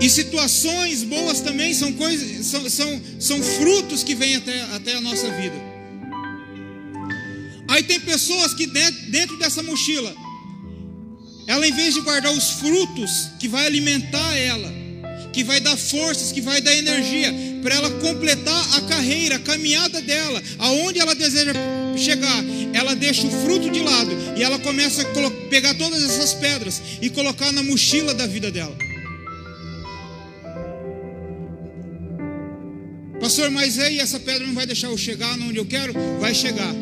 E 0.00 0.08
situações 0.08 1.04
boas 1.04 1.42
também 1.42 1.74
são 1.74 1.92
coisas, 1.92 2.46
são, 2.46 2.70
são, 2.70 3.02
são 3.20 3.42
frutos 3.42 4.02
que 4.02 4.14
vêm 4.14 4.36
até, 4.36 4.62
até 4.76 4.94
a 4.94 5.00
nossa 5.02 5.30
vida. 5.32 5.56
Aí 7.68 7.82
tem 7.82 8.00
pessoas 8.00 8.54
que 8.54 8.66
dentro 8.66 9.38
dessa 9.38 9.62
mochila, 9.62 10.14
ela 11.46 11.66
em 11.66 11.72
vez 11.72 11.94
de 11.94 12.00
guardar 12.00 12.32
os 12.32 12.50
frutos 12.52 13.30
que 13.38 13.48
vai 13.48 13.66
alimentar 13.66 14.36
ela, 14.36 14.72
que 15.32 15.42
vai 15.42 15.60
dar 15.60 15.76
forças, 15.76 16.30
que 16.30 16.40
vai 16.40 16.60
dar 16.60 16.74
energia 16.74 17.32
para 17.62 17.74
ela 17.74 17.90
completar 17.90 18.76
a 18.76 18.80
carreira, 18.82 19.36
a 19.36 19.38
caminhada 19.38 20.00
dela, 20.00 20.42
aonde 20.58 20.98
ela 20.98 21.14
deseja 21.14 21.52
chegar, 21.96 22.44
ela 22.72 22.94
deixa 22.94 23.26
o 23.26 23.30
fruto 23.44 23.70
de 23.70 23.80
lado 23.80 24.10
e 24.36 24.42
ela 24.42 24.58
começa 24.58 25.02
a 25.02 25.30
pegar 25.48 25.74
todas 25.74 26.02
essas 26.02 26.34
pedras 26.34 26.82
e 27.00 27.08
colocar 27.10 27.52
na 27.52 27.62
mochila 27.62 28.14
da 28.14 28.26
vida 28.26 28.50
dela. 28.50 28.76
Pastor, 33.20 33.50
mas 33.50 33.78
aí 33.78 34.00
essa 34.00 34.18
pedra 34.18 34.46
não 34.46 34.54
vai 34.54 34.66
deixar 34.66 34.88
eu 34.88 34.98
chegar 34.98 35.38
onde 35.38 35.56
eu 35.56 35.64
quero? 35.64 35.94
Vai 36.20 36.34
chegar. 36.34 36.74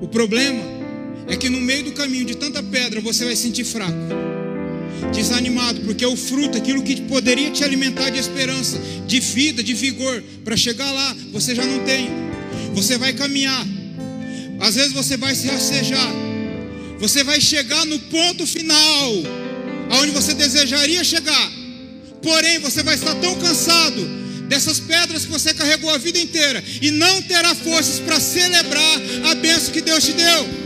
O 0.00 0.08
problema 0.08 0.79
é 1.28 1.36
que 1.36 1.48
no 1.48 1.60
meio 1.60 1.84
do 1.84 1.92
caminho 1.92 2.24
de 2.24 2.36
tanta 2.36 2.62
pedra 2.62 3.00
você 3.00 3.24
vai 3.24 3.36
sentir 3.36 3.64
fraco, 3.64 3.92
desanimado, 5.14 5.80
porque 5.82 6.04
o 6.04 6.16
fruto, 6.16 6.58
aquilo 6.58 6.82
que 6.82 7.02
poderia 7.02 7.50
te 7.50 7.64
alimentar 7.64 8.10
de 8.10 8.18
esperança, 8.18 8.80
de 9.06 9.20
vida, 9.20 9.62
de 9.62 9.74
vigor, 9.74 10.22
para 10.44 10.56
chegar 10.56 10.90
lá, 10.90 11.16
você 11.32 11.54
já 11.54 11.64
não 11.64 11.84
tem. 11.84 12.08
Você 12.74 12.98
vai 12.98 13.12
caminhar, 13.12 13.66
às 14.60 14.74
vezes 14.74 14.92
você 14.92 15.16
vai 15.16 15.34
se 15.34 15.46
rastejar, 15.46 16.12
você 16.98 17.24
vai 17.24 17.40
chegar 17.40 17.84
no 17.86 17.98
ponto 17.98 18.46
final, 18.46 19.12
aonde 19.90 20.12
você 20.12 20.34
desejaria 20.34 21.02
chegar, 21.02 21.52
porém 22.22 22.58
você 22.58 22.82
vai 22.82 22.94
estar 22.94 23.14
tão 23.16 23.34
cansado 23.36 24.20
dessas 24.48 24.80
pedras 24.80 25.24
que 25.24 25.30
você 25.30 25.54
carregou 25.54 25.90
a 25.90 25.98
vida 25.98 26.18
inteira 26.18 26.62
e 26.82 26.90
não 26.90 27.22
terá 27.22 27.54
forças 27.54 28.00
para 28.00 28.18
celebrar 28.18 29.00
a 29.30 29.34
bênção 29.36 29.72
que 29.72 29.80
Deus 29.80 30.04
te 30.04 30.12
deu. 30.12 30.59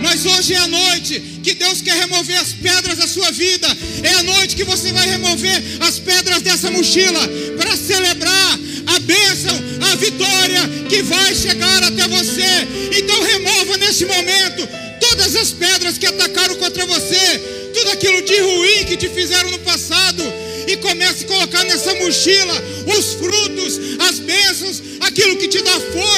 Mas 0.00 0.24
hoje 0.26 0.54
é 0.54 0.58
a 0.58 0.68
noite 0.68 1.20
que 1.42 1.54
Deus 1.54 1.80
quer 1.80 1.96
remover 1.96 2.36
as 2.38 2.52
pedras 2.52 2.98
da 2.98 3.06
sua 3.06 3.30
vida. 3.32 3.68
É 4.02 4.14
a 4.14 4.22
noite 4.22 4.56
que 4.56 4.64
você 4.64 4.92
vai 4.92 5.08
remover 5.08 5.62
as 5.80 5.98
pedras 5.98 6.42
dessa 6.42 6.70
mochila 6.70 7.20
para 7.56 7.76
celebrar 7.76 8.58
a 8.86 8.98
bênção, 9.00 9.54
a 9.90 9.96
vitória 9.96 10.62
que 10.88 11.02
vai 11.02 11.34
chegar 11.34 11.82
até 11.82 12.08
você. 12.08 12.68
Então 12.96 13.22
remova 13.22 13.76
nesse 13.78 14.04
momento 14.04 14.68
todas 15.00 15.36
as 15.36 15.52
pedras 15.52 15.98
que 15.98 16.06
atacaram 16.06 16.56
contra 16.56 16.86
você, 16.86 17.38
tudo 17.74 17.90
aquilo 17.90 18.22
de 18.22 18.38
ruim 18.40 18.84
que 18.86 18.96
te 18.96 19.08
fizeram 19.08 19.50
no 19.50 19.58
passado 19.60 20.22
e 20.66 20.76
comece 20.78 21.24
a 21.24 21.28
colocar 21.28 21.64
nessa 21.64 21.94
mochila 21.94 22.54
os 22.98 23.14
frutos, 23.14 23.78
as 24.00 24.18
bênçãos, 24.18 24.82
aquilo 25.00 25.36
que 25.36 25.48
te 25.48 25.62
dá 25.62 25.80
forças, 25.80 26.15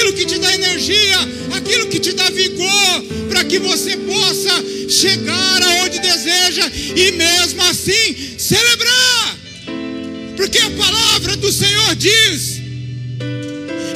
aquilo 0.00 0.12
que 0.14 0.24
te 0.24 0.38
dá 0.38 0.54
energia, 0.54 1.18
aquilo 1.56 1.86
que 1.88 2.00
te 2.00 2.12
dá 2.14 2.24
vigor, 2.30 3.04
para 3.28 3.44
que 3.44 3.58
você 3.58 3.96
possa 3.98 4.64
chegar 4.88 5.62
aonde 5.62 5.98
deseja 5.98 6.70
e 6.96 7.12
mesmo 7.12 7.62
assim 7.64 8.38
celebrar. 8.38 9.38
Porque 10.36 10.58
a 10.58 10.70
palavra 10.70 11.36
do 11.36 11.52
Senhor 11.52 11.94
diz: 11.96 12.60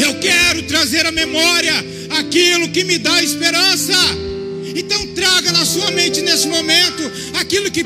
Eu 0.04 0.20
quero 0.20 0.62
trazer 0.64 1.06
à 1.06 1.12
memória 1.12 1.74
aquilo 2.18 2.68
que 2.68 2.84
me 2.84 2.98
dá 2.98 3.22
esperança. 3.22 3.96
Então 4.74 5.06
traga 5.08 5.52
na 5.52 5.64
sua 5.64 5.90
mente 5.92 6.20
nesse 6.20 6.48
momento 6.48 7.10
aquilo 7.34 7.70
que, 7.70 7.84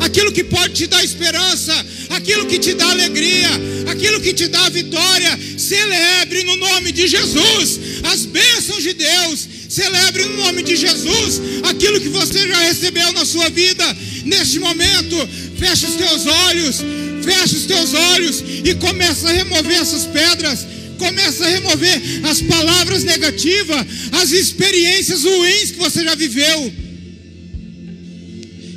aquilo 0.00 0.32
que 0.32 0.44
pode 0.44 0.74
te 0.74 0.86
dar 0.86 1.04
esperança, 1.04 1.74
aquilo 2.10 2.46
que 2.46 2.58
te 2.58 2.74
dá 2.74 2.90
alegria, 2.90 3.50
aquilo 3.90 4.20
que 4.20 4.32
te 4.32 4.48
dá 4.48 4.68
vitória. 4.70 5.38
Celebre 5.58 6.44
no 6.44 6.56
nome 6.56 6.92
de 6.92 7.06
Jesus 7.06 7.80
as 8.04 8.24
bênçãos 8.24 8.82
de 8.82 8.94
Deus. 8.94 9.48
Celebre 9.68 10.24
no 10.24 10.36
nome 10.38 10.62
de 10.62 10.74
Jesus 10.76 11.40
aquilo 11.62 12.00
que 12.00 12.08
você 12.08 12.48
já 12.48 12.58
recebeu 12.58 13.12
na 13.12 13.24
sua 13.24 13.48
vida. 13.50 13.84
Neste 14.24 14.58
momento, 14.58 15.16
feche 15.58 15.86
os 15.86 15.94
teus 15.94 16.26
olhos, 16.26 16.76
feche 17.22 17.56
os 17.56 17.66
teus 17.66 17.94
olhos 17.94 18.42
e 18.64 18.74
começa 18.74 19.28
a 19.28 19.32
remover 19.32 19.78
essas 19.78 20.06
pedras 20.06 20.66
começa 21.00 21.46
a 21.46 21.48
remover 21.48 21.98
as 22.24 22.42
palavras 22.42 23.02
negativas, 23.02 23.86
as 24.12 24.30
experiências 24.32 25.24
ruins 25.24 25.70
que 25.70 25.78
você 25.78 26.04
já 26.04 26.14
viveu. 26.14 26.72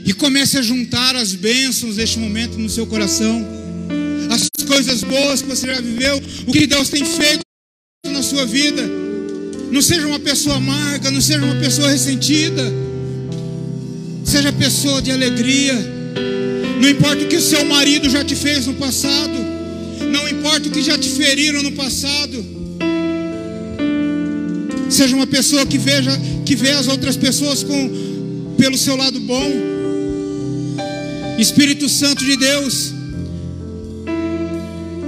E 0.06 0.14
comece 0.14 0.58
a 0.58 0.62
juntar 0.62 1.16
as 1.16 1.34
bênçãos 1.34 1.98
deste 1.98 2.18
momento 2.18 2.58
no 2.58 2.70
seu 2.70 2.88
coração, 2.88 3.46
as 4.32 4.50
coisas 4.66 5.04
boas 5.04 5.42
que 5.42 5.48
você 5.48 5.68
já 5.68 5.82
viveu, 5.82 6.22
o 6.48 6.52
que 6.52 6.66
Deus 6.66 6.90
tem 6.90 7.06
feito 7.06 7.42
na 8.06 8.24
sua 8.24 8.46
vida. 8.46 8.82
Não 9.70 9.82
seja 9.82 10.08
uma 10.08 10.20
pessoa 10.20 10.56
amarga, 10.58 11.12
não 11.12 11.22
seja 11.22 11.44
uma 11.44 11.56
pessoa 11.56 11.90
ressentida. 11.90 12.64
Seja 14.24 14.52
pessoa 14.54 15.02
de 15.02 15.12
alegria. 15.12 15.76
Não 16.80 16.90
importa 16.90 17.24
o 17.24 17.28
que 17.28 17.36
o 17.36 17.42
seu 17.42 17.66
marido 17.66 18.10
já 18.10 18.24
te 18.24 18.36
fez 18.36 18.66
no 18.68 18.76
passado. 18.76 19.63
Não 20.14 20.30
importa 20.30 20.70
o 20.70 20.72
que 20.72 20.84
já 20.84 20.96
te 20.96 21.10
feriram 21.10 21.64
no 21.64 21.72
passado. 21.72 22.46
Seja 24.88 25.16
uma 25.16 25.26
pessoa 25.26 25.66
que 25.66 25.80
veja, 25.80 26.12
que 26.46 26.56
vê 26.56 26.70
as 26.70 26.88
outras 26.88 27.18
pessoas 27.18 27.64
com 27.64 28.54
pelo 28.56 28.78
seu 28.78 28.96
lado 28.96 29.20
bom. 29.22 29.52
Espírito 31.40 31.90
Santo 31.90 32.24
de 32.24 32.38
Deus, 32.38 32.94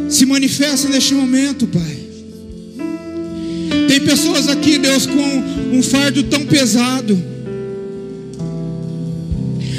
se 0.10 0.26
manifesta 0.26 0.90
neste 0.90 1.14
momento, 1.14 1.68
Pai. 1.68 1.98
Tem 3.88 4.00
pessoas 4.00 4.48
aqui, 4.48 4.80
Deus, 4.80 5.06
com 5.06 5.78
um 5.78 5.84
fardo 5.84 6.24
tão 6.24 6.48
pesado. 6.48 7.16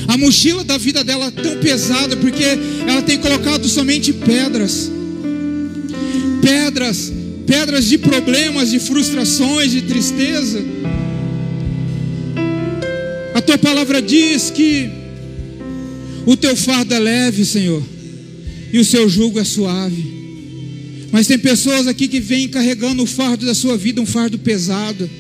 A 0.07 0.17
mochila 0.17 0.63
da 0.63 0.79
vida 0.79 1.03
dela 1.03 1.27
é 1.27 1.31
tão 1.33 1.59
pesada 1.59 2.17
porque 2.17 2.45
ela 2.87 3.03
tem 3.03 3.19
colocado 3.19 3.69
somente 3.69 4.13
pedras 4.13 4.95
pedras, 6.47 7.13
pedras 7.45 7.87
de 7.87 7.99
problemas, 7.99 8.71
de 8.71 8.79
frustrações, 8.79 9.73
de 9.73 9.83
tristeza. 9.83 10.65
A 13.35 13.43
tua 13.43 13.59
palavra 13.59 14.01
diz 14.01 14.49
que 14.49 14.89
o 16.25 16.37
teu 16.37 16.55
fardo 16.55 16.95
é 16.95 17.01
leve, 17.01 17.45
Senhor, 17.45 17.83
e 18.73 18.79
o 18.79 18.85
seu 18.85 19.09
jugo 19.09 19.41
é 19.41 19.45
suave. 19.45 20.15
Mas 21.11 21.27
tem 21.27 21.37
pessoas 21.37 21.89
aqui 21.89 22.07
que 22.07 22.21
vêm 22.21 22.47
carregando 22.47 23.03
o 23.03 23.07
fardo 23.07 23.45
da 23.45 23.55
sua 23.55 23.77
vida, 23.77 24.01
um 24.01 24.07
fardo 24.07 24.39
pesado. 24.39 25.11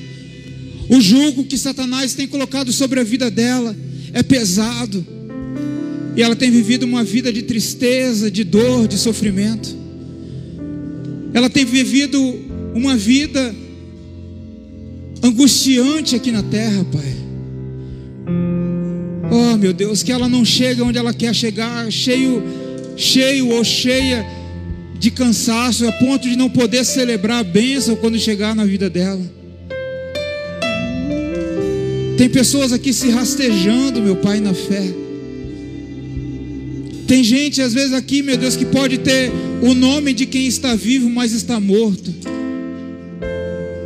O 0.89 1.01
jugo 1.01 1.43
que 1.43 1.59
Satanás 1.59 2.15
tem 2.15 2.29
colocado 2.29 2.73
sobre 2.73 3.01
a 3.01 3.05
vida 3.05 3.29
dela 3.33 3.77
é 4.13 4.23
pesado. 4.23 5.05
E 6.17 6.23
ela 6.23 6.37
tem 6.37 6.53
vivido 6.53 6.85
uma 6.85 7.03
vida 7.03 7.33
de 7.33 7.43
tristeza, 7.43 8.31
de 8.31 8.45
dor, 8.45 8.87
de 8.87 8.97
sofrimento 8.97 9.86
ela 11.33 11.51
tem 11.51 11.65
vivido 11.65 12.19
uma 12.75 12.97
vida 12.97 13.55
angustiante 15.23 16.15
aqui 16.15 16.31
na 16.31 16.43
terra, 16.43 16.85
Pai. 16.93 17.17
Oh, 19.31 19.57
meu 19.57 19.73
Deus, 19.73 20.03
que 20.03 20.13
ela 20.13 20.29
não 20.29 20.45
chegue 20.45 20.83
onde 20.83 20.99
ela 20.99 21.13
quer 21.13 21.35
chegar, 21.35 21.91
cheio, 21.91 22.43
cheio 22.97 23.49
ou 23.51 23.65
cheia 23.65 24.25
de 24.99 25.11
cansaço, 25.11 25.87
a 25.87 25.93
ponto 25.93 26.29
de 26.29 26.37
não 26.37 26.49
poder 26.49 26.85
celebrar 26.85 27.41
a 27.41 27.45
bênção 27.45 27.97
quando 27.97 28.19
chegar 28.19 28.55
na 28.55 28.65
vida 28.65 28.89
dela. 28.89 29.21
Tem 32.17 32.31
pessoas 32.31 32.73
aqui 32.73 32.93
se 32.93 33.11
rastejando, 33.11 34.01
meu 34.01 34.17
Pai, 34.17 34.41
na 34.41 34.55
fé. 34.55 35.06
Tem 37.07 37.23
gente, 37.23 37.63
às 37.63 37.73
vezes, 37.73 37.93
aqui, 37.93 38.23
meu 38.23 38.37
Deus, 38.37 38.57
que 38.57 38.65
pode 38.65 38.99
ter 38.99 39.31
o 39.63 39.75
nome 39.75 40.13
de 40.13 40.27
quem 40.27 40.47
está 40.47 40.75
vivo, 40.75 41.09
mas 41.09 41.33
está 41.33 41.61
morto. 41.61 42.13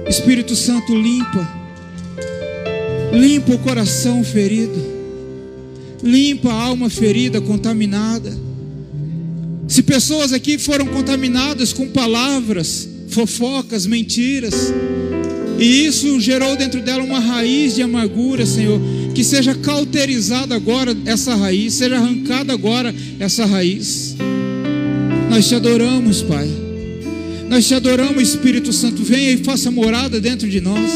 Espírito 0.08 0.56
Santo, 0.56 0.94
limpa. 0.94 1.60
Limpa 3.12 3.52
o 3.52 3.58
coração 3.58 4.24
ferido. 4.24 4.90
Limpa 6.02 6.50
a 6.50 6.62
alma 6.62 6.88
ferida, 6.88 7.40
contaminada. 7.40 8.36
Se 9.68 9.82
pessoas 9.82 10.32
aqui 10.32 10.58
foram 10.58 10.86
contaminadas 10.86 11.72
com 11.72 11.88
palavras, 11.88 12.88
fofocas, 13.08 13.86
mentiras, 13.86 14.72
e 15.58 15.86
isso 15.86 16.18
gerou 16.18 16.56
dentro 16.56 16.80
dela 16.80 17.04
uma 17.04 17.20
raiz 17.20 17.74
de 17.74 17.82
amargura, 17.82 18.46
Senhor. 18.46 18.80
Que 19.20 19.24
seja 19.24 19.54
cauterizada 19.54 20.54
agora 20.54 20.96
essa 21.04 21.34
raiz, 21.34 21.74
seja 21.74 21.96
arrancada 21.96 22.54
agora 22.54 22.94
essa 23.18 23.44
raiz. 23.44 24.16
Nós 25.28 25.46
te 25.46 25.54
adoramos, 25.54 26.22
Pai. 26.22 26.48
Nós 27.46 27.68
te 27.68 27.74
adoramos, 27.74 28.22
Espírito 28.22 28.72
Santo. 28.72 29.02
Venha 29.02 29.32
e 29.32 29.44
faça 29.44 29.70
morada 29.70 30.18
dentro 30.18 30.48
de 30.48 30.62
nós. 30.62 30.90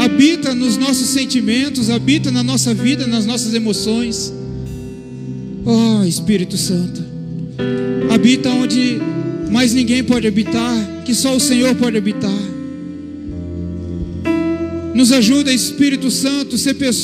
Habita 0.00 0.52
nos 0.52 0.76
nossos 0.76 1.10
sentimentos, 1.10 1.90
habita 1.90 2.32
na 2.32 2.42
nossa 2.42 2.74
vida, 2.74 3.06
nas 3.06 3.24
nossas 3.24 3.54
emoções. 3.54 4.32
Oh, 5.64 6.02
Espírito 6.02 6.56
Santo. 6.56 7.04
Habita 8.10 8.50
onde 8.50 8.98
mais 9.48 9.72
ninguém 9.72 10.02
pode 10.02 10.26
habitar, 10.26 10.74
que 11.04 11.14
só 11.14 11.36
o 11.36 11.40
Senhor 11.40 11.72
pode 11.76 11.96
habitar. 11.96 12.58
Nos 14.98 15.12
ajuda, 15.12 15.52
Espírito 15.52 16.10
Santo, 16.10 16.58
ser 16.58 16.74
pessoa 16.74 16.98